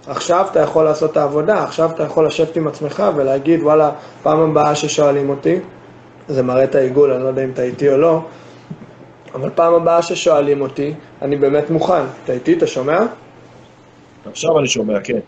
עכשיו 0.10 0.46
אתה 0.52 0.60
יכול 0.60 0.86
לעשות 0.86 1.12
את 1.12 1.18
העבודה, 1.18 1.64
עכשיו 1.64 1.90
אתה 1.92 2.04
יכול 2.04 2.26
לשבת 2.26 2.56
עם 2.56 2.68
עצמך 2.68 3.04
ולהגיד, 3.16 3.64
וואלה, 3.64 3.92
פעם 4.24 4.40
הבאה 4.40 4.76
ששואלים 4.76 5.30
אותי, 5.30 5.60
זה 6.28 6.44
מראה 6.44 6.64
את 6.64 6.76
העיגול, 6.76 7.12
אני 7.12 7.24
לא 7.24 7.28
יודע 7.28 7.44
אם 7.44 7.50
אתה 7.50 7.62
איתי 7.62 7.90
או 7.90 7.98
לא, 7.98 8.22
אבל 9.36 9.50
פעם 9.56 9.74
הבאה 9.74 10.02
ששואלים 10.02 10.62
אותי, 10.62 10.94
אני 11.22 11.36
באמת 11.36 11.70
מוכן. 11.70 12.02
אתה 12.24 12.34
איתי, 12.34 12.54
אתה 12.54 12.68
שומע? 12.68 13.00
עכשיו 14.32 14.60
אני 14.60 14.68
שומע, 14.68 15.00
כן. 15.04 15.20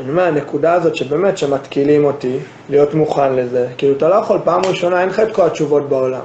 אני 0.00 0.10
אומר, 0.10 0.22
הנקודה 0.22 0.72
הזאת 0.72 0.96
שבאמת, 0.96 1.38
שמתקילים 1.38 2.04
אותי, 2.04 2.38
להיות 2.68 2.94
מוכן 2.94 3.32
לזה, 3.36 3.68
כאילו, 3.78 3.96
אתה 3.96 4.08
לא 4.08 4.14
יכול, 4.14 4.38
פעם 4.44 4.60
ראשונה 4.64 5.00
אין 5.00 5.08
לך 5.08 5.20
את 5.20 5.34
כל 5.34 5.46
התשובות 5.46 5.88
בעולם, 5.88 6.24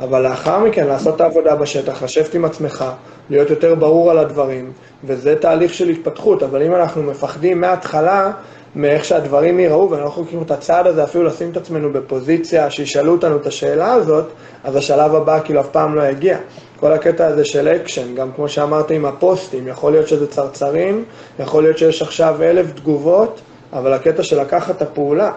אבל 0.00 0.22
לאחר 0.22 0.58
מכן, 0.58 0.86
לעשות 0.86 1.16
את 1.16 1.20
העבודה 1.20 1.56
בשטח, 1.56 2.02
לשבת 2.02 2.34
עם 2.34 2.44
עצמך, 2.44 2.84
להיות 3.30 3.50
יותר 3.50 3.74
ברור 3.74 4.10
על 4.10 4.18
הדברים, 4.18 4.72
וזה 5.04 5.36
תהליך 5.40 5.74
של 5.74 5.88
התפתחות, 5.88 6.42
אבל 6.42 6.62
אם 6.62 6.74
אנחנו 6.74 7.02
מפחדים 7.02 7.60
מההתחלה, 7.60 8.30
מאיך 8.76 9.04
שהדברים 9.04 9.60
ייראו, 9.60 9.90
ואנחנו 9.90 10.26
לא 10.32 10.42
את 10.42 10.50
הצעד 10.50 10.86
הזה, 10.86 11.04
אפילו 11.04 11.24
לשים 11.24 11.50
את 11.50 11.56
עצמנו 11.56 11.92
בפוזיציה, 11.92 12.70
שישאלו 12.70 13.12
אותנו 13.12 13.36
את 13.36 13.46
השאלה 13.46 13.92
הזאת, 13.92 14.24
אז 14.64 14.76
השלב 14.76 15.14
הבא 15.14 15.40
כאילו 15.44 15.60
אף 15.60 15.68
פעם 15.68 15.94
לא 15.94 16.02
יגיע. 16.02 16.38
כל 16.80 16.92
הקטע 16.92 17.26
הזה 17.26 17.44
של 17.44 17.68
אקשן, 17.68 18.14
גם 18.14 18.32
כמו 18.32 18.48
שאמרת 18.48 18.90
עם 18.90 19.04
הפוסטים, 19.04 19.68
יכול 19.68 19.92
להיות 19.92 20.08
שזה 20.08 20.26
צרצרים, 20.26 21.04
יכול 21.38 21.62
להיות 21.62 21.78
שיש 21.78 22.02
עכשיו 22.02 22.42
אלף 22.42 22.72
תגובות, 22.72 23.40
אבל 23.72 23.92
הקטע 23.92 24.22
של 24.22 24.40
לקחת 24.40 24.76
את 24.76 24.82
הפעולה. 24.82 25.32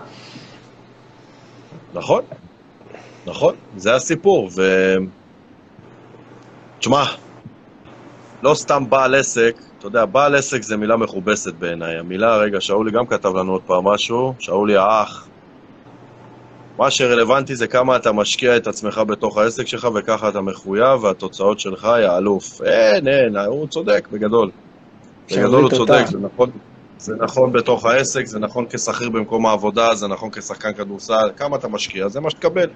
נכון, 1.93 2.21
נכון, 3.25 3.55
זה 3.77 3.95
הסיפור, 3.95 4.49
ו... 4.55 4.61
תשמע, 6.79 7.03
לא 8.43 8.53
סתם 8.53 8.89
בעל 8.89 9.15
עסק, 9.15 9.55
אתה 9.79 9.87
יודע, 9.87 10.05
בעל 10.05 10.35
עסק 10.35 10.61
זה 10.61 10.77
מילה 10.77 10.97
מכובסת 10.97 11.53
בעיניי. 11.53 11.97
המילה, 11.97 12.37
רגע, 12.37 12.61
שאולי 12.61 12.91
גם 12.91 13.05
כתב 13.05 13.35
לנו 13.35 13.51
עוד 13.51 13.61
פעם 13.65 13.87
משהו, 13.87 14.33
שאולי 14.39 14.77
האח. 14.77 15.27
מה 16.77 16.91
שרלוונטי 16.91 17.55
זה 17.55 17.67
כמה 17.67 17.95
אתה 17.95 18.11
משקיע 18.11 18.57
את 18.57 18.67
עצמך 18.67 18.97
בתוך 19.07 19.37
העסק 19.37 19.67
שלך 19.67 19.87
וככה 19.95 20.29
אתה 20.29 20.41
מחויב 20.41 21.03
והתוצאות 21.03 21.59
שלך 21.59 21.87
יעלוף. 22.01 22.61
אין, 22.61 23.07
אין, 23.07 23.37
הוא 23.37 23.67
צודק, 23.67 24.07
בגדול. 24.11 24.51
בגדול 25.31 25.63
הוא. 25.63 25.71
צודק, 25.71 26.05
זה 26.05 26.17
נכון, 26.19 26.49
זה 26.97 27.15
נכון 27.15 27.51
בתוך 27.51 27.85
העסק, 27.85 28.25
זה 28.25 28.39
נכון 28.39 28.65
כשכיר 28.69 29.09
במקום 29.09 29.45
העבודה, 29.45 29.95
זה 29.95 30.07
נכון 30.07 30.29
כשחקן 30.31 30.73
כדורסל, 30.73 31.29
כמה 31.37 31.57
אתה 31.57 31.67
משקיע, 31.67 32.09
זה 32.09 32.19
מה 32.19 32.29
שתקבל. 32.29 32.69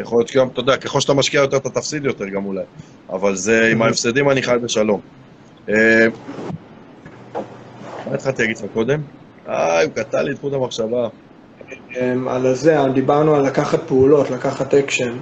יכול 0.00 0.18
להיות 0.18 0.28
שגם, 0.28 0.48
אתה 0.48 0.60
יודע, 0.60 0.76
ככל 0.76 1.00
שאתה 1.00 1.14
משקיע 1.14 1.40
יותר, 1.40 1.56
אתה 1.56 1.70
תפסיד 1.70 2.04
יותר 2.04 2.28
גם 2.28 2.44
אולי. 2.44 2.64
אבל 3.10 3.36
זה, 3.36 3.68
עם 3.72 3.82
ההפסדים 3.82 4.30
אני 4.30 4.42
חי 4.42 4.56
בשלום. 4.62 5.00
אה, 5.68 6.06
מה 8.06 8.14
התחלתי 8.14 8.42
להגיד 8.42 8.56
לך 8.56 8.64
קודם? 8.74 9.00
אה, 9.48 9.82
הוא 9.82 9.92
קטע 9.92 10.22
לי 10.22 10.32
את 10.32 10.38
חוט 10.38 10.52
המחשבה. 10.52 11.08
אמ, 11.96 12.28
על 12.28 12.54
זה, 12.54 12.76
דיברנו 12.94 13.34
על 13.34 13.46
לקחת 13.46 13.80
פעולות, 13.86 14.30
לקחת 14.30 14.74
אקשן, 14.74 15.12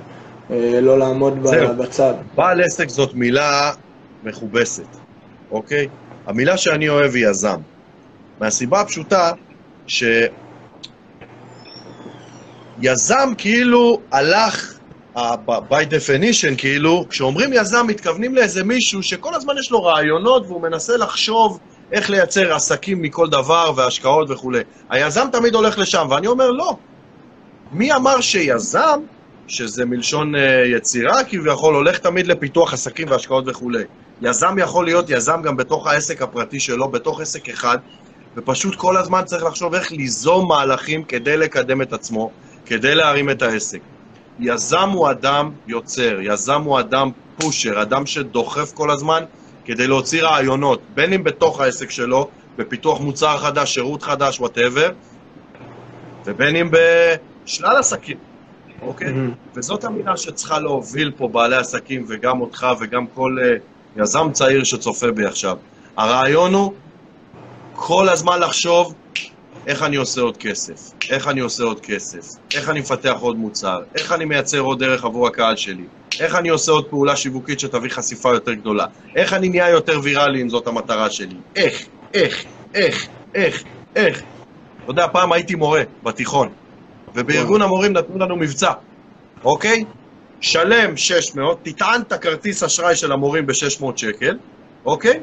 אה, 0.50 0.80
לא 0.80 0.98
לעמוד. 0.98 1.42
בצד. 1.78 2.14
בעל 2.34 2.60
עסק 2.60 2.88
זאת 2.88 3.14
מילה 3.14 3.72
מכובסת, 4.24 4.86
אוקיי? 5.50 5.88
המילה 6.26 6.56
שאני 6.56 6.88
אוהב 6.88 7.14
היא 7.14 7.26
יזם. 7.26 7.60
מהסיבה 8.40 8.80
הפשוטה 8.80 9.32
שיזם 12.84 13.32
כאילו 13.38 14.00
הלך, 14.12 14.78
ב- 15.16 15.72
by 15.72 15.84
definition 15.90 16.56
כאילו, 16.58 17.06
כשאומרים 17.10 17.52
יזם 17.52 17.86
מתכוונים 17.86 18.34
לאיזה 18.34 18.64
מישהו 18.64 19.02
שכל 19.02 19.34
הזמן 19.34 19.54
יש 19.58 19.70
לו 19.70 19.82
רעיונות 19.82 20.46
והוא 20.46 20.62
מנסה 20.62 20.96
לחשוב 20.96 21.58
איך 21.92 22.10
לייצר 22.10 22.54
עסקים 22.54 23.02
מכל 23.02 23.28
דבר 23.28 23.72
והשקעות 23.76 24.30
וכולי. 24.30 24.60
היזם 24.90 25.26
תמיד 25.32 25.54
הולך 25.54 25.78
לשם, 25.78 26.06
ואני 26.10 26.26
אומר 26.26 26.50
לא. 26.50 26.76
מי 27.72 27.92
אמר 27.92 28.20
שיזם 28.20 29.00
שזה 29.46 29.84
מלשון 29.84 30.34
uh, 30.34 30.38
יצירה, 30.76 31.24
כביכול 31.24 31.74
הולך 31.74 31.98
תמיד 31.98 32.26
לפיתוח 32.26 32.72
עסקים 32.72 33.10
והשקעות 33.10 33.44
וכולי. 33.46 33.84
יזם 34.22 34.58
יכול 34.58 34.84
להיות 34.84 35.10
יזם 35.10 35.42
גם 35.42 35.56
בתוך 35.56 35.86
העסק 35.86 36.22
הפרטי 36.22 36.60
שלו, 36.60 36.88
בתוך 36.88 37.20
עסק 37.20 37.48
אחד, 37.48 37.78
ופשוט 38.36 38.74
כל 38.74 38.96
הזמן 38.96 39.22
צריך 39.24 39.44
לחשוב 39.44 39.74
איך 39.74 39.92
ליזום 39.92 40.48
מהלכים 40.48 41.04
כדי 41.04 41.36
לקדם 41.36 41.82
את 41.82 41.92
עצמו, 41.92 42.30
כדי 42.66 42.94
להרים 42.94 43.30
את 43.30 43.42
העסק. 43.42 43.80
יזם 44.38 44.90
הוא 44.90 45.10
אדם 45.10 45.50
יוצר, 45.66 46.18
יזם 46.20 46.62
הוא 46.62 46.80
אדם 46.80 47.10
פושר, 47.36 47.82
אדם 47.82 48.06
שדוחף 48.06 48.72
כל 48.72 48.90
הזמן 48.90 49.24
כדי 49.64 49.86
להוציא 49.86 50.22
רעיונות, 50.22 50.80
בין 50.94 51.12
אם 51.12 51.24
בתוך 51.24 51.60
העסק 51.60 51.90
שלו, 51.90 52.28
בפיתוח 52.56 53.00
מוצר 53.00 53.38
חדש, 53.38 53.74
שירות 53.74 54.02
חדש, 54.02 54.40
וואטאבר, 54.40 54.90
ובין 56.24 56.56
אם 56.56 56.70
בשלל 56.70 57.76
עסקים. 57.76 58.16
אוקיי? 58.82 59.12
מהמם. 59.12 59.32
וזאת 59.54 59.84
המילה 59.84 60.16
שצריכה 60.16 60.58
להוביל 60.58 61.12
פה 61.16 61.28
בעלי 61.28 61.56
עסקים, 61.56 62.04
וגם 62.08 62.40
אותך, 62.40 62.66
וגם 62.80 63.06
כל 63.14 63.36
uh, 63.40 64.02
יזם 64.02 64.32
צעיר 64.32 64.64
שצופה 64.64 65.10
בי 65.10 65.26
עכשיו. 65.26 65.56
הרעיון 65.96 66.54
הוא 66.54 66.72
כל 67.74 68.08
הזמן 68.08 68.40
לחשוב 68.40 68.94
איך 69.66 69.82
אני 69.82 69.96
עושה 69.96 70.20
עוד 70.20 70.36
כסף, 70.36 70.92
איך 71.10 71.28
אני 71.28 71.40
עושה 71.40 71.64
עוד 71.64 71.80
כסף, 71.80 72.18
איך 72.54 72.68
אני 72.68 72.80
מפתח 72.80 73.16
עוד 73.20 73.36
מוצר, 73.36 73.78
איך 73.94 74.12
אני 74.12 74.24
מייצר 74.24 74.58
עוד 74.60 74.78
דרך 74.78 75.04
עבור 75.04 75.26
הקהל 75.26 75.56
שלי, 75.56 75.84
איך 76.20 76.34
אני 76.34 76.48
עושה 76.48 76.72
עוד 76.72 76.84
פעולה 76.84 77.16
שיווקית 77.16 77.60
שתביא 77.60 77.90
חשיפה 77.90 78.28
יותר 78.28 78.54
גדולה, 78.54 78.86
איך 79.16 79.32
אני 79.32 79.48
נהיה 79.48 79.68
יותר 79.68 80.00
ויראלי 80.02 80.42
אם 80.42 80.48
זאת 80.48 80.66
המטרה 80.66 81.10
שלי, 81.10 81.36
איך, 81.56 81.86
איך, 82.14 82.44
איך, 82.74 83.06
איך, 83.34 83.64
איך. 83.96 84.22
אתה 84.84 84.90
יודע, 84.90 85.06
פעם 85.12 85.32
הייתי 85.32 85.54
מורה 85.54 85.82
בתיכון, 86.02 86.48
ובארגון 87.14 87.62
המורים 87.62 87.92
נתנו 87.92 88.18
לנו 88.18 88.36
מבצע, 88.36 88.72
אוקיי? 89.44 89.84
שלם 90.40 90.96
600, 90.96 91.58
תטען 91.62 92.00
את 92.00 92.12
הכרטיס 92.12 92.62
אשראי 92.62 92.96
של 92.96 93.12
המורים 93.12 93.46
ב-600 93.46 93.84
שקל, 93.96 94.38
אוקיי? 94.84 95.20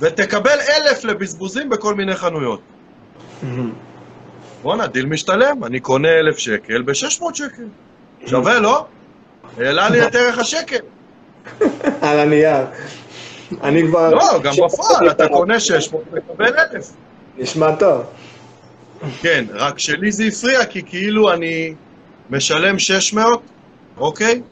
ותקבל 0.00 0.58
אלף 0.68 1.04
לבזבוזים 1.04 1.70
בכל 1.70 1.94
מיני 1.94 2.14
חנויות. 2.14 2.60
בואנה, 4.62 4.86
דיל 4.86 5.06
משתלם, 5.06 5.64
אני 5.64 5.80
קונה 5.80 6.08
אלף 6.08 6.38
שקל 6.38 6.82
ב-600 6.82 7.24
שקל. 7.34 7.64
שווה, 8.26 8.58
לא? 8.58 8.86
העלה 9.58 9.88
לי 9.88 10.06
את 10.06 10.14
ערך 10.14 10.38
השקל. 10.38 10.76
על 12.02 12.18
הנייר. 12.18 12.66
אני 13.62 13.82
כבר... 13.88 14.10
לא, 14.10 14.40
גם 14.42 14.52
בפועל, 14.66 15.10
אתה 15.10 15.28
קונה 15.28 15.60
600 15.60 16.02
ומקבל 16.12 16.52
אלף. 16.58 16.92
נשמע 17.38 17.76
טוב. 17.76 18.02
כן, 19.20 19.44
רק 19.54 19.78
שלי 19.78 20.12
זה 20.12 20.24
הפריע, 20.24 20.66
כי 20.66 20.82
כאילו 20.82 21.32
אני 21.32 21.74
משלם 22.30 22.78
600, 22.78 23.42
אוקיי? 23.96 24.42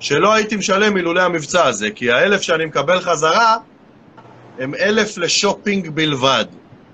שלא 0.00 0.32
הייתי 0.32 0.56
משלם 0.56 0.96
אילולא 0.96 1.20
המבצע 1.22 1.64
הזה, 1.64 1.90
כי 1.90 2.10
האלף 2.10 2.40
שאני 2.40 2.64
מקבל 2.64 3.00
חזרה, 3.00 3.56
הם 4.58 4.74
אלף 4.74 5.18
לשופינג 5.18 5.90
בלבד. 5.90 6.44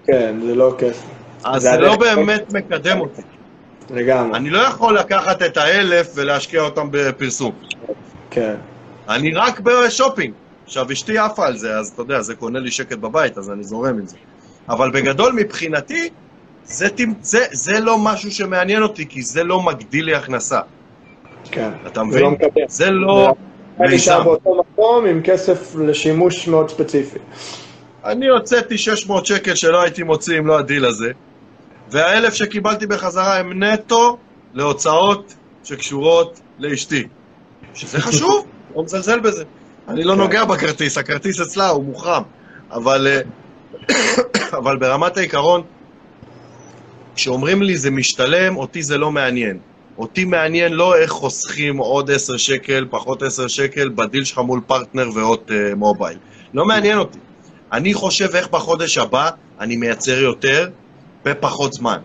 כן, 0.07 0.35
זה 0.47 0.55
לא 0.55 0.75
כיף. 0.79 1.03
אז 1.45 1.63
זה 1.63 1.71
זה 1.71 1.77
לא. 1.79 1.97
באמת 1.97 2.53
מקדם 2.53 3.01
אותי. 3.01 3.23
לגמרי. 3.91 4.37
אני 4.39 4.51
לא 4.51 4.59
יכול 4.59 4.99
לקחת 4.99 5.43
את 5.43 5.57
האלף 5.57 6.13
ולהשקיע 6.15 6.61
אותם 6.61 6.89
בפרסום. 6.91 7.53
כן. 8.31 8.55
אני 9.09 9.35
רק 9.35 9.61
בשופינג. 9.61 10.33
עכשיו, 10.65 10.93
אשתי 10.93 11.19
עפה 11.19 11.47
על 11.47 11.57
זה, 11.57 11.79
אז 11.79 11.89
אתה 11.89 12.03
יודע, 12.03 12.21
זה 12.21 12.35
קונה 12.35 12.59
לי 12.59 12.71
שקט 12.71 12.99
בבית, 12.99 13.39
אז 13.39 13.51
אני 13.51 13.65
זורם 13.65 13.99
עם 13.99 14.07
זה. 14.07 14.17
אבל 14.69 14.91
בגדול, 14.91 15.33
מבחינתי, 15.33 16.09
זה, 16.65 16.89
זה, 17.21 17.45
זה 17.53 17.81
לא 17.81 17.99
משהו 17.99 18.31
שמעניין 18.31 18.83
אותי, 18.83 19.07
כי 19.09 19.23
זה 19.23 19.45
לא 19.45 19.63
מגדיל 19.63 20.05
לי 20.05 20.15
הכנסה. 20.15 20.61
כן. 21.51 21.71
אתה 21.87 22.01
זה 22.01 22.07
מבין? 22.07 22.23
לא 22.23 22.31
מקדם. 22.31 22.65
זה 22.69 22.91
לא 22.91 23.35
אני 23.81 23.95
נשאר 23.95 24.19
מיזם. 24.19 24.25
באותו 24.25 24.63
מקום 24.73 25.07
עם 25.07 25.23
כסף 25.25 25.75
לשימוש 25.75 26.49
מאוד 26.49 26.71
ספציפי. 26.71 27.19
אני 28.05 28.29
הוצאתי 28.29 28.79
600 28.79 29.27
שקל 29.27 29.55
שלא 29.55 29.83
הייתי 29.83 30.03
מוציא 30.03 30.39
אם 30.39 30.47
לא 30.47 30.59
הדיל 30.59 30.85
הזה, 30.85 31.13
והאלף 31.91 32.35
שקיבלתי 32.35 32.87
בחזרה 32.87 33.39
הם 33.39 33.63
נטו 33.63 34.19
להוצאות 34.55 35.35
שקשורות 35.65 36.41
לאשתי. 36.59 37.07
שזה 37.75 38.01
חשוב, 38.07 38.47
לא 38.77 38.83
מזלזל 38.83 39.21
בזה. 39.21 39.45
אני 39.89 40.05
לא 40.05 40.13
כן. 40.13 40.19
נוגע 40.19 40.45
בכרטיס, 40.45 40.99
הכרטיס 40.99 41.41
אצלה 41.41 41.69
הוא 41.69 41.85
מוחרם. 41.85 42.23
אבל, 42.71 43.07
אה, 43.07 43.21
אבל 44.59 44.77
ברמת 44.77 45.17
העיקרון, 45.17 45.63
כשאומרים 47.15 47.63
לי 47.63 47.77
זה 47.77 47.91
משתלם, 47.91 48.57
אותי 48.57 48.83
זה 48.83 48.99
לא 48.99 49.13
מעניין. 49.13 49.59
אותי 49.99 50.25
מעניין 50.25 50.73
לא 50.73 50.97
איך 50.97 51.11
חוסכים 51.11 51.77
עוד 51.77 52.11
10 52.11 52.37
שקל, 52.37 52.87
פחות 52.91 53.23
10 53.23 53.49
שקל, 53.49 53.89
בדיל 53.89 54.25
שלך 54.25 54.39
מול 54.39 54.61
פרטנר 54.67 55.09
והוט 55.15 55.51
אה, 55.51 55.75
מובייל. 55.75 56.19
לא 56.55 56.65
מעניין 56.65 56.99
אותי. 56.99 57.19
אני 57.73 57.95
חושב 57.95 58.29
איך 58.35 58.49
בחודש 58.49 58.99
הבא 58.99 59.31
אני 59.61 59.77
מייצר 59.77 60.19
יותר 60.19 60.69
בפחות 61.25 61.73
זמן. 61.73 61.99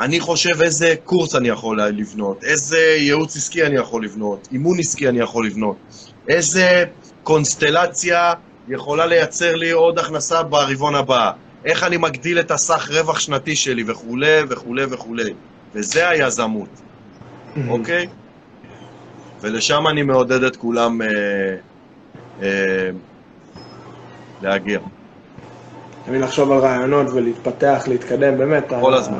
אני 0.00 0.20
חושב 0.20 0.62
איזה 0.62 0.94
קורס 1.04 1.34
אני 1.34 1.48
יכול 1.48 1.82
לבנות, 1.82 2.44
איזה 2.44 2.78
ייעוץ 2.78 3.36
עסקי 3.36 3.66
אני 3.66 3.76
יכול 3.76 4.04
לבנות, 4.04 4.48
אימון 4.52 4.78
עסקי 4.78 5.08
אני 5.08 5.18
יכול 5.18 5.46
לבנות, 5.46 5.76
איזה 6.28 6.84
קונסטלציה 7.22 8.32
יכולה 8.68 9.06
לייצר 9.06 9.56
לי 9.56 9.70
עוד 9.70 9.98
הכנסה 9.98 10.42
ברבעון 10.42 10.94
הבא, 10.94 11.30
איך 11.64 11.82
אני 11.82 11.96
מגדיל 11.96 12.40
את 12.40 12.50
הסך 12.50 12.90
רווח 12.90 13.20
שנתי 13.20 13.56
שלי 13.56 13.84
וכולי 13.86 14.40
וכולי 14.48 14.84
וכולי. 14.90 15.34
וזה 15.74 16.08
היזמות, 16.08 16.80
אוקיי? 17.68 18.06
ולשם 19.40 19.86
אני 19.86 20.02
מעודד 20.02 20.42
את 20.42 20.56
כולם 20.56 21.02
אה, 21.02 21.08
אה, 22.42 22.90
להגיע. 24.42 24.80
תמיד 26.06 26.20
לחשוב 26.20 26.52
על 26.52 26.58
רעיונות 26.58 27.06
ולהתפתח, 27.12 27.84
להתקדם, 27.88 28.38
באמת. 28.38 28.68
כל 28.80 28.94
ה- 28.94 28.98
הזמן. 28.98 29.18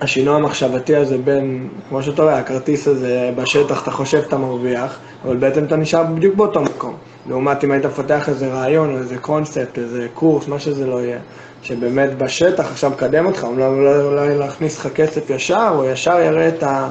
השינוי 0.00 0.34
המחשבתי 0.34 0.96
הזה 0.96 1.18
בין, 1.18 1.68
כמו 1.88 2.02
שאתה 2.02 2.22
רואה, 2.22 2.38
הכרטיס 2.38 2.88
הזה 2.88 3.30
בשטח, 3.36 3.82
אתה 3.82 3.90
חושב 3.90 4.22
שאתה 4.22 4.38
מרוויח, 4.38 4.98
אבל 5.24 5.36
בעצם 5.36 5.64
אתה 5.64 5.76
נשאר 5.76 6.02
בדיוק 6.04 6.34
באותו 6.34 6.60
מקום. 6.62 6.96
לעומת 7.28 7.64
אם 7.64 7.70
היית 7.70 7.86
מפתח 7.86 8.28
איזה 8.28 8.48
רעיון 8.52 8.92
או 8.92 8.98
איזה 8.98 9.18
קונספט, 9.18 9.78
איזה 9.78 10.06
קורס, 10.14 10.48
מה 10.48 10.58
שזה 10.58 10.86
לא 10.86 11.00
יהיה, 11.00 11.18
שבאמת 11.62 12.18
בשטח 12.18 12.64
עכשיו 12.70 12.90
מקדם 12.90 13.26
אותך, 13.26 13.44
אולי, 13.44 13.66
אולי, 13.66 14.00
אולי 14.02 14.38
להכניס 14.38 14.78
לך 14.78 14.88
כסף 14.94 15.30
ישר, 15.30 15.72
או 15.74 15.84
ישר 15.84 16.20
יראה 16.20 16.48
את 16.48 16.62
ה... 16.62 16.90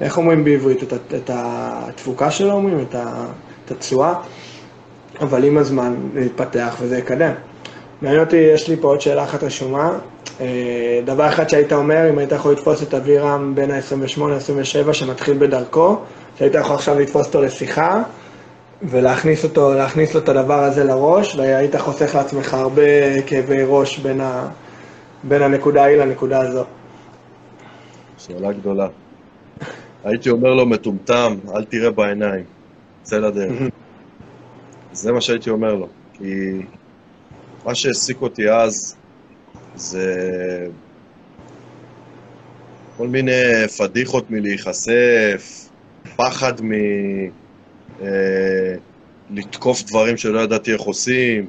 איך 0.00 0.18
אומרים 0.18 0.44
בעברית? 0.44 0.82
את, 0.82 0.92
את 1.14 1.30
התפוקה 1.34 2.30
שלו 2.30 2.52
אומרים? 2.52 2.84
את 3.64 3.70
התשואה? 3.70 4.14
אבל 5.20 5.44
עם 5.44 5.58
הזמן 5.58 5.94
להתפתח 6.14 6.76
וזה 6.80 6.98
יקדם. 6.98 7.32
מעניין 8.02 8.20
אותי, 8.20 8.36
יש 8.36 8.68
לי 8.68 8.76
פה 8.76 8.88
עוד 8.88 9.00
שאלה 9.00 9.24
אחת 9.24 9.42
רשומה. 9.42 9.98
אה, 10.40 11.00
דבר 11.04 11.28
אחד 11.28 11.48
שהיית 11.48 11.72
אומר, 11.72 12.10
אם 12.10 12.18
היית 12.18 12.32
יכול 12.32 12.52
לתפוס 12.52 12.82
את 12.82 12.94
אבירם 12.94 13.54
בין 13.54 13.70
ה-28-27 13.70 14.92
שמתחיל 14.92 15.38
בדרכו, 15.38 15.96
שהיית 16.38 16.54
יכול 16.54 16.74
עכשיו 16.74 16.98
לתפוס 16.98 17.26
אותו 17.26 17.42
לשיחה 17.42 18.02
ולהכניס 18.82 19.44
אותו, 19.44 19.74
להכניס 19.74 20.14
לו 20.14 20.20
את 20.20 20.28
הדבר 20.28 20.62
הזה 20.62 20.84
לראש, 20.84 21.36
והיית 21.36 21.76
חוסך 21.76 22.14
לעצמך 22.14 22.54
הרבה 22.54 23.22
כאבי 23.26 23.62
ראש 23.66 23.98
בין, 23.98 24.20
ה, 24.20 24.48
בין 25.22 25.42
הנקודה 25.42 25.82
ההיא 25.82 25.96
לנקודה 25.96 26.40
הזו. 26.40 26.64
שאלה 28.18 28.52
גדולה. 28.52 28.88
הייתי 30.04 30.30
אומר 30.30 30.54
לו, 30.54 30.66
מטומטם, 30.66 31.36
אל 31.54 31.64
תראה 31.64 31.90
בעיניים, 31.90 32.44
צא 33.02 33.18
לדרך. 33.18 33.62
זה 34.92 35.12
מה 35.12 35.20
שהייתי 35.20 35.50
אומר 35.50 35.74
לו, 35.74 35.86
כי 36.12 36.62
מה 37.64 37.74
שהעסיק 37.74 38.22
אותי 38.22 38.50
אז 38.50 38.96
זה 39.76 40.06
כל 42.96 43.08
מיני 43.08 43.68
פדיחות 43.78 44.30
מלהיחשף, 44.30 45.68
פחד 46.16 46.52
מ... 46.62 46.72
אה, 48.02 48.74
לתקוף 49.30 49.82
דברים 49.82 50.16
שלא 50.16 50.40
ידעתי 50.40 50.72
איך 50.72 50.80
עושים. 50.80 51.46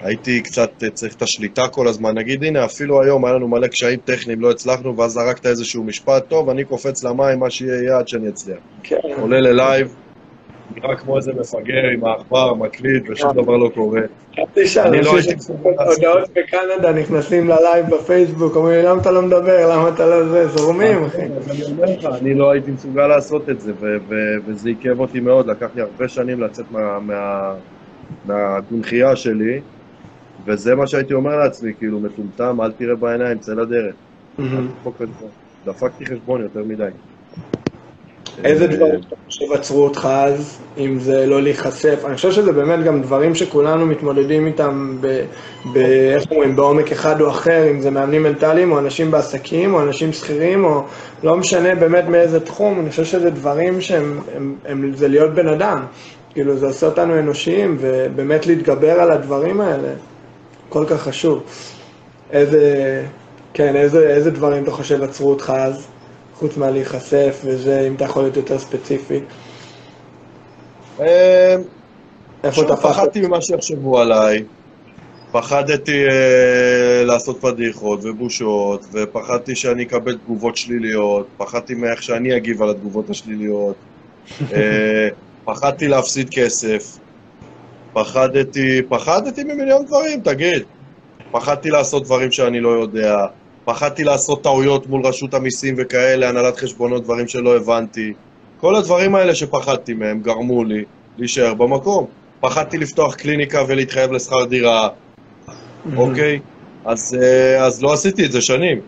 הייתי 0.00 0.42
קצת 0.42 0.70
צריך 0.94 1.14
את 1.14 1.22
השליטה 1.22 1.68
כל 1.68 1.88
הזמן. 1.88 2.18
נגיד, 2.18 2.44
הנה, 2.44 2.64
אפילו 2.64 3.02
היום 3.02 3.24
היה 3.24 3.34
לנו 3.34 3.48
מלא 3.48 3.66
קשיים 3.66 3.98
טכניים, 4.04 4.40
לא 4.40 4.50
הצלחנו, 4.50 4.96
ואז 4.96 5.12
זרקת 5.12 5.46
איזשהו 5.46 5.84
משפט, 5.84 6.28
טוב, 6.28 6.50
אני 6.50 6.64
קופץ 6.64 7.04
למים, 7.04 7.38
מה 7.38 7.50
שיהיה 7.50 7.82
יהיה 7.82 7.98
עד 7.98 8.08
שאני 8.08 8.28
אצליח. 8.28 8.58
כן. 8.82 8.96
עולה 9.20 9.40
ללייב, 9.40 9.94
נראה 10.76 10.96
כמו 10.96 11.16
איזה 11.16 11.32
מפגר 11.32 11.82
עם 11.94 12.04
העכבר, 12.04 12.54
מקליט, 12.54 13.10
ושום 13.10 13.32
דבר 13.32 13.56
לא 13.56 13.70
קורה. 13.74 14.00
אני 14.84 15.00
לא 15.02 15.16
הייתי 15.16 15.34
מסוגל 15.34 15.70
לעשות 15.70 15.96
הודעות 16.04 16.28
בקנדה 16.30 16.92
נכנסים 16.92 17.48
ללייב 17.48 17.86
בפייסבוק, 17.94 18.56
אומרים 18.56 18.74
לי, 18.80 18.82
למה 18.86 19.00
אתה 19.00 19.10
לא 19.10 19.22
מדבר, 19.22 19.70
למה 19.72 19.88
אתה 19.88 20.06
לא 20.06 20.28
זה, 20.28 20.48
זורמים, 20.48 21.04
אחי. 21.04 21.22
אני 21.22 21.32
אומר 21.70 21.84
לך, 21.98 22.04
אני 22.20 22.34
לא 22.34 22.50
הייתי 22.50 22.70
מסוגל 22.70 23.06
לעשות 23.06 23.48
את 23.48 23.60
זה, 23.60 23.72
וזה 24.46 24.68
עיכב 24.68 25.00
אותי 25.00 25.20
מאוד, 25.20 25.46
לקח 25.50 25.66
לי 25.74 25.82
הרבה 25.82 26.08
שנים 26.08 26.40
לצאת 26.40 26.70
מה- 26.70 27.00
מה- 27.00 27.54
מהקונכייה 28.24 29.16
שלי, 29.16 29.60
וזה 30.46 30.74
מה 30.74 30.86
שהייתי 30.86 31.14
אומר 31.14 31.36
לעצמי, 31.36 31.72
כאילו, 31.78 32.00
מטומטם, 32.00 32.60
אל 32.60 32.72
תראה 32.72 32.96
בעיניים, 32.96 33.38
צא 33.38 33.52
לדרך. 33.52 33.94
דפקתי 35.64 36.06
חשבון 36.06 36.42
יותר 36.42 36.64
מדי. 36.64 36.88
איזה 38.44 38.66
דברים 38.66 39.00
עצרו 39.54 39.84
אותך 39.84 40.08
אז, 40.12 40.58
אם 40.78 40.98
זה 41.00 41.26
לא 41.26 41.42
להיחשף? 41.42 42.04
אני 42.04 42.16
חושב 42.16 42.32
שזה 42.32 42.52
באמת 42.52 42.84
גם 42.84 43.02
דברים 43.02 43.34
שכולנו 43.34 43.86
מתמודדים 43.86 44.46
איתם, 44.46 44.98
איך 45.76 46.24
אומרים, 46.30 46.56
בעומק 46.56 46.92
אחד 46.92 47.20
או 47.20 47.30
אחר, 47.30 47.70
אם 47.70 47.80
זה 47.80 47.90
מאמנים 47.90 48.22
מנטליים, 48.22 48.72
או 48.72 48.78
אנשים 48.78 49.10
בעסקים, 49.10 49.74
או 49.74 49.82
אנשים 49.82 50.12
שכירים, 50.12 50.64
או 50.64 50.82
לא 51.22 51.36
משנה 51.36 51.74
באמת 51.74 52.04
מאיזה 52.08 52.40
תחום, 52.40 52.80
אני 52.80 52.90
חושב 52.90 53.04
שזה 53.04 53.30
דברים 53.30 53.80
שהם, 53.80 54.20
הם, 54.36 54.54
הם, 54.64 54.92
זה 54.94 55.08
להיות 55.08 55.34
בן 55.34 55.48
אדם. 55.48 55.84
כאילו, 56.32 56.56
זה 56.56 56.66
עושה 56.66 56.86
אותנו 56.86 57.18
אנושיים, 57.18 57.76
ובאמת 57.80 58.46
להתגבר 58.46 59.00
על 59.00 59.10
הדברים 59.10 59.60
האלה, 59.60 59.88
כל 60.68 60.84
כך 60.88 61.02
חשוב. 61.02 61.42
איזה, 62.30 63.02
כן, 63.54 63.76
איזה, 63.76 64.08
איזה 64.08 64.30
דברים 64.30 64.62
אתה 64.62 64.70
חושב 64.70 65.02
עצרו 65.02 65.30
אותך 65.30 65.52
אז? 65.56 65.86
חוץ 66.38 66.56
מהלהיחשף 66.56 67.40
וזה, 67.44 67.86
אם 67.88 67.94
אתה 67.94 68.04
יכול 68.04 68.22
להיות 68.22 68.36
יותר 68.36 68.58
ספציפי. 68.58 69.20
אה, 71.00 71.56
איפה 72.44 72.62
אתה 72.62 72.72
עכשיו 72.72 72.92
פחדתי 72.92 73.20
ממה 73.20 73.40
שיחשבו 73.42 73.98
עליי, 73.98 74.44
פחדתי 75.32 76.04
אה, 76.08 77.04
לעשות 77.04 77.40
פדיחות 77.40 78.00
ובושות, 78.02 78.86
ופחדתי 78.92 79.56
שאני 79.56 79.82
אקבל 79.82 80.16
תגובות 80.16 80.56
שליליות, 80.56 81.26
פחדתי 81.36 81.74
מאיך 81.74 82.02
שאני 82.02 82.36
אגיב 82.36 82.62
על 82.62 82.70
התגובות 82.70 83.10
השליליות, 83.10 83.76
אה, 84.54 85.08
פחדתי 85.44 85.88
להפסיד 85.88 86.28
כסף, 86.30 86.98
פחדתי, 87.92 88.82
פחדתי 88.88 89.44
ממיליון 89.44 89.86
דברים, 89.86 90.20
תגיד. 90.20 90.62
פחדתי 91.30 91.70
לעשות 91.70 92.04
דברים 92.04 92.32
שאני 92.32 92.60
לא 92.60 92.68
יודע, 92.68 93.26
פחדתי 93.68 94.04
לעשות 94.04 94.42
טעויות 94.42 94.86
מול 94.86 95.06
רשות 95.06 95.34
המיסים 95.34 95.74
וכאלה, 95.78 96.28
הנהלת 96.28 96.56
חשבונות, 96.56 97.04
דברים 97.04 97.28
שלא 97.28 97.56
הבנתי. 97.56 98.12
כל 98.60 98.74
הדברים 98.74 99.14
האלה 99.14 99.34
שפחדתי 99.34 99.94
מהם 99.94 100.20
גרמו 100.20 100.64
לי 100.64 100.84
להישאר 101.18 101.54
במקום. 101.54 102.06
פחדתי 102.40 102.78
לפתוח 102.78 103.14
קליניקה 103.14 103.62
ולהתחייב 103.68 104.12
לשכר 104.12 104.44
דירה, 104.44 104.88
אוקיי? 105.96 106.40
אז, 106.84 107.18
אה, 107.22 107.64
אז 107.66 107.82
לא 107.82 107.92
עשיתי 107.92 108.24
את 108.24 108.32
זה 108.32 108.40
שנים. 108.40 108.80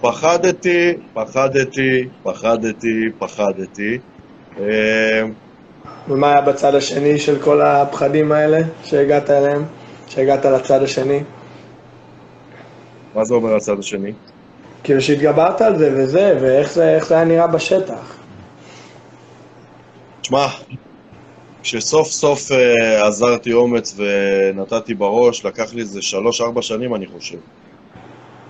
פחדתי, 0.00 0.92
פחדתי, 1.14 2.08
פחדתי, 2.22 3.08
פחדתי. 3.18 3.98
אה, 4.60 5.22
ומה 6.08 6.32
היה 6.32 6.40
בצד 6.40 6.74
השני 6.74 7.18
של 7.18 7.38
כל 7.38 7.60
הפחדים 7.60 8.32
האלה 8.32 8.58
שהגעת 8.84 9.30
אליהם? 9.30 9.64
שהגעת 10.08 10.44
לצד 10.44 10.82
השני? 10.82 11.20
מה 13.14 13.24
זה 13.24 13.34
אומר 13.34 13.56
הצד 13.56 13.78
השני? 13.78 14.12
כאילו 14.84 15.00
שהתגברת 15.00 15.60
על 15.60 15.78
זה 15.78 15.90
וזה, 15.96 16.38
ואיך 16.40 16.72
זה, 16.72 16.98
זה 17.02 17.14
היה 17.14 17.24
נראה 17.24 17.46
בשטח. 17.46 18.16
תשמע, 20.20 20.46
כשסוף 21.62 22.08
סוף 22.08 22.50
uh, 22.50 22.54
עזרתי 23.06 23.52
אומץ 23.52 23.96
ונתתי 23.96 24.94
בראש, 24.94 25.44
לקח 25.44 25.74
לי 25.74 25.80
איזה 25.80 26.02
שלוש-ארבע 26.02 26.62
שנים, 26.62 26.94
אני 26.94 27.06
חושב. 27.06 27.38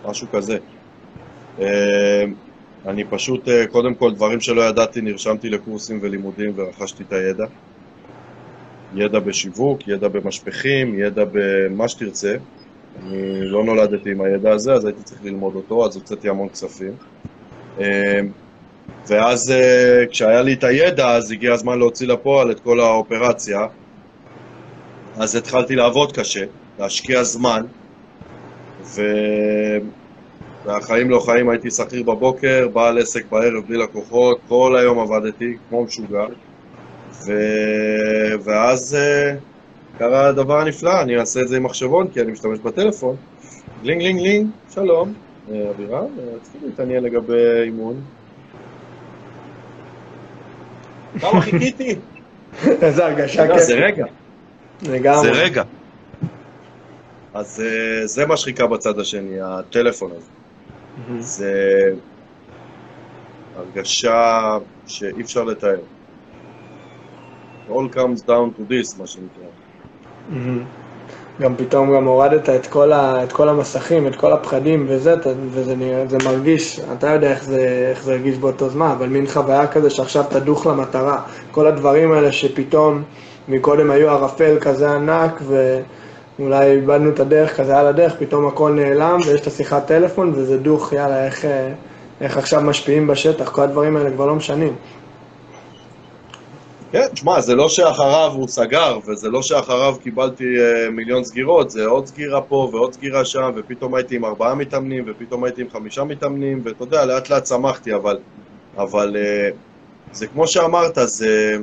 משהו 0.05 0.27
כזה. 0.33 0.59
Uh, 1.59 1.63
אני 2.87 3.05
פשוט, 3.11 3.49
uh, 3.49 3.51
קודם 3.71 3.95
כל, 3.95 4.15
דברים 4.15 4.41
שלא 4.41 4.63
ידעתי, 4.63 5.01
נרשמתי 5.01 5.51
לקורסים 5.51 5.99
ולימודים 6.03 6.53
ורכשתי 6.57 7.03
את 7.09 7.13
הידע. 7.13 7.45
ידע 8.95 9.19
בשיווק, 9.19 9.89
ידע 9.89 10.09
במשפכים, 10.09 10.99
ידע 10.99 11.25
במה 11.33 11.89
שתרצה. 11.89 12.37
אני 13.03 13.41
לא 13.41 13.65
נולדתי 13.65 14.11
עם 14.11 14.21
הידע 14.21 14.51
הזה, 14.53 14.73
אז 14.73 14.85
הייתי 14.85 15.03
צריך 15.03 15.23
ללמוד 15.25 15.55
אותו, 15.55 15.87
אז 15.87 15.97
הוצאתי 15.97 16.29
המון 16.29 16.49
כספים. 16.49 16.97
Uh, 17.77 17.83
ואז 19.09 19.51
uh, 19.53 20.11
כשהיה 20.11 20.43
לי 20.43 20.53
את 20.53 20.65
הידע, 20.65 21.09
אז 21.11 21.31
הגיע 21.31 21.53
הזמן 21.53 21.79
להוציא 21.79 22.07
לפועל 22.07 22.51
את 22.51 22.61
כל 22.61 22.81
האופרציה. 22.81 23.67
אז 25.15 25.37
התחלתי 25.37 25.75
לעבוד 25.75 26.13
קשה, 26.17 26.45
להשקיע 26.79 27.23
זמן, 27.23 27.63
ו... 28.81 29.03
והחיים 30.65 31.11
לא 31.11 31.19
חיים, 31.19 31.49
הייתי 31.49 31.71
שכיר 31.71 32.03
בבוקר, 32.03 32.69
בעל 32.73 32.99
עסק 32.99 33.27
בערב 33.31 33.67
בלי 33.67 33.79
לקוחות, 33.79 34.41
כל 34.49 34.77
היום 34.81 34.99
עבדתי 34.99 35.59
כמו 35.69 35.85
משוגע. 35.85 36.27
ו... 37.27 37.33
ואז 38.45 38.97
uh, 38.97 39.52
קרה 39.99 40.28
הדבר 40.28 40.61
הנפלא, 40.61 41.03
אני 41.03 41.18
אעשה 41.18 41.40
את 41.40 41.49
זה 41.49 41.57
עם 41.57 41.62
מחשבון, 41.62 42.09
כי 42.09 42.20
אני 42.20 42.32
משתמש 42.32 42.59
בטלפון. 42.59 43.16
לינג 43.82 44.03
לינג 44.03 44.20
לינג, 44.20 44.51
שלום, 44.74 45.12
אה, 45.51 45.70
אבירם, 45.70 46.07
אה, 46.18 46.36
רציתי 46.36 46.59
להתעניין 46.66 47.05
לגבי 47.05 47.62
אימון. 47.64 48.01
כמה 51.20 51.40
חיכיתי? 51.40 51.97
איזה 52.82 53.07
הרגשה 53.07 53.47
לא, 53.47 53.59
זה 53.59 53.90
כיף. 53.97 54.07
רגע, 54.88 55.16
זה. 55.16 55.30
רגע. 55.30 55.62
אז 57.34 57.61
אה, 57.61 58.07
זה 58.07 58.26
מה 58.26 58.36
שחיכה 58.36 58.66
בצד 58.66 58.99
השני, 58.99 59.40
הטלפון 59.40 60.11
הזה. 60.11 60.30
זה 61.18 61.53
הרגשה 63.57 64.59
שאי 64.86 65.22
אפשר 65.22 65.45
לתאר. 65.45 65.78
All 67.68 67.95
comes 67.95 68.22
down 68.26 68.59
to 68.59 68.70
this, 68.70 68.99
מה 68.99 69.07
שנקרא. 69.07 69.62
גם 71.41 71.57
פתאום 71.57 71.95
גם 71.95 72.05
הורדת 72.05 72.49
את 72.49 72.66
כל, 72.66 72.93
ה, 72.93 73.25
את 73.25 73.33
כל 73.33 73.49
המסכים, 73.49 74.07
את 74.07 74.16
כל 74.16 74.33
הפחדים 74.33 74.87
וזה, 74.89 75.14
וזה 75.51 75.77
נראה, 75.77 76.05
זה 76.09 76.18
מרגיש, 76.25 76.81
אתה 76.99 77.11
יודע 77.11 77.31
איך 77.31 77.45
זה, 77.45 77.87
איך 77.91 78.03
זה 78.03 78.12
הרגיש 78.12 78.39
באותו 78.39 78.68
זמן, 78.68 78.87
אבל 78.99 79.09
מין 79.09 79.27
חוויה 79.27 79.66
כזה 79.66 79.91
שעכשיו 79.91 80.25
תדוך 80.31 80.66
למטרה. 80.66 81.23
כל 81.51 81.66
הדברים 81.66 82.12
האלה 82.12 82.33
שפתאום 82.33 83.03
מקודם 83.49 83.91
היו 83.91 84.11
ערפל 84.11 84.57
כזה 84.61 84.91
ענק, 84.91 85.43
ואולי 86.39 86.70
איבדנו 86.70 87.11
את 87.11 87.20
הדרך 87.20 87.57
כזה 87.57 87.79
על 87.79 87.87
הדרך, 87.87 88.14
פתאום 88.18 88.47
הכל 88.47 88.73
נעלם, 88.73 89.18
ויש 89.27 89.41
את 89.41 89.47
השיחת 89.47 89.87
טלפון, 89.87 90.33
וזה 90.35 90.59
דוך, 90.59 90.93
יאללה, 90.93 91.27
איך, 91.27 91.45
אה, 91.45 91.73
איך 92.20 92.39
עכשיו 92.39 92.61
משפיעים 92.61 93.07
בשטח, 93.07 93.49
כל 93.49 93.62
הדברים 93.62 93.97
האלה 93.97 94.11
כבר 94.11 94.27
לא 94.27 94.35
משנים. 94.35 94.73
כן, 96.93 97.09
תשמע, 97.12 97.40
זה 97.40 97.55
לא 97.55 97.68
שאחריו 97.68 98.32
הוא 98.34 98.49
סגר, 98.49 98.99
וזה 99.07 99.28
לא 99.28 99.43
שאחריו 99.43 99.97
קיבלתי 100.03 100.45
אה, 100.45 100.90
מיליון 100.90 101.24
סגירות, 101.24 101.70
זה 101.70 101.86
עוד 101.86 102.07
סגירה 102.07 102.43
פה 102.43 102.70
ועוד 102.72 102.93
סגירה 102.93 103.24
שם, 103.24 103.51
ופתאום 103.57 103.95
הייתי 103.95 104.16
עם 104.16 104.24
ארבעה 104.24 104.55
מתאמנים, 104.55 105.05
ופתאום 105.07 105.45
הייתי 105.45 105.61
עם 105.61 105.70
חמישה 105.70 106.05
מתאמנים, 106.05 106.61
ואתה 106.64 106.84
יודע, 106.84 107.05
לאט 107.05 107.30
לאט 107.30 107.43
צמחתי, 107.43 107.95
אבל, 107.95 108.18
אבל 108.76 109.16
אה, 109.16 109.51
זה 110.12 110.26
כמו 110.26 110.47
שאמרת, 110.47 110.99
זה, 111.05 111.57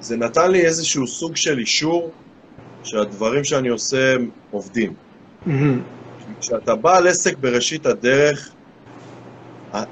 זה 0.00 0.16
נתן 0.16 0.50
לי 0.50 0.66
איזשהו 0.66 1.06
סוג 1.06 1.36
של 1.36 1.58
אישור 1.58 2.10
שהדברים 2.84 3.44
שאני 3.44 3.68
עושה 3.68 4.16
עובדים. 4.50 4.94
מהמם. 5.46 5.82
כשאתה 6.40 6.74
בעל 6.74 7.06
עסק 7.06 7.38
בראשית 7.38 7.86
הדרך, 7.86 8.50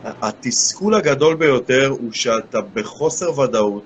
התסכול 0.03 0.95
הגדול 0.95 1.35
ביותר 1.35 1.89
הוא 1.89 2.13
שאתה 2.13 2.61
בחוסר 2.61 3.41
ודאות, 3.41 3.83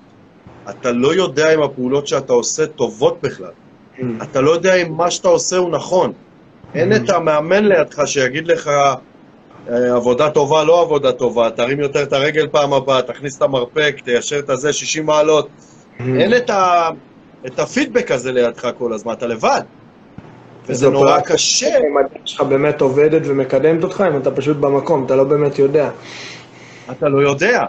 אתה 0.69 0.91
לא 0.91 1.15
יודע 1.15 1.53
אם 1.53 1.61
הפעולות 1.61 2.07
שאתה 2.07 2.33
עושה 2.33 2.67
טובות 2.67 3.17
בכלל. 3.21 3.51
מהמם. 3.97 4.21
אתה 4.21 4.41
לא 4.41 4.51
יודע 4.51 4.75
אם 4.75 4.91
מה 4.91 5.11
שאתה 5.11 5.27
עושה 5.27 5.57
הוא 5.57 5.69
נכון. 5.69 6.13
אין 6.75 6.95
את 6.95 7.09
המאמן 7.09 7.65
לידך 7.65 8.01
שיגיד 8.05 8.47
לך 8.47 8.67
אה, 9.69 9.95
עבודה 9.95 10.29
טובה, 10.29 10.63
לא 10.63 10.81
עבודה 10.81 11.11
טובה, 11.11 11.49
תרים 11.51 11.79
יותר 11.79 12.03
את 12.03 12.13
הרגל 12.13 12.47
פעם 12.47 12.73
הבאה, 12.73 13.01
תכניס 13.01 13.37
את 13.37 13.41
המרפק, 13.41 13.95
תיישר 14.03 14.39
את 14.39 14.49
הזה 14.49 14.73
60 14.73 15.05
מעלות. 15.05 15.47
אין 15.99 16.37
את, 16.37 16.49
ה... 16.49 16.89
את 17.45 17.59
הפידבק 17.59 18.11
הזה 18.11 18.31
לידך 18.31 18.69
כל 18.77 18.93
הזמן, 18.93 19.13
אתה 19.13 19.27
לבד. 19.27 19.61
וזה 20.67 20.89
נורא 20.89 21.19
קשה. 21.19 21.77
אם 21.77 21.97
הדרך 21.97 22.21
שלך 22.25 22.41
באמת 22.41 22.81
עובדת 22.81 23.21
ומקדמת 23.25 23.83
אותך, 23.83 24.03
אם 24.07 24.17
אתה 24.17 24.31
פשוט 24.31 24.57
במקום, 24.57 25.05
אתה 25.05 25.15
לא 25.15 25.23
באמת 25.23 25.59
יודע. 25.59 25.89
אתה 26.91 27.09
לא 27.09 27.29
יודע. 27.29 27.63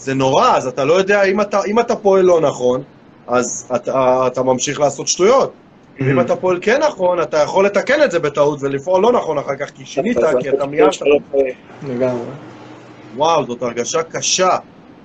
זה 0.00 0.14
נורא, 0.14 0.56
אז 0.56 0.66
אתה 0.66 0.84
לא 0.84 0.92
יודע, 0.92 1.22
אם 1.22 1.40
אתה, 1.40 1.60
אם 1.66 1.80
אתה 1.80 1.96
פועל 1.96 2.24
לא 2.24 2.40
נכון, 2.40 2.82
אז 3.26 3.66
אתה, 3.74 4.26
אתה 4.26 4.42
ממשיך 4.42 4.80
לעשות 4.80 5.08
שטויות. 5.08 5.52
אם 6.00 6.20
אתה 6.20 6.36
פועל 6.36 6.58
כן 6.60 6.80
נכון, 6.82 7.22
אתה 7.22 7.36
יכול 7.36 7.66
לתקן 7.66 8.02
את 8.02 8.10
זה 8.10 8.18
בטעות 8.18 8.58
ולפעול 8.62 9.02
לא 9.02 9.12
נכון 9.12 9.38
אחר 9.38 9.56
כך, 9.56 9.70
כי 9.70 9.86
שינית, 9.86 10.18
כי 10.40 10.48
אתה 10.48 10.66
מיד... 10.66 10.88
לגמרי. 11.88 12.22
וואו, 13.16 13.46
זאת 13.46 13.62
הרגשה 13.62 14.02
קשה. 14.02 14.56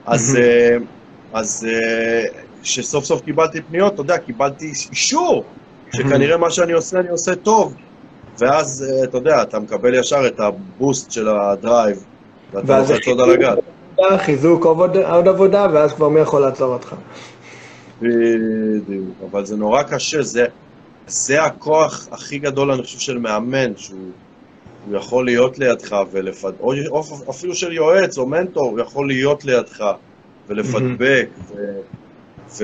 אז, 0.06 0.38
אה, 0.41 0.78
אז 1.34 1.68
אה, 1.70 2.41
כשסוף 2.62 3.06
סוף 3.06 3.22
קיבלתי 3.22 3.62
פניות, 3.62 3.93
אתה 3.93 4.02
יודע, 4.02 4.18
קיבלתי 4.18 4.72
אישור 4.91 5.43
שכנראה 5.96 6.38
מה 6.38 6.52
שאני 6.52 6.74
עושה, 6.74 7.00
אני 7.00 7.10
עושה 7.10 7.36
טוב. 7.36 7.76
ואז, 8.39 8.86
אה, 8.89 9.04
אתה 9.04 9.18
יודע, 9.18 9.41
אתה 9.41 9.60
מקבל 9.60 9.93
ישר 9.93 10.28
את 10.28 10.39
הבוסט 10.39 11.12
של 11.12 11.28
הדרייב, 11.30 12.06
ואתה 12.54 12.72
ואז 12.72 12.91
לוחץ 12.91 13.08
עוד 13.08 13.22
על 13.22 13.32
הגל. 13.32 13.56
חיזוק 14.18 14.66
עוד 14.66 15.28
עבודה, 15.28 15.68
ואז 15.74 15.93
כבר 15.93 16.10
מי 16.10 16.20
יכול 16.20 16.41
לעצור 16.41 16.74
אותך. 16.74 16.96
בדיוק, 18.02 19.18
אבל 19.32 19.46
זה 19.46 19.56
נורא 19.56 19.84
קשה, 19.84 20.22
זה, 20.22 20.46
זה 21.08 21.43
הכוח 21.43 22.08
הכי 22.12 22.39
גדול, 22.39 22.72
אני 22.72 22.84
חושב, 22.84 23.00
של 23.00 23.18
מאמן, 23.18 23.78
שהוא 23.78 24.12
הוא 24.86 24.98
יכול 24.98 25.26
להיות 25.26 25.60
לידך 25.60 25.96
ולפד... 26.12 26.52
או, 26.60 26.74
או 26.89 27.02
אפילו 27.30 27.56
של 27.56 27.74
יועץ 27.74 28.18
או 28.18 28.28
מנטור, 28.28 28.70
הוא 28.70 28.80
יכול 28.80 29.08
להיות 29.08 29.46
לידך 29.46 29.84
ולפדבק, 30.48 31.30
ו... 31.50 31.54
ו... 32.58 32.64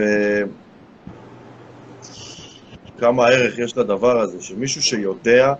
כמה 2.98 3.28
ערך 3.28 3.60
יש 3.60 3.78
לדבר 3.78 4.20
הזה, 4.20 4.42
שמישהו 4.42 4.82
שיודע 4.82 5.54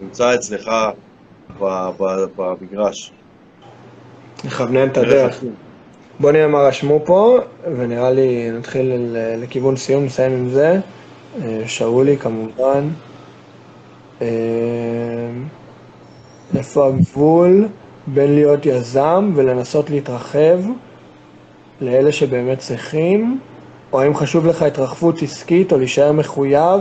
נמצא 0.00 0.34
אצלך 0.34 0.70
במגרש. 2.36 3.25
לכוונן 4.44 4.88
את 4.88 4.96
הדרך. 4.96 5.44
בוא 6.20 6.32
נראה 6.32 6.46
מה 6.46 6.58
רשמו 6.58 7.00
פה, 7.04 7.38
ונראה 7.76 8.10
לי 8.10 8.50
נתחיל 8.50 8.92
לכיוון 9.42 9.76
סיום, 9.76 10.04
נסיים 10.04 10.32
עם 10.32 10.48
זה. 10.48 10.80
אה, 11.42 11.62
שאולי 11.66 12.16
כמובן. 12.16 12.88
אה, 14.22 14.26
איפה 16.56 16.86
הגבול 16.86 17.68
בין 18.06 18.34
להיות 18.34 18.66
יזם 18.66 19.32
ולנסות 19.34 19.90
להתרחב 19.90 20.58
לאלה 21.80 22.12
שבאמת 22.12 22.58
צריכים, 22.58 23.40
או 23.92 24.00
האם 24.00 24.14
חשוב 24.14 24.46
לך 24.46 24.62
התרחבות 24.62 25.22
עסקית 25.22 25.72
או 25.72 25.78
להישאר 25.78 26.12
מחויב, 26.12 26.80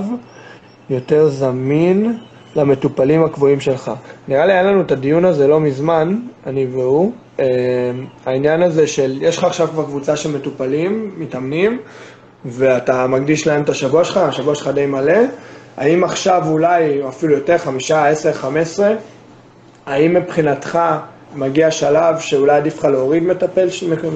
יותר 0.89 1.29
זמין 1.29 2.17
למטופלים 2.55 3.23
הקבועים 3.23 3.59
שלך. 3.59 3.91
נראה 4.27 4.45
לי 4.45 4.53
היה 4.53 4.63
לנו 4.63 4.81
את 4.81 4.91
הדיון 4.91 5.25
הזה 5.25 5.47
לא 5.47 5.59
מזמן, 5.59 6.19
אני 6.45 6.65
והוא. 6.71 7.11
אה, 7.39 7.45
העניין 8.25 8.61
הזה 8.61 8.87
של, 8.87 9.17
יש 9.21 9.37
לך 9.37 9.43
עכשיו 9.43 9.67
כבר 9.67 9.83
קבוצה 9.83 10.15
של 10.15 10.37
מטופלים, 10.37 11.11
מתאמנים, 11.17 11.79
ואתה 12.45 13.07
מקדיש 13.07 13.47
להם 13.47 13.63
את 13.63 13.69
השבוע 13.69 14.03
שלך, 14.03 14.17
השבוע 14.17 14.55
שלך 14.55 14.67
די 14.67 14.85
מלא. 14.85 15.19
האם 15.77 16.03
עכשיו 16.03 16.43
אולי, 16.47 17.01
או 17.01 17.09
אפילו 17.09 17.33
יותר, 17.33 17.57
חמישה, 17.57 18.07
עשר, 18.07 18.33
חמש 18.33 18.61
עשרה, 18.61 18.93
האם 19.85 20.13
מבחינתך 20.13 20.79
מגיע 21.35 21.71
שלב 21.71 22.19
שאולי 22.19 22.55
עדיף 22.55 22.77
לך 22.77 22.85
להוריד 22.85 23.23
מטפל, 23.23 23.67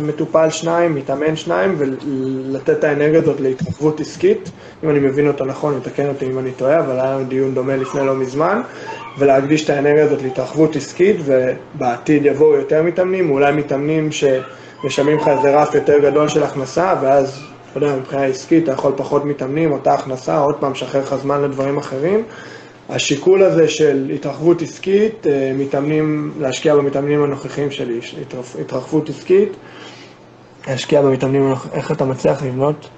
מטופל 0.03 0.49
שניים, 0.49 0.95
מתאמן 0.95 1.35
שניים, 1.35 1.75
ולתת 1.77 2.69
את 2.69 2.83
האנרגיה 2.83 3.19
הזאת 3.19 3.39
להתרחבות 3.39 3.99
עסקית, 3.99 4.51
אם 4.83 4.89
אני 4.89 4.99
מבין 4.99 5.27
אותו 5.27 5.45
נכון, 5.45 5.77
מתקן 5.77 6.07
אותי 6.07 6.25
אם 6.25 6.39
אני 6.39 6.51
טועה, 6.51 6.79
אבל 6.79 6.99
היה 6.99 7.17
דיון 7.27 7.53
דומה 7.53 7.75
לפני 7.75 8.05
לא 8.05 8.15
מזמן, 8.15 8.61
ולהקדיש 9.17 9.65
את 9.65 9.69
האנרגיה 9.69 10.03
הזאת 10.03 10.21
להתרחבות 10.21 10.75
עסקית, 10.75 11.15
ובעתיד 11.25 12.25
יבואו 12.25 12.55
יותר 12.55 12.83
מתאמנים, 12.83 13.29
אולי 13.29 13.53
מתאמנים 13.53 14.09
שמשלמים 14.11 15.17
לך 15.17 15.27
איזה 15.27 15.55
רף 15.55 15.75
יותר 15.75 15.99
גדול 15.99 16.27
של 16.27 16.43
הכנסה, 16.43 16.93
ואז, 17.01 17.39
אתה 17.71 17.77
יודע, 17.77 17.95
מבחינה 17.95 18.23
עסקית 18.25 18.63
אתה 18.63 18.71
יכול 18.71 18.93
פחות 18.95 19.25
מתאמנים, 19.25 19.71
אותה 19.71 19.93
הכנסה, 19.93 20.37
עוד 20.37 20.55
פעם, 20.59 20.75
שחרר 20.75 21.01
לך 21.01 21.15
זמן 21.15 21.41
לדברים 21.41 21.77
אחרים. 21.77 22.23
השיקול 22.89 23.43
הזה 23.43 23.67
של 23.67 24.11
התרחבות 24.15 24.61
עסקית, 24.61 25.27
אה, 25.27 25.51
מתאמנים, 25.55 26.33
להשקיע 26.39 26.75
במתאמנים 26.75 27.23
הנוכחיים 27.23 27.71
שלי, 27.71 27.99
התרחבות 28.61 29.09
עסקית, 29.09 29.49
להשקיע 30.67 31.01
במתאמנים 31.01 31.41
הנוכחיים, 31.41 31.73
איך 31.73 31.91
אתה 31.91 32.05
מצליח 32.05 32.43
לבנות? 32.43 32.89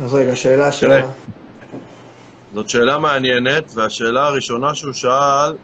אז 0.00 0.14
רגע, 0.14 0.36
שאלה 0.36 0.72
של... 0.72 1.00
זאת 2.54 2.68
שאלה 2.68 2.98
מעניינת, 2.98 3.72
והשאלה 3.74 4.26
הראשונה 4.26 4.74
שהוא 4.74 4.92
שאל, 4.92 5.56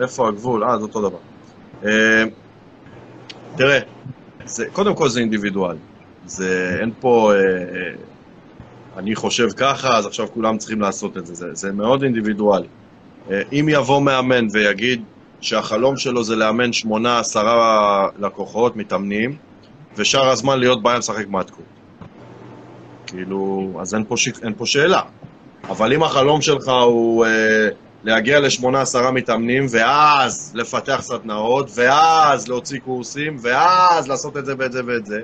איפה 0.00 0.28
הגבול? 0.28 0.64
אה, 0.64 0.78
זה 0.78 0.82
אותו 0.82 1.08
דבר. 1.08 1.18
אה, 1.84 2.24
תראה, 3.56 3.78
זה, 4.44 4.66
קודם 4.72 4.94
כל 4.94 5.08
זה 5.08 5.20
אינדיבידואלי. 5.20 5.78
זה, 6.26 6.76
אין 6.80 6.90
פה, 7.00 7.32
אה, 7.34 7.38
אה, 7.38 7.94
אני 8.96 9.14
חושב 9.14 9.48
ככה, 9.56 9.88
אז 9.88 10.06
עכשיו 10.06 10.26
כולם 10.34 10.58
צריכים 10.58 10.80
לעשות 10.80 11.16
את 11.16 11.26
זה. 11.26 11.34
זה, 11.34 11.46
זה 11.52 11.72
מאוד 11.72 12.02
אינדיבידואלי. 12.02 12.68
אה, 13.30 13.42
אם 13.52 13.66
יבוא 13.68 14.02
מאמן 14.02 14.46
ויגיד 14.52 15.04
שהחלום 15.40 15.96
שלו 15.96 16.24
זה 16.24 16.36
לאמן 16.36 16.72
שמונה, 16.72 17.18
עשרה 17.18 18.08
לקוחות, 18.18 18.76
מתאמנים, 18.76 19.36
ושאר 19.96 20.28
הזמן 20.28 20.58
להיות 20.58 20.82
בעיה 20.82 20.98
לשחק 20.98 21.28
מתקות. 21.28 21.64
כאילו, 23.06 23.72
אז 23.80 23.94
אין 23.94 24.04
פה, 24.08 24.16
ש... 24.16 24.28
אין 24.42 24.54
פה 24.54 24.66
שאלה. 24.66 25.00
אבל 25.68 25.92
אם 25.92 26.02
החלום 26.02 26.40
שלך 26.40 26.68
הוא 26.68 27.26
אה, 27.26 27.68
להגיע 28.04 28.40
לשמונה 28.40 28.80
עשרה 28.80 29.10
מתאמנים, 29.10 29.66
ואז 29.70 30.52
לפתח 30.54 30.98
סדנאות, 31.02 31.70
ואז 31.74 32.48
להוציא 32.48 32.80
קורסים, 32.80 33.36
ואז 33.42 34.08
לעשות 34.08 34.36
את 34.36 34.46
זה 34.46 34.54
ואת 34.58 34.72
זה 34.72 34.80
ואת 34.86 35.06
זה, 35.06 35.20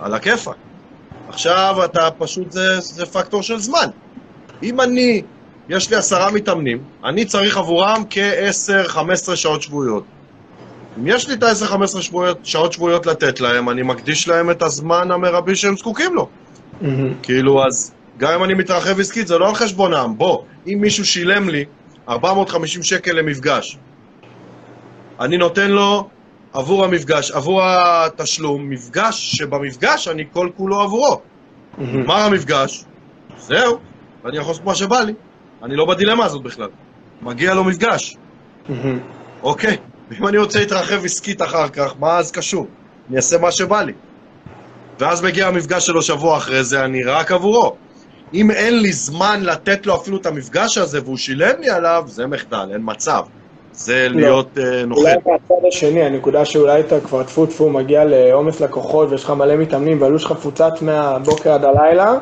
על 0.00 0.14
הכיפאק. 0.14 0.67
עכשיו 1.28 1.76
אתה 1.84 2.08
פשוט, 2.18 2.52
זה, 2.52 2.80
זה 2.80 3.06
פקטור 3.06 3.42
של 3.42 3.58
זמן. 3.58 3.86
אם 4.62 4.80
אני, 4.80 5.22
יש 5.68 5.90
לי 5.90 5.96
עשרה 5.96 6.30
מתאמנים, 6.30 6.78
אני 7.04 7.24
צריך 7.24 7.56
עבורם 7.56 8.02
כ-10-15 8.10 9.36
שעות 9.36 9.62
שבועיות. 9.62 10.04
אם 10.98 11.06
יש 11.06 11.28
לי 11.28 11.34
את 11.34 11.42
ה-10-15 11.42 12.00
שבועיות- 12.02 12.38
שעות 12.42 12.72
שבועיות 12.72 13.06
לתת 13.06 13.40
להם, 13.40 13.68
אני 13.70 13.82
מקדיש 13.82 14.28
להם 14.28 14.50
את 14.50 14.62
הזמן 14.62 15.10
המרבי 15.10 15.56
שהם 15.56 15.76
זקוקים 15.76 16.14
לו. 16.14 16.28
מהמם. 16.80 17.14
כאילו, 17.22 17.66
אז 17.66 17.92
גם 18.18 18.32
אם 18.32 18.44
אני 18.44 18.54
מתרחב 18.54 19.00
עסקית, 19.00 19.26
זה 19.26 19.38
לא 19.38 19.48
על 19.48 19.54
חשבונם. 19.54 20.14
בוא, 20.16 20.42
אם 20.66 20.78
מישהו 20.80 21.04
שילם 21.04 21.48
לי 21.48 21.64
450 22.08 22.82
שקל 22.82 23.12
למפגש, 23.12 23.78
אני 25.20 25.36
נותן 25.36 25.70
לו 25.70 26.08
עבור 26.52 26.84
המפגש, 26.84 27.30
עבור 27.30 27.62
התשלום, 27.64 28.68
מפגש 28.70 29.36
שבמפגש 29.36 30.08
אני 30.08 30.24
כל 30.30 30.50
כולו 30.56 30.80
עבורו. 30.80 31.20
נגמר 31.78 32.14
המפגש, 32.14 32.84
זהו, 33.36 33.78
ואני 34.24 34.38
יכול 34.38 34.50
לעשות 34.50 34.64
מה 34.64 34.74
שבא 34.74 35.00
לי. 35.00 35.12
אני 35.62 35.76
לא 35.76 35.84
בדילמה 35.84 36.24
הזאת 36.24 36.42
בכלל. 36.42 36.68
מגיע 37.22 37.54
לו 37.54 37.64
מפגש. 37.64 38.18
אוקיי. 39.42 39.76
ואם 40.10 40.26
אני 40.26 40.38
רוצה 40.38 40.60
להתרחב 40.60 41.04
עסקית 41.04 41.42
אחר 41.42 41.68
כך, 41.68 41.94
מה 41.98 42.18
אז 42.18 42.30
קשור? 42.30 42.74
אני 43.08 43.16
אעשה 43.16 43.38
מה 43.38 43.52
שבא 43.52 43.82
לי. 43.82 43.92
ואז 44.98 45.22
מגיע 45.22 45.46
המפגש 45.46 45.86
שלו 45.86 46.02
שבוע 46.02 46.36
אחרי 46.36 46.64
זה, 46.64 46.84
אני 46.84 47.04
רק 47.04 47.32
עבורו. 47.32 47.78
אם 48.34 48.50
אין 48.50 48.78
לי 48.80 48.92
זמן 48.92 49.40
לתת 49.42 49.86
לו 49.86 49.96
אפילו 49.96 50.16
את 50.20 50.26
המפגש 50.26 50.78
הזה 50.78 51.02
והוא 51.02 51.16
שילם 51.16 51.60
לי 51.60 51.70
עליו, 51.70 52.02
זה 52.06 52.26
מחדל, 52.26 52.68
אין 52.72 52.80
מצב. 52.84 53.22
זה 53.78 54.08
להיות 54.10 54.48
uh, 54.56 54.86
נוכל. 54.86 55.00
אולי 55.00 55.14
מהצד 55.26 55.66
השני, 55.68 56.02
הנקודה 56.02 56.44
שאולי 56.44 56.80
אתה 56.80 57.00
כבר 57.00 57.22
טפו 57.22 57.46
טפו 57.46 57.70
מגיע 57.70 58.04
לעומס 58.04 58.60
לקוחות 58.60 59.10
ויש 59.10 59.24
לך 59.24 59.30
מלא 59.30 59.56
מתאמנים 59.56 60.02
והלו"ז 60.02 60.20
שלך 60.20 60.32
מפוצץ 60.32 60.82
מהבוקר 60.82 61.52
עד 61.52 61.64
הלילה 61.64 62.18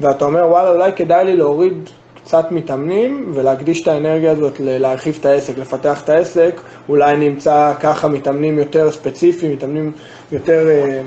ואתה 0.00 0.24
אומר 0.24 0.46
וואלה 0.46 0.70
אולי 0.70 0.92
כדאי 0.96 1.24
לי 1.24 1.36
להוריד 1.36 1.90
קצת 2.24 2.46
מתאמנים 2.50 3.32
ולהקדיש 3.34 3.82
את 3.82 3.88
האנרגיה 3.88 4.32
הזאת 4.32 4.60
להרחיב 4.60 5.16
את 5.20 5.26
העסק, 5.26 5.58
לפתח 5.58 6.02
את 6.04 6.08
העסק, 6.08 6.60
אולי 6.88 7.16
נמצא 7.16 7.72
ככה 7.80 8.08
מתאמנים 8.08 8.58
יותר 8.58 8.90
ספציפיים, 8.90 9.52
מתאמנים 9.52 9.92
יותר 10.32 10.68
אה, 10.68 11.02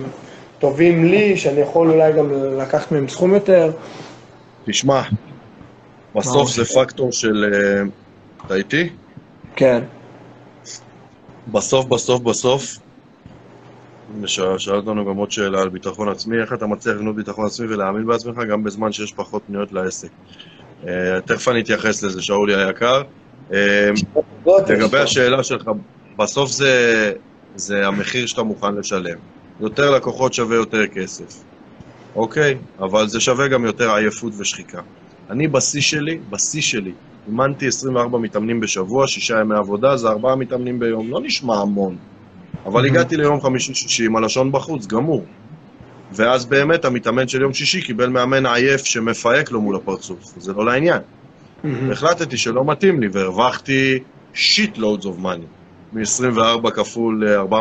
טובים 0.59 1.05
לי, 1.05 1.38
שאני 1.38 1.61
יכול 1.61 1.91
אולי 1.91 2.13
גם 2.13 2.31
לקחת 2.59 2.91
מהם 2.91 3.07
סכום 3.07 3.34
יותר. 3.34 3.71
תשמע, 4.65 5.01
בסוף 6.15 6.49
זה 6.49 6.65
פקטור 6.65 7.11
של... 7.11 7.53
אה, 7.53 7.84
אתה 8.45 8.55
איתי? 8.55 8.89
כן. 9.55 9.83
בסוף, 11.47 11.85
בסוף, 11.85 12.21
בסוף, 12.21 12.77
שאל- 14.27 14.75
אותנו 14.75 15.05
גם 15.05 15.17
עוד 15.17 15.31
שאלה 15.31 15.61
על 15.61 15.69
ביטחון 15.69 16.09
עצמי, 16.09 16.41
איך 16.41 16.53
אתה 16.53 16.67
מצליח 16.67 16.95
לבנות 16.95 17.15
ביטחון 17.15 17.45
עצמי 17.45 17.67
ולהאמין 17.67 18.05
בעצמך 18.05 18.37
גם 18.49 18.63
בזמן 18.63 18.91
שיש 18.91 19.11
פחות 19.11 19.43
פניות 19.47 19.71
לעסק. 19.71 20.07
אה, 20.87 21.21
תכף 21.21 21.47
אני 21.47 21.61
אתייחס 21.61 22.03
לזה, 22.03 22.21
שאולי 22.21 22.55
היקר. 22.55 23.01
אה, 23.53 23.89
לגבי 24.69 24.99
השאלה 24.99 25.43
שלך, 25.43 25.69
בסוף 26.17 26.51
זה, 26.51 27.11
זה 27.55 27.87
המחיר 27.87 28.25
שאתה 28.27 28.43
מוכן 28.43 28.75
לשלם. 28.75 29.17
יותר 29.59 29.91
לקוחות 29.91 30.33
שווה 30.33 30.55
יותר 30.55 30.87
כסף, 30.87 31.43
אוקיי? 32.15 32.55
אבל 32.79 33.07
זה 33.07 33.19
שווה 33.19 33.47
גם 33.47 33.65
יותר 33.65 33.91
עייפות 33.91 34.33
ושחיקה. 34.39 34.81
אני 35.29 35.47
בשיא 35.47 35.81
שלי, 35.81 36.19
בשיא 36.29 36.61
שלי, 36.61 36.91
אימנתי 37.28 37.67
24 37.67 38.17
מתאמנים 38.17 38.59
בשבוע, 38.59 39.07
שישה 39.07 39.39
ימי 39.39 39.55
עבודה, 39.55 39.97
זה 39.97 40.07
ארבעה 40.07 40.36
מתאמנים 40.36 40.80
ביום. 40.80 41.11
לא 41.11 41.19
נשמע 41.24 41.55
המון, 41.55 41.97
אבל 42.65 42.86
הגעתי 42.86 43.17
ליום 43.17 43.41
חמישי-שישי 43.41 44.05
עם 44.05 44.15
הלשון 44.15 44.51
בחוץ, 44.51 44.86
גמור. 44.88 45.26
ואז 46.11 46.45
באמת 46.45 46.86
המתאמן 46.86 47.28
של 47.28 47.41
יום 47.41 47.53
שישי 47.53 47.82
קיבל 47.82 48.09
מאמן 48.09 48.45
עייף 48.45 48.86
שמפהק 48.86 49.51
לו 49.51 49.61
מול 49.61 49.76
הפרצוף, 49.76 50.34
זה 50.38 50.53
לא 50.53 50.65
לעניין. 50.65 51.01
והחלטתי 51.63 52.38
שלא 52.38 52.65
מתאים 52.65 53.01
לי, 53.01 53.07
והרווחתי 53.11 53.99
shit 54.34 54.77
loads 54.77 55.05
of 55.05 55.17
money. 55.17 55.45
מ-24 55.93 56.71
כפול 56.71 57.24
400-450 57.51 57.53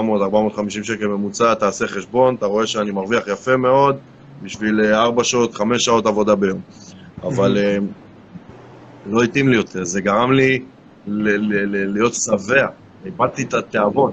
שקל 0.83 1.07
ממוצע, 1.07 1.55
תעשה 1.55 1.87
חשבון, 1.87 2.35
אתה 2.35 2.47
רואה 2.47 2.67
שאני 2.67 2.91
מרוויח 2.91 3.29
יפה 3.29 3.57
מאוד 3.57 3.97
בשביל 4.43 4.81
4 4.95 5.25
שעות, 5.25 5.55
5 5.55 5.85
שעות 5.85 6.07
עבודה 6.07 6.35
ביום. 6.35 6.61
אבל 7.23 7.59
אה, 7.59 7.77
לא 9.07 9.23
התאים 9.23 9.49
לי 9.49 9.57
יותר, 9.57 9.85
זה 9.85 10.01
גרם 10.01 10.33
לי 10.33 10.65
ל- 11.07 11.29
ל- 11.29 11.77
ל- 11.77 11.93
להיות 11.93 12.15
שבע, 12.15 12.67
איבדתי 13.05 13.43
את 13.43 13.55
התיאבון. 13.55 14.13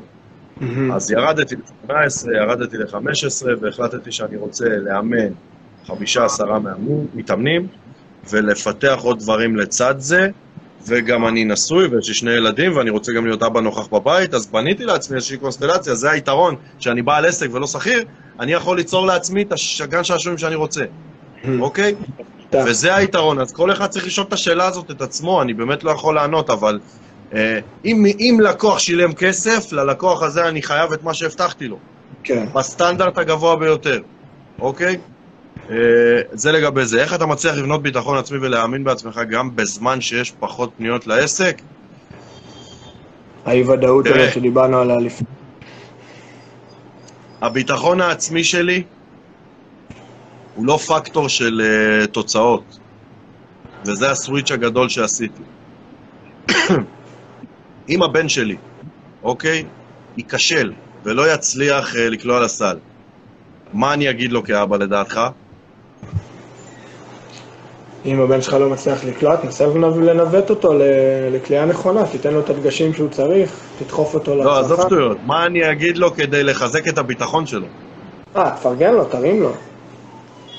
אז 0.93 1.11
ירדתי 1.11 1.55
ל-18, 1.55 1.93
ירדתי 2.35 2.77
ל-15, 2.77 3.47
והחלטתי 3.61 4.11
שאני 4.11 4.37
רוצה 4.37 4.65
לאמן 4.67 5.27
חמישה, 5.85 6.25
עשרה 6.25 6.59
מתאמנים, 7.13 7.67
ולפתח 8.29 8.99
עוד 9.01 9.19
דברים 9.19 9.55
לצד 9.55 9.95
זה, 9.97 10.27
וגם 10.87 11.27
אני 11.27 11.45
נשוי 11.45 11.87
ויש 11.87 12.07
לי 12.07 12.13
שני 12.13 12.31
ילדים, 12.31 12.77
ואני 12.77 12.89
רוצה 12.89 13.11
גם 13.13 13.25
להיות 13.25 13.43
אבא 13.43 13.61
נוכח 13.61 13.87
בבית, 13.87 14.33
אז 14.33 14.51
בניתי 14.51 14.85
לעצמי 14.85 15.15
איזושהי 15.15 15.37
קונסטלציה, 15.37 15.95
זה 15.95 16.11
היתרון, 16.11 16.55
שאני 16.79 17.01
בעל 17.01 17.25
עסק 17.25 17.49
ולא 17.53 17.67
שכיר, 17.67 18.03
אני 18.39 18.51
יכול 18.51 18.77
ליצור 18.77 19.05
לעצמי 19.05 19.41
את 19.41 19.51
הגן 19.83 20.03
שעשועים 20.03 20.37
שאני 20.37 20.55
רוצה, 20.55 20.85
אוקיי? 21.59 21.95
טוב. 22.17 22.25
וזה 22.55 22.95
היתרון, 22.95 23.39
אז 23.39 23.51
כל 23.51 23.71
אחד 23.71 23.87
צריך 23.87 24.05
לשאול 24.07 24.27
את 24.27 24.33
השאלה 24.33 24.65
הזאת 24.65 24.91
את 24.91 25.01
עצמו, 25.01 25.41
אני 25.41 25.53
באמת 25.53 25.83
לא 25.83 25.91
יכול 25.91 26.15
לענות, 26.15 26.49
אבל 26.49 26.79
אה, 27.33 27.59
אם, 27.85 28.05
אם 28.19 28.39
לקוח 28.43 28.79
שילם 28.79 29.13
כסף, 29.13 29.71
ללקוח 29.71 30.23
הזה 30.23 30.47
אני 30.47 30.61
חייב 30.61 30.91
את 30.91 31.03
מה 31.03 31.13
שהבטחתי 31.13 31.67
לו, 31.67 31.79
כן. 32.23 32.45
בסטנדרט 32.53 33.17
הגבוה 33.17 33.55
ביותר, 33.55 34.01
אוקיי? 34.59 34.97
אה, 35.69 35.75
זה 36.31 36.51
לגבי 36.51 36.85
זה. 36.85 37.01
איך 37.01 37.13
אתה 37.13 37.25
מצליח 37.25 37.55
לבנות 37.55 37.83
ביטחון 37.83 38.17
עצמי 38.17 38.37
ולהאמין 38.37 38.83
בעצמך 38.83 39.21
גם 39.29 39.55
בזמן 39.55 40.01
שיש 40.01 40.31
פחות 40.31 40.71
פניות 40.77 41.07
לעסק? 41.07 41.61
האי-ודאות. 43.45 44.05
הזאת 44.07 44.33
שדיברנו 44.33 44.77
עליה 44.77 44.97
לפני. 44.97 45.27
הביטחון 47.41 48.01
העצמי 48.01 48.43
שלי 48.43 48.83
הוא 50.55 50.65
לא 50.65 50.77
פקטור 50.77 51.29
של 51.29 51.61
uh, 51.61 52.07
תוצאות, 52.07 52.79
וזה 53.85 54.11
הסוויץ' 54.11 54.51
הגדול 54.51 54.89
שעשיתי. 54.89 55.43
אם 57.89 58.03
הבן 58.03 58.29
שלי, 58.29 58.55
אוקיי, 59.23 59.65
ייכשל 60.17 60.73
ולא 61.03 61.33
יצליח 61.33 61.93
uh, 61.93 61.97
לקלוע 61.97 62.39
לסל, 62.39 62.77
מה 63.73 63.93
אני 63.93 64.09
אגיד 64.09 64.31
לו 64.31 64.43
כאבא 64.43 64.77
לדעתך? 64.77 65.21
אם 68.05 68.21
הבן 68.21 68.41
שלך 68.41 68.53
לא 68.53 68.69
מצליח 68.69 69.03
לקלוט, 69.03 69.43
נסה 69.43 69.67
לנווט 70.01 70.49
אותו 70.49 70.73
לקליעה 71.31 71.65
נכונה, 71.65 72.05
תיתן 72.05 72.33
לו 72.33 72.39
את 72.39 72.49
הדגשים 72.49 72.93
שהוא 72.93 73.09
צריך, 73.09 73.51
תדחוף 73.79 74.13
אותו 74.13 74.35
לא, 74.35 74.59
עזוב 74.59 74.71
להצלחה. 74.71 74.87
שטויות. 74.87 75.17
מה 75.25 75.45
אני 75.45 75.71
אגיד 75.71 75.97
לו 75.97 76.13
כדי 76.13 76.43
לחזק 76.43 76.87
את 76.87 76.97
הביטחון 76.97 77.45
שלו? 77.45 77.65
אה, 78.35 78.51
תפרגן 78.59 78.93
לו, 78.93 79.05
תרים 79.05 79.41
לו. 79.41 79.51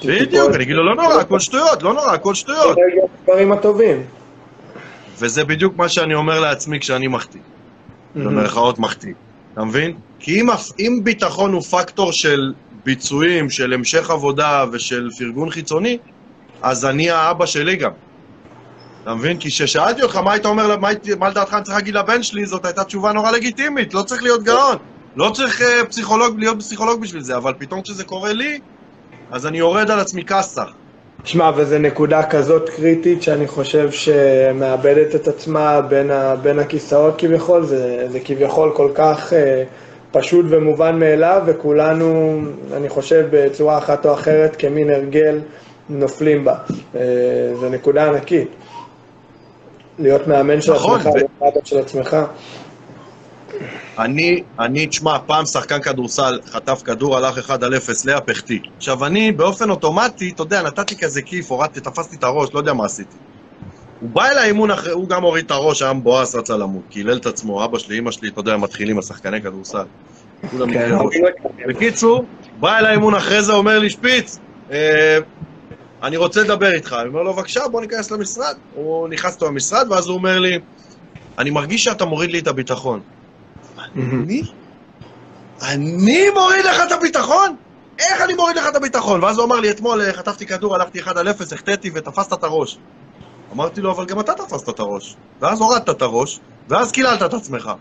בדיוק, 0.05 0.55
אני 0.55 0.65
אגיד 0.65 0.77
לו, 0.77 0.85
לא 0.85 0.95
נורא, 0.95 1.15
הכל 1.15 1.41
שטויות, 1.41 1.83
לא 1.83 1.95
נורא, 1.95 2.13
הכל 2.13 2.35
שטויות. 2.35 2.79
הדברים 3.23 3.53
הטובים. 3.53 4.03
וזה 5.19 5.45
בדיוק 5.45 5.77
מה 5.77 5.89
שאני 5.89 6.15
אומר 6.15 6.41
לעצמי 6.41 6.81
כשאני 6.81 7.09
מחטיא. 7.09 7.41
במרכאות 8.15 8.79
מחטיא. 8.79 9.15
אתה 9.53 9.65
מבין? 9.65 9.97
כי 10.19 10.41
אם, 10.41 10.47
אם 10.79 11.01
ביטחון 11.03 11.53
הוא 11.53 11.63
פקטור 11.63 12.13
של 12.13 12.53
ביצועים, 12.85 13.51
של 13.51 13.73
המשך 13.73 14.11
עבודה 14.11 14.65
ושל 14.73 15.09
פרגון 15.19 15.51
חיצוני, 15.51 15.99
אז 16.63 16.85
אני 16.85 17.11
האבא 17.11 17.47
שלי 17.47 17.77
גם. 17.77 17.91
אתה 19.03 19.15
מבין? 19.15 19.39
כי 19.39 19.49
כששאלתי 19.49 20.03
אותך 20.03 20.17
מה 20.17 20.33
היית 20.33 20.47
אומר, 20.47 20.77
מה, 20.77 20.89
מה 21.19 21.29
לדעתך 21.29 21.55
אני 21.55 21.63
צריך 21.63 21.77
להגיד 21.77 21.95
לבן 21.95 22.23
שלי, 22.23 22.47
זאת 22.47 22.65
הייתה 22.65 22.85
תשובה 22.85 23.13
נורא 23.13 23.31
לגיטימית, 23.31 23.95
לא 23.95 24.03
צריך 24.03 24.23
להיות 24.23 24.43
גאון. 24.43 24.77
לא 25.17 25.31
צריך 25.35 25.61
uh, 25.61 25.87
פסיכולוג, 25.87 26.39
להיות 26.39 26.59
פסיכולוג 26.59 27.01
בשביל 27.01 27.23
זה, 27.23 27.37
אבל 27.37 27.55
פתאום 27.59 27.83
כשזה 27.83 28.05
קורה 28.05 28.33
לי, 28.33 28.61
אז 29.33 29.47
אני 29.47 29.59
יורד 29.59 29.91
על 29.91 30.01
עצמי 30.01 30.25
כסח. 30.25 30.69
שמע, 31.25 31.51
וזו 31.57 31.79
נקודה 31.79 32.23
כזאת 32.23 32.69
קריטית 32.69 33.23
שאני 33.23 33.47
חושב 33.47 33.91
שמאבדת 33.91 35.15
את 35.15 35.29
עצמה 35.29 35.81
בין, 35.81 36.11
ה, 36.11 36.37
בין 36.37 36.59
הכיסאות 36.59 37.15
כביכול, 37.19 37.67
זה, 37.67 38.07
זה 38.11 38.21
כביכול 38.21 38.73
כל 38.77 38.91
כך 38.95 39.33
אה, 39.33 39.65
פשוט 40.13 40.47
ומובן 40.49 40.99
מאליו, 40.99 41.43
וכולנו, 41.47 42.41
אני 42.73 42.89
חושב, 42.89 43.27
בצורה 43.31 43.79
אחת 43.79 44.07
או 44.07 44.15
אחרת, 44.15 44.57
כמין 44.57 44.91
הרגל, 44.91 45.41
נופלים 45.89 46.45
בה. 46.45 46.55
אה, 46.97 47.01
זו 47.61 47.69
נקודה 47.69 48.07
ענקית. 48.07 48.49
להיות 49.99 50.27
מאמן 50.27 50.61
של 50.61 50.75
נכון, 50.75 51.01
עצמך, 51.01 51.13
ו- 51.13 51.17
להיות 51.17 51.31
מאמן 51.41 51.65
של 51.65 51.79
עצמך. 51.79 52.17
אני, 53.99 54.43
אני, 54.59 54.87
תשמע, 54.87 55.19
פעם 55.27 55.47
שחקן 55.47 55.81
כדורסל 55.81 56.39
חטף 56.47 56.83
כדור, 56.85 57.17
הלך 57.17 57.39
1 57.39 57.63
על 57.63 57.75
0 57.77 58.05
להפכתי. 58.05 58.61
עכשיו, 58.77 59.07
אני 59.07 59.33
באופן 59.33 59.71
אוטומטי, 59.71 60.31
אתה 60.35 60.43
יודע, 60.43 60.63
נתתי 60.63 60.97
כזה 60.99 61.23
כיף, 61.23 61.51
הורדתי, 61.51 61.81
תפסתי 61.81 62.17
את 62.17 62.25
הראש, 62.25 62.49
לא 62.55 62.59
יודע 62.59 62.73
מה 62.73 62.85
עשיתי. 62.85 63.17
הוא 64.01 64.11
בא 64.11 64.27
אליי 64.27 64.47
אימון 64.47 64.71
אחרי, 64.71 64.93
הוא 64.93 65.09
גם 65.09 65.23
הוריד 65.23 65.45
את 65.45 65.51
הראש, 65.51 65.83
היה 65.83 65.93
מבואס, 65.93 66.35
רצה 66.35 66.57
למות. 66.57 66.83
קילל 66.89 67.17
את 67.17 67.27
עצמו, 67.27 67.65
אבא 67.65 67.79
שלי, 67.79 67.99
אמא 67.99 68.11
שלי, 68.11 68.29
אתה 68.29 68.41
יודע, 68.41 68.57
מתחילים 68.57 68.99
השחקני 68.99 69.43
כדורסל. 69.43 69.85
כן. 70.73 70.91
בקיצור, 71.69 72.25
בא 72.55 72.79
אליי 72.79 72.93
אימון 72.93 73.15
אחרי 73.15 73.43
זה, 73.43 73.53
אומר 73.53 73.79
לי, 73.79 73.91
שפיץ, 73.91 74.39
אה, 74.73 75.19
אני 76.03 76.17
רוצה 76.17 76.43
לדבר 76.43 76.73
איתך. 76.73 76.97
אני 77.01 77.09
אומר 77.09 77.23
לו, 77.23 77.35
בבקשה, 77.35 77.61
בוא 77.69 77.81
ניכנס 77.81 78.11
למשרד. 78.11 78.55
הוא 78.71 79.09
נכנס 79.09 79.35
איתו 79.35 79.47
למשרד, 79.47 79.87
ואז 79.91 80.09
הוא 80.09 80.17
אומר 80.17 80.39
לי, 80.39 80.59
אני 81.39 81.51
מרגיש 81.51 81.85
שאתה 81.85 82.05
מוריד 82.05 82.31
לי 82.31 82.39
את 82.39 82.47
הביטחון. 82.47 83.01
אני? 83.97 84.43
אני 85.63 86.31
מוריד 86.35 86.65
לך 86.65 86.81
את 86.87 86.93
הביטחון? 86.93 87.57
איך 87.99 88.21
אני 88.23 88.35
מוריד 88.35 88.57
לך 88.57 88.69
את 88.69 88.77
הביטחון? 88.77 89.25
ואז 89.25 89.39
הוא 89.39 89.47
אמר 89.47 89.61
לי, 89.61 89.71
אתמול 89.71 90.03
אה, 90.03 90.13
חטפתי 90.13 90.47
כדור, 90.47 90.75
הלכתי 90.75 91.01
1 91.01 91.17
על 91.17 91.29
0, 91.29 91.53
החטאתי 91.53 91.91
ותפסת 91.95 92.33
את 92.33 92.45
הראש. 92.45 92.81
אמרתי 93.53 93.81
לו, 93.81 93.93
אבל 93.93 94.05
גם 94.07 94.21
אתה 94.21 94.33
תפסת 94.35 94.69
את 94.69 94.81
הראש. 94.81 95.19
ואז 95.41 95.61
הורדת 95.61 95.91
את 95.91 96.03
הראש, 96.03 96.41
ואז 96.69 96.93
קיללת 96.93 97.23
את 97.23 97.35
עצמך. 97.35 97.67
הוא 97.67 97.75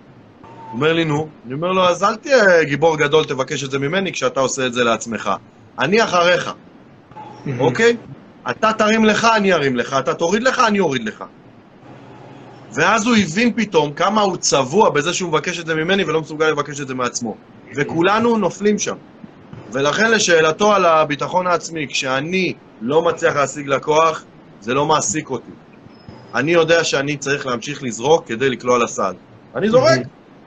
אומר 0.76 0.94
לי, 0.94 1.06
נו. 1.06 1.34
אני 1.46 1.54
אומר 1.54 1.72
לו, 1.72 1.90
אז 1.90 2.04
אל 2.04 2.16
תהיה 2.16 2.64
גיבור 2.64 2.98
גדול, 2.98 3.26
תבקש 3.26 3.64
את 3.64 3.72
זה 3.72 3.80
ממני 3.80 4.12
כשאתה 4.12 4.40
עושה 4.40 4.66
את 4.68 4.74
זה 4.74 4.84
לעצמך. 4.84 5.30
אני 5.80 6.04
אחריך, 6.04 6.52
אוקיי? 7.60 7.98
אתה 8.52 8.74
תרים 8.74 9.06
לך, 9.06 9.28
אני 9.36 9.54
ארים 9.54 9.76
לך, 9.76 9.94
אתה 10.00 10.14
תוריד 10.14 10.44
לך, 10.44 10.60
אני 10.60 10.80
אוריד 10.80 11.04
לך. 11.04 11.24
ואז 12.76 13.08
הוא 13.08 13.16
הבין 13.16 13.54
פתאום 13.56 13.94
כמה 13.94 14.22
הוא 14.22 14.38
צבוע 14.38 14.90
בזה 14.90 15.14
שהוא 15.14 15.30
מבקש 15.30 15.60
את 15.60 15.66
זה 15.66 15.76
ממני 15.76 16.04
ולא 16.04 16.22
מסוגל 16.22 16.50
לבקש 16.50 16.80
את 16.82 16.88
זה 16.88 16.96
מעצמו. 16.96 17.38
וכולנו 17.78 18.38
נופלים 18.38 18.78
שם. 18.80 18.96
ולכן 19.74 20.12
לשאלתו 20.12 20.74
על 20.74 20.86
הביטחון 20.86 21.48
העצמי, 21.48 21.88
כשאני 21.88 22.58
לא 22.82 23.02
מצליח 23.02 23.36
להשיג 23.36 23.68
לקוח, 23.68 24.26
זה 24.60 24.74
לא 24.74 24.86
מעסיק 24.86 25.30
אותי. 25.30 25.52
אני 26.34 26.52
יודע 26.52 26.84
שאני 26.84 27.18
צריך 27.18 27.46
להמשיך 27.46 27.84
לזרוק 27.84 28.28
כדי 28.28 28.50
לקלוע 28.50 28.78
לסל. 28.78 29.14
אני 29.56 29.70
זורק. 29.70 30.00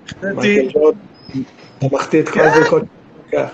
החטאתי, 0.07 0.69
אתה 1.79 1.87
מחטיא 1.93 2.21
את 2.21 2.29
כל 2.29 2.35
כן. 2.35 2.49
הזריקות. 2.49 2.83
כן. 3.31 3.45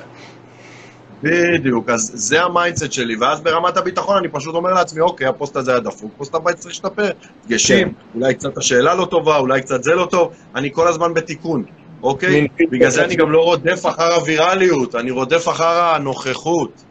בדיוק, 1.23 1.89
אז 1.89 2.11
זה 2.14 2.43
ה 2.43 2.49
mindset 2.49 2.93
שלי, 2.93 3.16
ואז 3.16 3.41
ברמת 3.41 3.77
הביטחון 3.77 4.16
אני 4.16 4.29
פשוט 4.29 4.55
אומר 4.55 4.71
לעצמי, 4.75 5.01
אוקיי, 5.01 5.27
הפוסט 5.27 5.57
הזה 5.57 5.71
היה 5.71 5.81
דפוק, 5.81 6.11
פוסט 6.16 6.35
הבא 6.35 6.53
צריך 6.53 6.66
להשתפר. 6.66 7.11
דגשים, 7.47 7.93
אולי 8.14 8.35
קצת 8.35 8.59
השאלה 8.59 8.95
לא 8.95 9.05
טובה, 9.05 9.37
אולי 9.37 9.61
קצת 9.61 9.83
זה 9.83 9.95
לא 9.95 10.07
טוב, 10.07 10.33
אני 10.55 10.71
כל 10.73 10.89
הזמן 10.89 11.14
בתיקון, 11.14 11.64
אוקיי? 12.03 12.49
בגלל 12.71 12.91
זה 12.91 13.05
אני. 13.05 13.16
גם 13.16 13.33
לא 13.33 13.41
רודף 13.41 13.87
אחר 13.87 14.14
הווירליות, 14.14 14.95
אני 14.95 15.11
רודף 15.11 15.49
אחר 15.49 15.95
הנוכחות. 15.95 16.85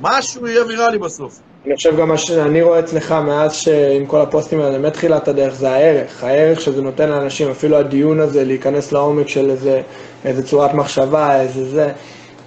משהו 0.00 0.46
יהיה 0.46 0.64
ויראלי 0.64 0.98
בסוף. 0.98 1.40
אני 1.66 1.76
חושב 1.76 1.96
גם 1.96 2.08
מה 2.08 2.18
שאני 2.18 2.62
רואה 2.62 2.78
אצלך 2.78 3.12
מאז 3.12 3.54
שעם 3.54 4.06
כל 4.06 4.20
הפוסטים 4.20 4.60
האלה, 4.60 4.78
מתחילת 4.78 5.28
הדרך, 5.28 5.54
זה 5.54 5.70
הערך. 5.70 6.24
הערך 6.24 6.60
שזה 6.60 6.82
נותן 6.82 7.08
לאנשים, 7.08 7.50
אפילו 7.50 7.76
הדיון 7.76 8.20
הזה, 8.20 8.44
להיכנס 8.44 8.92
לעומק 8.92 9.28
של 9.28 9.50
איזה, 9.50 9.82
איזה 10.24 10.42
צורת 10.42 10.74
מחשבה, 10.74 11.40
איזה 11.40 11.64
זה, 11.70 11.92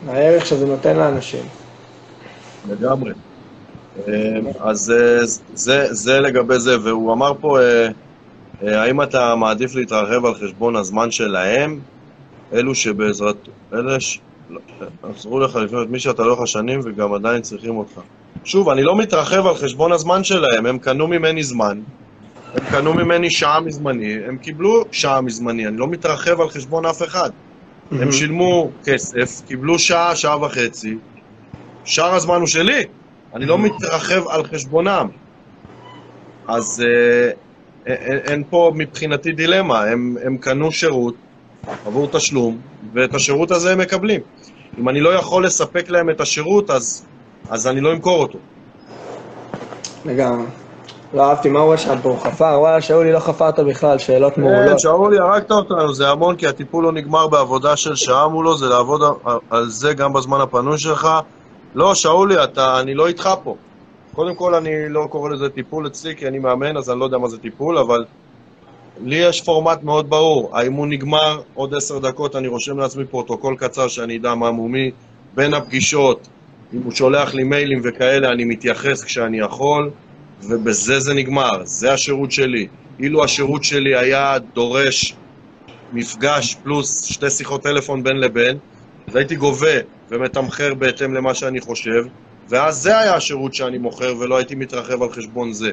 הערך 0.08 0.46
שזה 0.46 0.66
נותן 0.66 0.98
לאנשים. 0.98 1.46
לגמרי. 2.70 3.12
אה, 4.08 4.40
אז 4.60 4.92
אה, 4.92 5.26
זה, 5.54 5.94
זה 5.94 6.20
לגבי 6.20 6.60
זה, 6.60 6.82
והוא 6.84 7.14
אמר 7.14 7.34
פה, 7.40 7.60
אה, 7.60 7.88
אה, 8.64 8.82
האם 8.82 9.02
אתה 9.02 9.36
מעדיף 9.36 9.76
להתרחב 9.76 10.26
על 10.26 10.34
חשבון 10.34 10.76
הזמן 10.76 11.12
שלהם, 11.12 11.80
אלו 12.54 12.76
שבעזרת... 12.76 13.36
אלה 13.74 14.00
ש... 14.00 14.20
לא, 14.50 14.60
עזרו 15.04 15.40
לך 15.40 15.56
לפנות 15.56 15.90
מי 15.90 16.00
שאתה 16.00 16.24
לא 16.24 16.34
לך 16.34 16.48
שנים 16.48 16.80
וגם 16.84 17.14
עדיין 17.14 17.42
צריכים 17.42 17.78
אותך. 17.78 18.02
שוב, 18.44 18.70
אני 18.70 18.84
לא 18.84 18.98
מתרחב 18.98 19.46
על 19.46 19.56
חשבון 19.56 19.92
הזמן 19.92 20.24
שלהם, 20.24 20.66
הם 20.66 20.80
קנו 20.80 21.08
ממני 21.08 21.44
זמן, 21.44 21.80
הם 22.54 22.66
קנו 22.72 22.94
ממני 22.94 23.32
שעה 23.32 23.60
מזמני, 23.60 24.14
הם 24.28 24.38
קיבלו 24.38 24.84
שעה 24.92 25.22
מזמני, 25.22 25.68
אני 25.68 25.78
לא 25.78 25.88
מתרחב 25.88 26.42
על 26.42 26.50
חשבון 26.50 26.86
אף 26.86 27.04
אחד. 27.04 27.30
הם 27.92 28.12
שילמו 28.12 28.72
כסף, 28.86 29.42
קיבלו 29.46 29.80
שעה, 29.80 30.16
שעה 30.16 30.46
וחצי, 30.46 30.96
שאר 31.84 32.14
הזמן 32.14 32.36
הוא 32.40 32.48
שלי, 32.48 32.84
אני 33.36 33.46
לא 33.46 33.58
מתרחב 33.58 34.28
על 34.28 34.44
חשבונם. 34.44 35.08
אז 36.48 36.84
אה, 36.86 37.32
אין, 37.86 38.18
אין 38.18 38.44
פה 38.50 38.72
מבחינתי 38.76 39.32
דילמה, 39.32 39.84
הם, 39.84 40.16
הם 40.26 40.38
קנו 40.38 40.72
שירות 40.72 41.16
עבור 41.86 42.08
תשלום, 42.12 42.62
ואת 42.94 43.14
השירות 43.14 43.52
הזה 43.52 43.72
הם 43.72 43.80
מקבלים. 43.80 44.22
אם 44.80 44.90
אני 44.90 45.02
לא 45.02 45.10
יכול 45.10 45.46
לספק 45.46 45.90
להם 45.90 46.10
את 46.10 46.22
השירות, 46.22 46.70
אז, 46.70 47.08
אז 47.50 47.68
אני 47.68 47.82
לא 47.82 47.94
אמכור 47.94 48.22
אותו. 48.22 48.40
לגמרי. 50.06 50.67
לא 51.14 51.24
אהבתי, 51.30 51.50
מה 51.50 51.60
הוא 51.60 51.74
רשם 51.74 51.96
פה? 52.02 52.10
הוא 52.10 52.20
חפר? 52.20 52.58
וואלה, 52.60 52.82
שאולי 52.82 53.12
לא 53.12 53.20
חפרת 53.20 53.60
בכלל, 53.60 53.98
שאלות 53.98 54.38
מעולות. 54.38 54.70
כן, 54.70 54.78
שאולי, 54.78 55.18
הרגת 55.18 55.52
אותנו, 55.52 55.94
זה 55.94 56.10
המון, 56.10 56.36
כי 56.36 56.48
הטיפול 56.48 56.84
לא 56.84 56.92
נגמר 56.92 57.28
בעבודה 57.28 57.76
של 57.76 57.96
שעה 57.96 58.28
מולו, 58.28 58.58
זה 58.58 58.66
לעבוד 58.66 59.02
על- 59.26 59.34
על 59.50 59.66
זה 59.70 59.94
גם 59.94 60.14
בזמן 60.14 60.42
הפנוי 60.42 60.78
שלך. 60.78 61.08
לא, 61.76 61.96
שאולי, 61.96 62.44
אתה, 62.44 62.80
אני 62.80 62.94
לא 62.94 63.08
איתך 63.08 63.30
פה. 63.44 63.56
קודם 64.16 64.36
כל, 64.36 64.56
אני 64.56 64.90
לא 64.90 65.08
קורא 65.10 65.30
לזה 65.30 65.50
טיפול 65.50 65.88
אצלי, 65.88 66.16
כי 66.16 66.28
אני 66.28 66.40
מאמן, 66.40 66.78
אז 66.78 66.90
אני 66.90 67.00
לא 67.00 67.06
יודע 67.06 67.18
מה 67.18 67.28
זה 67.28 67.38
טיפול, 67.38 67.78
אבל 67.78 68.06
לי 69.06 69.16
יש 69.16 69.42
פורמט 69.42 69.84
מאוד 69.84 70.10
ברור. 70.10 70.50
האימון 70.54 70.90
נגמר, 70.90 71.42
עוד 71.54 71.74
עשר 71.76 72.00
דקות 72.00 72.36
אני 72.36 72.48
רושם 72.48 72.80
לעצמי 72.80 73.06
פרוטוקול 73.06 73.56
קצר 73.56 73.88
שאני 73.88 74.18
אדע 74.18 74.36
מה 74.36 74.52
ומי. 74.52 74.92
בין 75.36 75.54
הפגישות, 75.54 76.28
אם 76.74 76.80
הוא 76.84 76.92
שולח 76.92 77.34
לי 77.34 77.44
מיילים 77.44 77.82
וכאלה, 77.84 78.32
אני 78.32 78.46
מתייחס 78.46 79.04
כשאני 79.04 79.40
יכול, 79.40 79.90
ובזה 80.42 81.00
זה 81.00 81.14
נגמר. 81.14 81.62
זה 81.64 81.94
השירות 81.94 82.32
שלי. 82.32 82.68
אילו 83.00 83.24
השירות 83.24 83.64
שלי 83.64 83.96
היה 83.96 84.38
דורש 84.54 85.16
מפגש 85.94 86.56
פלוס 86.64 87.06
שתי 87.06 87.30
שיחות 87.30 87.64
טלפון 87.64 88.04
בין 88.04 88.18
לבין, 88.18 88.58
אז 89.08 89.16
הייתי 89.16 89.36
גובה 89.36 89.78
ומתמחר 90.10 90.74
בהתאם 90.74 91.14
למה 91.14 91.34
שאני 91.34 91.62
חושב, 91.62 92.06
ואז 92.50 92.78
זה 92.78 93.00
היה 93.00 93.16
השירות 93.16 93.54
שאני 93.54 93.78
מוכר, 93.78 94.14
ולא 94.20 94.38
הייתי 94.38 94.56
מתרחב 94.56 95.04
על 95.04 95.10
חשבון 95.12 95.54
זה. 95.54 95.72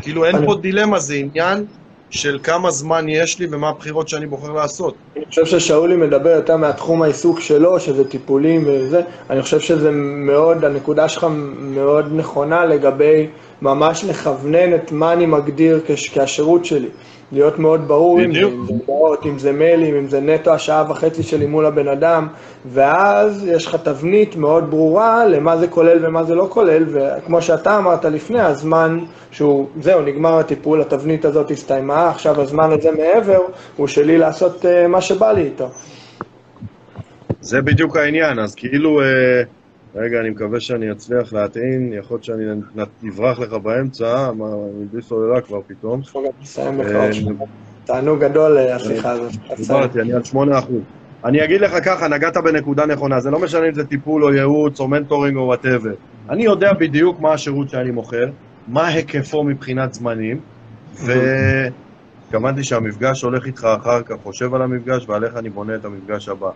כאילו 0.00 0.24
אין 0.24 0.46
פה 0.46 0.54
דילמה, 0.54 0.98
זה 0.98 1.14
עניין 1.14 1.64
של 2.10 2.38
כמה 2.42 2.70
זמן 2.70 3.08
יש 3.08 3.38
לי 3.38 3.46
ומה 3.50 3.68
הבחירות 3.68 4.08
שאני 4.08 4.26
בוחר 4.26 4.52
לעשות. 4.52 4.94
אני 5.16 5.24
חושב 5.26 5.46
ששאולי 5.46 5.96
מדבר 5.96 6.30
יותר 6.30 6.56
מהתחום 6.56 7.02
העיסוק 7.02 7.40
שלו, 7.40 7.80
שזה 7.80 8.08
טיפולים 8.08 8.64
וזה. 8.66 9.00
אני 9.30 9.42
חושב 9.42 9.60
שזה 9.60 9.90
מאוד, 9.92 10.64
הנקודה 10.64 11.08
שלך 11.08 11.26
מאוד 11.58 12.06
נכונה 12.12 12.64
לגבי 12.64 13.26
ממש 13.64 14.04
לכוונן 14.04 14.74
את 14.74 14.92
מה 14.92 15.12
אני 15.12 15.26
מגדיר 15.26 15.80
כש- 15.86 16.08
כהשירות 16.08 16.64
שלי. 16.64 16.88
להיות 17.32 17.58
מאוד 17.58 17.88
ברור 17.88 18.18
עם 18.20 18.34
זה, 18.34 18.38
בדיוק. 18.38 18.52
אם 18.52 18.66
זה 18.66 18.72
הודעות, 18.72 19.26
אם 19.26 19.38
זה 19.38 19.52
מיילים, 19.52 19.96
אם 19.96 20.08
זה 20.08 20.20
נטו 20.20 20.52
השעה 20.52 20.84
וחצי 20.90 21.22
שלי 21.22 21.46
מול 21.46 21.66
הבן 21.66 21.88
אדם, 21.88 22.28
ואז 22.66 23.46
יש 23.46 23.66
לך 23.66 23.74
תבנית 23.74 24.36
מאוד 24.36 24.70
ברורה 24.70 25.26
למה 25.26 25.56
זה 25.56 25.68
כולל 25.68 26.06
ומה 26.06 26.24
זה 26.24 26.34
לא 26.34 26.46
כולל, 26.50 26.84
וכמו 26.92 27.42
שאתה 27.42 27.78
אמרת 27.78 28.04
לפני, 28.04 28.40
הזמן 28.40 28.98
שהוא, 29.30 29.68
זהו, 29.80 30.02
נגמר 30.02 30.38
הטיפול, 30.38 30.80
התבנית 30.80 31.24
הזאת 31.24 31.50
הסתיימה, 31.50 32.08
עכשיו 32.10 32.40
הזמן 32.40 32.72
הזה 32.72 32.90
מעבר, 32.90 33.40
הוא 33.76 33.86
שלי 33.86 34.18
לעשות 34.18 34.64
אה, 34.64 34.88
מה 34.88 35.00
שבא 35.00 35.32
לי 35.32 35.42
איתו. 35.42 35.68
זה 37.40 37.62
בדיוק 37.62 37.96
העניין, 37.96 38.38
אז 38.38 38.54
כאילו... 38.54 39.00
אה, 39.00 39.42
רגע, 39.94 40.20
אני 40.20 40.30
מקווה 40.30 40.60
שאני 40.60 40.92
אצליח 40.92 41.32
להטעין, 41.32 41.92
יכול 41.92 42.14
להיות 42.14 42.24
שאני 42.24 42.44
אברח 43.08 43.38
לך 43.38 43.52
באמצע, 43.52 44.32
מה, 44.32 44.46
אני 44.46 44.84
בלי 44.92 45.02
סוללה 45.02 45.40
כבר 45.40 45.60
פתאום. 45.66 46.00
אה. 46.80 47.10
תענוג 47.84 48.20
גדול 48.24 48.58
אה, 48.58 48.76
השיחה 48.76 49.10
הזאת. 49.10 49.32
דיברתי, 49.56 50.00
אני 50.00 50.12
על 50.12 50.22
8%. 50.32 50.36
אני 51.24 51.44
אגיד 51.44 51.60
לך 51.60 51.84
ככה, 51.84 52.08
נגעת 52.08 52.36
בנקודה 52.36 52.86
נכונה, 52.86 53.20
זה 53.20 53.30
לא 53.30 53.38
משנה 53.38 53.68
אם 53.68 53.74
זה 53.74 53.86
טיפול 53.86 54.24
או 54.24 54.32
ייעוץ 54.32 54.80
או 54.80 54.88
mentoring 54.88 55.36
או 55.36 55.42
whatever. 55.42 55.94
אני 56.30 56.44
יודע 56.44 56.72
בדיוק 56.72 57.20
מה 57.20 57.32
השירות 57.32 57.70
שאני 57.70 57.90
מוכר, 57.90 58.30
מה 58.68 58.86
היקפו 58.86 59.44
מבחינת 59.44 59.94
זמנים, 59.94 60.40
והתכוונתי 60.94 62.62
שהמפגש 62.62 63.22
הולך 63.22 63.46
איתך 63.46 63.68
אחר 63.80 64.02
כך, 64.02 64.14
חושב 64.22 64.54
על 64.54 64.62
המפגש, 64.62 65.08
ועליך 65.08 65.36
אני 65.36 65.50
בונה 65.50 65.74
את 65.74 65.84
המפגש 65.84 66.28
הבא. 66.28 66.50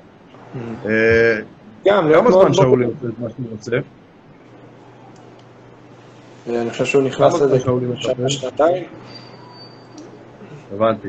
אה, 1.87 1.93
גם, 1.93 2.09
כמה 2.13 2.23
מאוד 2.31 2.43
זמן 2.43 2.53
שאולי 2.53 2.87
ברור. 2.87 2.97
עושה 2.97 3.09
את 3.09 3.19
מה 3.19 3.31
שהוא 3.31 3.51
רוצה? 3.51 3.77
אה, 6.49 6.63
אני 6.63 6.71
חושב 6.71 6.85
שהוא 6.85 7.03
נכנס 7.03 7.41
לזה 7.43 7.61
שאולי 7.61 7.87
מטפל? 7.87 8.29
שנתיים. 8.29 8.85
הבנתי. 10.71 11.09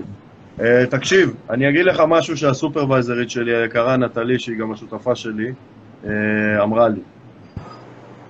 Uh, 0.59 0.61
תקשיב, 0.89 1.35
אני 1.49 1.69
אגיד 1.69 1.85
לך 1.85 2.03
משהו 2.07 2.37
שהסופרוויזרית 2.37 3.29
שלי 3.29 3.55
היקרה, 3.55 3.97
נטלי, 3.97 4.39
שהיא 4.39 4.57
גם 4.59 4.71
השותפה 4.71 5.15
שלי, 5.15 5.53
uh, 6.03 6.07
אמרה 6.63 6.89
לי. 6.89 7.01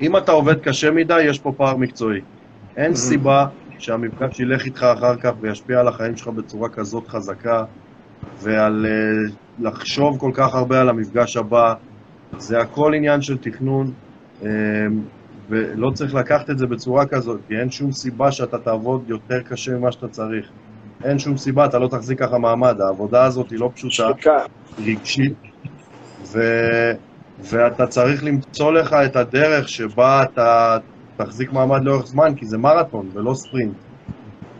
אם 0.02 0.18
אתה 0.18 0.32
עובד 0.32 0.60
קשה 0.60 0.92
מדי, 0.92 1.22
יש 1.22 1.40
פה 1.40 1.54
פער 1.58 1.78
מקצועי. 1.78 2.22
אין 2.78 2.92
Mhm. 2.92 2.96
סיבה 2.96 3.46
שהמפגש 3.80 4.40
ילך 4.40 4.66
איתך 4.66 4.84
אחר 4.84 5.16
כך 5.18 5.32
וישפיע 5.42 5.80
על 5.80 5.88
החיים 5.88 6.18
שלך 6.18 6.28
בצורה 6.28 6.70
כזאת 6.70 7.08
חזקה, 7.08 7.64
ועל 8.42 8.86
לחשוב 9.60 10.20
כל 10.20 10.32
כך 10.34 10.56
הרבה 10.56 10.82
על 10.82 10.90
המפגש 10.90 11.38
הבא. 11.38 11.74
זה 12.38 12.59
הכל 12.59 12.93
עניין 12.93 13.21
של 13.21 13.38
תכנון, 13.38 13.91
uh, 14.41 14.45
ולא 15.49 15.91
צריך 15.93 16.13
לקחת 16.13 16.49
את 16.49 16.57
זה 16.57 16.67
בצורה 16.67 17.05
כזאת, 17.05 17.39
כי 17.47 17.57
אין 17.57 17.71
שום 17.71 17.91
סיבה 17.91 18.32
שאתה 18.32 18.57
תעבוד 18.57 19.03
יותר 19.07 19.39
קשה 19.41 19.71
ממה 19.71 19.91
שאתה 19.91 20.07
צריך. 20.07 20.49
אין 21.03 21.19
שום 21.19 21.38
סיבה, 21.38 21.65
אתה 21.65 21.80
לא 21.80 21.88
תחזיק 21.88 22.19
ככה 22.19 22.38
מעמד, 22.38 22.82
העבודה 22.82 23.23
הזאת 23.23 23.49
היא 23.49 23.59
לא 23.59 23.71
פשוטה, 23.75 23.93
שחיקה. 23.93 24.38
רגשית, 24.86 25.34
ו... 26.32 26.39
ואתה 27.39 27.88
צריך 27.88 28.23
למצוא 28.23 28.71
לך 28.71 28.93
את 28.93 29.15
הדרך 29.15 29.69
שבה 29.69 30.23
אתה 30.23 30.77
תחזיק 31.17 31.53
מעמד 31.53 31.84
לאורך 31.84 32.05
זמן, 32.05 32.36
כי 32.36 32.45
זה 32.45 32.57
מרתון 32.57 33.09
ולא 33.13 33.34
ספרינט. 33.34 33.73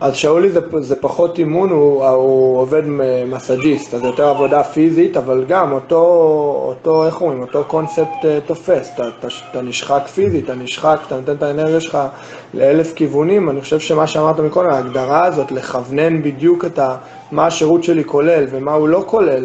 אז 0.00 0.16
שאולי 0.16 0.48
זה, 0.48 0.60
זה 0.78 0.96
פחות 0.96 1.38
אימון, 1.38 1.70
הוא, 1.70 2.04
הוא 2.06 2.58
עובד 2.58 2.82
מסאג'יסט, 3.26 3.94
אז 3.94 4.04
יותר 4.04 4.28
עבודה 4.28 4.62
פיזית, 4.62 5.16
אבל 5.16 5.44
גם 5.48 5.72
אותו, 5.72 5.96
אותו 6.66 7.06
איך 7.06 7.20
אומרים, 7.20 7.42
אותו 7.42 7.64
קונספט 7.64 8.24
אה, 8.24 8.38
תופס, 8.46 8.90
אתה, 8.94 9.08
אתה, 9.18 9.28
אתה 9.50 9.62
נשחק 9.62 10.02
פיזית, 10.14 10.44
אתה 10.44 10.54
נשחק, 10.54 10.98
אתה 11.06 11.16
נותן 11.16 11.32
את 11.32 11.42
האנרגיה 11.42 11.80
שלך 11.80 11.98
לאלף 12.54 12.94
כיוונים, 12.94 13.50
אני 13.50 13.60
חושב 13.60 13.80
שמה 13.80 14.06
שאמרת 14.06 14.40
מקודם, 14.40 14.70
ההגדרה 14.70 15.24
הזאת, 15.24 15.52
לכוונן 15.52 16.22
בדיוק 16.22 16.64
את 16.64 16.78
ה, 16.78 16.96
מה 17.32 17.46
השירות 17.46 17.84
שלי 17.84 18.04
כולל 18.04 18.44
ומה 18.50 18.72
הוא 18.72 18.88
לא 18.88 19.02
כולל, 19.06 19.44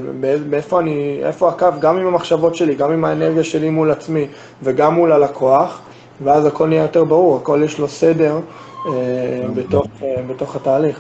מאיפה 0.50 0.80
אני, 0.80 1.20
איפה 1.24 1.50
הקו, 1.50 1.68
גם 1.80 1.98
עם 1.98 2.08
המחשבות 2.08 2.56
שלי, 2.56 2.76
גם 2.76 2.92
עם 2.92 3.06
האנרגיה 3.06 3.44
שלי 3.44 3.70
מול 3.70 3.92
עצמי 3.92 4.28
וגם 4.64 4.94
מול 4.94 5.12
הלקוח, 5.12 5.80
ואז 6.24 6.46
הכל 6.46 6.68
נהיה 6.68 6.82
יותר 6.82 7.04
ברור, 7.04 7.38
הכל 7.38 7.62
יש 7.66 7.80
לו 7.80 7.88
סדר. 7.88 8.40
אה, 8.86 9.48
בתוך, 9.56 9.88
אה, 10.04 10.22
בתוך 10.28 10.56
התהליך. 10.56 11.00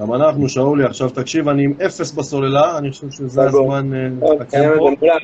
גם 0.00 0.14
אנחנו, 0.14 0.48
שאולי, 0.48 0.84
עכשיו 0.84 1.10
תקשיב, 1.10 1.48
אני 1.48 1.64
עם 1.64 1.72
אפס 1.86 2.12
בסוללה, 2.12 2.78
אני 2.78 2.90
חושב 2.90 3.10
שזה. 3.10 3.42
הזמן 3.42 3.90
אה, 3.94 4.08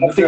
עשיתי 0.08 0.24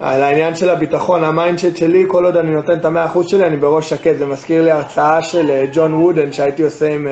על 0.00 0.22
העניין 0.22 0.54
של 0.54 0.70
הביטחון, 0.70 1.24
המיינדשט 1.24 1.76
שלי, 1.76 2.04
כל 2.08 2.24
עוד 2.24 2.36
אני 2.36 2.50
נותן 2.54 2.78
את 2.78 2.84
המאה 2.84 3.06
אחוז 3.06 3.26
שלי, 3.26 3.46
אני 3.46 3.56
בראש 3.56 3.90
שקט. 3.90 4.18
זה 4.18 4.26
מזכיר 4.26 4.62
לי 4.62 4.70
הרצאה 4.70 5.22
של 5.22 5.64
ג'ון 5.72 5.94
וודן, 5.94 6.32
שהייתי 6.32 6.62
עושה 6.62 6.94
עם 6.94 7.06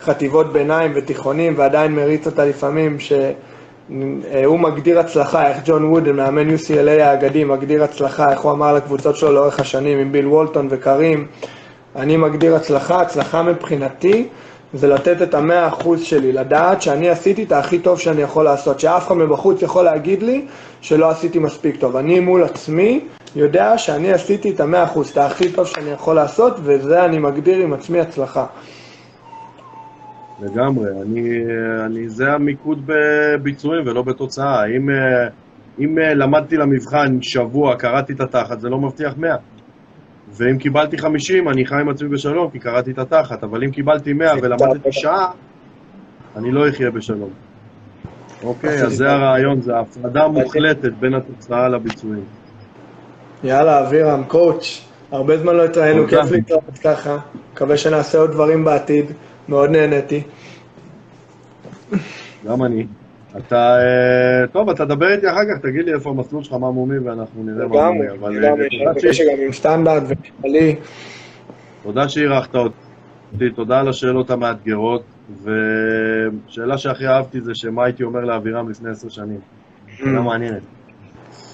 חטיבות 0.00 0.52
ביניים 0.52 0.92
ותיכונים, 0.94 1.54
ועדיין 1.56 1.94
מריץ 1.94 2.26
אותה 2.26 2.44
לפעמים, 2.44 2.96
שהוא 3.88 4.60
מגדיר 4.60 5.00
הצלחה, 5.00 5.48
איך 5.48 5.56
ג'ון 5.64 5.84
וודן, 5.84 6.16
מאמן 6.16 6.54
UCLA 6.54 7.02
האגדי, 7.02 7.44
מגדיר 7.44 7.84
הצלחה, 7.84 8.32
איך 8.32 8.40
הוא 8.40 8.52
אמר 8.52 8.74
לקבוצות 8.74 9.16
שלו 9.16 9.32
לאורך 9.32 9.60
השנים, 9.60 9.98
עם 9.98 10.12
ביל 10.12 10.26
וולטון 10.26 10.68
וקרים. 10.70 11.26
אני 11.96 12.16
מגדיר 12.16 12.56
הצלחה, 12.56 13.00
הצלחה 13.00 13.42
מבחינתי 13.42 14.28
זה 14.74 14.88
לתת 14.88 15.22
את 15.22 15.34
המאה 15.34 15.68
אחוז 15.68 16.02
שלי, 16.02 16.32
לדעת 16.32 16.82
שאני 16.82 17.10
עשיתי 17.10 17.42
את 17.42 17.52
הכי 17.52 17.78
טוב 17.78 17.98
שאני 17.98 18.22
יכול 18.22 18.44
לעשות, 18.44 18.80
שאף 18.80 19.06
אחד 19.06 19.16
מבחוץ 19.16 19.62
יכול 19.62 19.84
להגיד 19.84 20.22
לי 20.22 20.46
שלא 20.80 21.10
עשיתי 21.10 21.38
מספיק 21.38 21.76
טוב. 21.76 21.96
אני 21.96 22.20
מול 22.20 22.44
עצמי 22.44 23.00
יודע 23.36 23.78
שאני 23.78 24.12
עשיתי 24.12 24.50
את 24.50 24.60
המאה 24.60 24.84
אחוז, 24.84 25.08
את 25.08 25.18
הכי 25.18 25.50
טוב 25.52 25.66
שאני 25.66 25.90
יכול 25.90 26.16
לעשות, 26.16 26.56
וזה 26.62 27.04
אני 27.04 27.18
מגדיר 27.18 27.58
עם 27.58 27.72
עצמי 27.72 28.00
הצלחה. 28.00 28.46
לגמרי, 30.42 30.90
אני, 31.02 31.44
אני, 31.86 32.08
זה 32.08 32.32
המיקוד 32.32 32.82
בביצועים 32.86 33.86
ולא 33.86 34.02
בתוצאה. 34.02 34.66
אם, 34.66 34.88
אם 35.78 35.98
למדתי 35.98 36.56
למבחן 36.56 37.22
שבוע, 37.22 37.76
קראתי 37.76 38.12
את 38.12 38.20
התחת, 38.20 38.60
זה 38.60 38.68
לא 38.68 38.78
מבטיח 38.78 39.12
100. 39.16 39.36
ואם 40.32 40.58
קיבלתי 40.58 40.98
50, 40.98 41.48
אני 41.48 41.66
חי 41.66 41.74
עם 41.80 41.88
עצמי 41.88 42.08
בשלום, 42.08 42.50
כי 42.50 42.58
קראתי 42.58 42.90
את 42.90 42.98
התחת, 42.98 43.44
אבל 43.44 43.64
אם 43.64 43.70
קיבלתי 43.70 44.12
100 44.12 44.32
ולמדתי 44.42 44.92
שעה, 44.92 45.30
אני 46.36 46.52
לא 46.52 46.68
אחיה 46.68 46.90
בשלום. 46.90 47.30
אוקיי, 48.44 48.82
אז 48.82 48.92
זה 48.92 49.12
הרעיון, 49.12 49.60
זה 49.60 49.78
הפרדה 49.78 50.28
מוחלטת 50.28 50.92
בין 51.00 51.14
התוצאה 51.14 51.68
לביצועים. 51.68 52.24
יאללה, 53.44 53.86
אבירם, 53.86 54.24
קואוץ', 54.24 54.88
הרבה 55.10 55.38
זמן 55.38 55.56
לא 55.56 55.64
התראינו. 55.64 56.08
כיף 56.08 56.30
להתראות 56.30 56.78
ככה. 56.84 57.18
מקווה 57.52 57.76
שנעשה 57.76 58.18
עוד 58.18 58.30
דברים 58.30 58.64
בעתיד, 58.64 59.04
מאוד 59.52 59.70
נהניתי. 59.70 60.22
גם 62.46 62.62
אני. 62.62 62.86
אתה, 63.36 63.78
אה, 63.78 64.46
טוב, 64.52 64.70
אתה 64.70 64.84
דבר 64.84 65.12
איתי 65.12 65.30
אחר 65.30 65.44
כך, 65.50 65.58
תגיד 65.62 65.84
לי 65.84 65.94
איפה 65.94 66.10
המסלול 66.10 66.42
שלך, 66.42 66.52
מה 66.52 66.70
מומי, 66.70 66.98
ואנחנו 66.98 67.42
נראה 67.44 67.66
מה 67.66 67.90
מומי. 67.90 68.10
אבל 68.10 68.46
גם, 68.46 68.60
אה, 68.60 69.46
עם 69.46 69.52
סטנדרט 69.52 70.02
וכללי. 70.08 70.76
תודה 71.82 72.08
שאירחת 72.08 72.54
אותי, 72.54 73.50
תודה 73.54 73.80
על 73.80 73.88
השאלות 73.88 74.30
המאתגרות, 74.30 75.02
ושאלה 75.42 76.78
שהכי 76.78 77.06
אהבתי 77.06 77.40
זה 77.40 77.54
שמה 77.54 77.84
הייתי 77.84 78.02
אומר 78.02 78.20
לאבירם 78.20 78.70
לפני 78.70 78.90
עשר 78.90 79.08
שנים. 79.08 79.40
שאלה 79.96 80.20
מעניינת. 80.20 80.62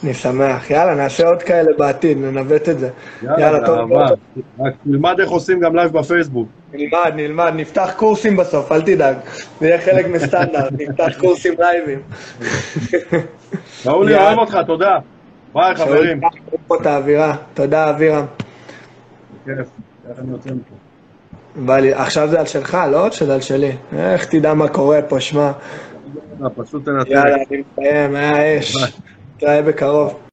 אני 0.05 0.14
שמח. 0.14 0.70
יאללה, 0.70 0.94
נעשה 0.94 1.28
עוד 1.28 1.42
כאלה 1.42 1.70
בעתיד, 1.78 2.18
ננווט 2.18 2.68
את 2.68 2.78
זה. 2.78 2.90
יאללה, 3.22 3.66
טוב 3.66 3.76
באהבה. 3.76 3.94
מאוד. 3.96 4.18
רק 4.61 4.74
תלמד 4.84 5.20
איך 5.20 5.30
עושים 5.30 5.61
גם 5.61 5.76
לייב 5.76 5.92
בפייסבוק. 5.92 6.49
נלמד, 6.72 7.12
נלמד, 7.14 7.53
נפתח 7.57 7.92
קורסים 7.96 8.36
בסוף, 8.36 8.72
אל 8.72 8.82
תדאג. 8.82 9.16
זה 9.61 9.66
יהיה 9.66 9.80
חלק 9.80 10.07
מסטנדרט, 10.07 10.72
נפתח 10.78 11.18
קורסים 11.18 11.55
לייבים. 11.59 12.01
שאולי, 13.82 14.12
יאללה. 14.12 14.26
אוהב 14.26 14.38
אותך, 14.38 14.59
תודה. 14.66 14.99
ביי, 15.55 15.74
חברים. 15.74 16.20
שאול, 16.20 16.59
פה 16.66 16.76
את 16.76 16.86
האווירה. 16.86 17.36
תודה, 17.55 17.90
אבירם. 17.90 18.26
בא 21.57 21.78
לי, 21.78 21.92
עכשיו 21.92 22.28
זה 22.28 22.40
על 22.40 22.46
שלך, 22.46 22.78
לא 22.90 23.11
שזה 23.11 23.34
על 23.34 23.40
שלי. 23.40 23.72
איך 23.99 24.24
תדע 24.24 24.55
מה 24.55 24.68
קורה 24.68 25.03
פה, 25.03 25.20
שמע. 25.20 25.53
פשוט 26.57 26.84
תנצל. 26.84 27.11
יאללה, 27.11 27.36
אני 27.51 27.62
מסיים, 27.72 28.14
היה 28.14 28.59
אש. 28.59 28.74
נתראה 29.38 29.62
בקרוב. 29.62 30.20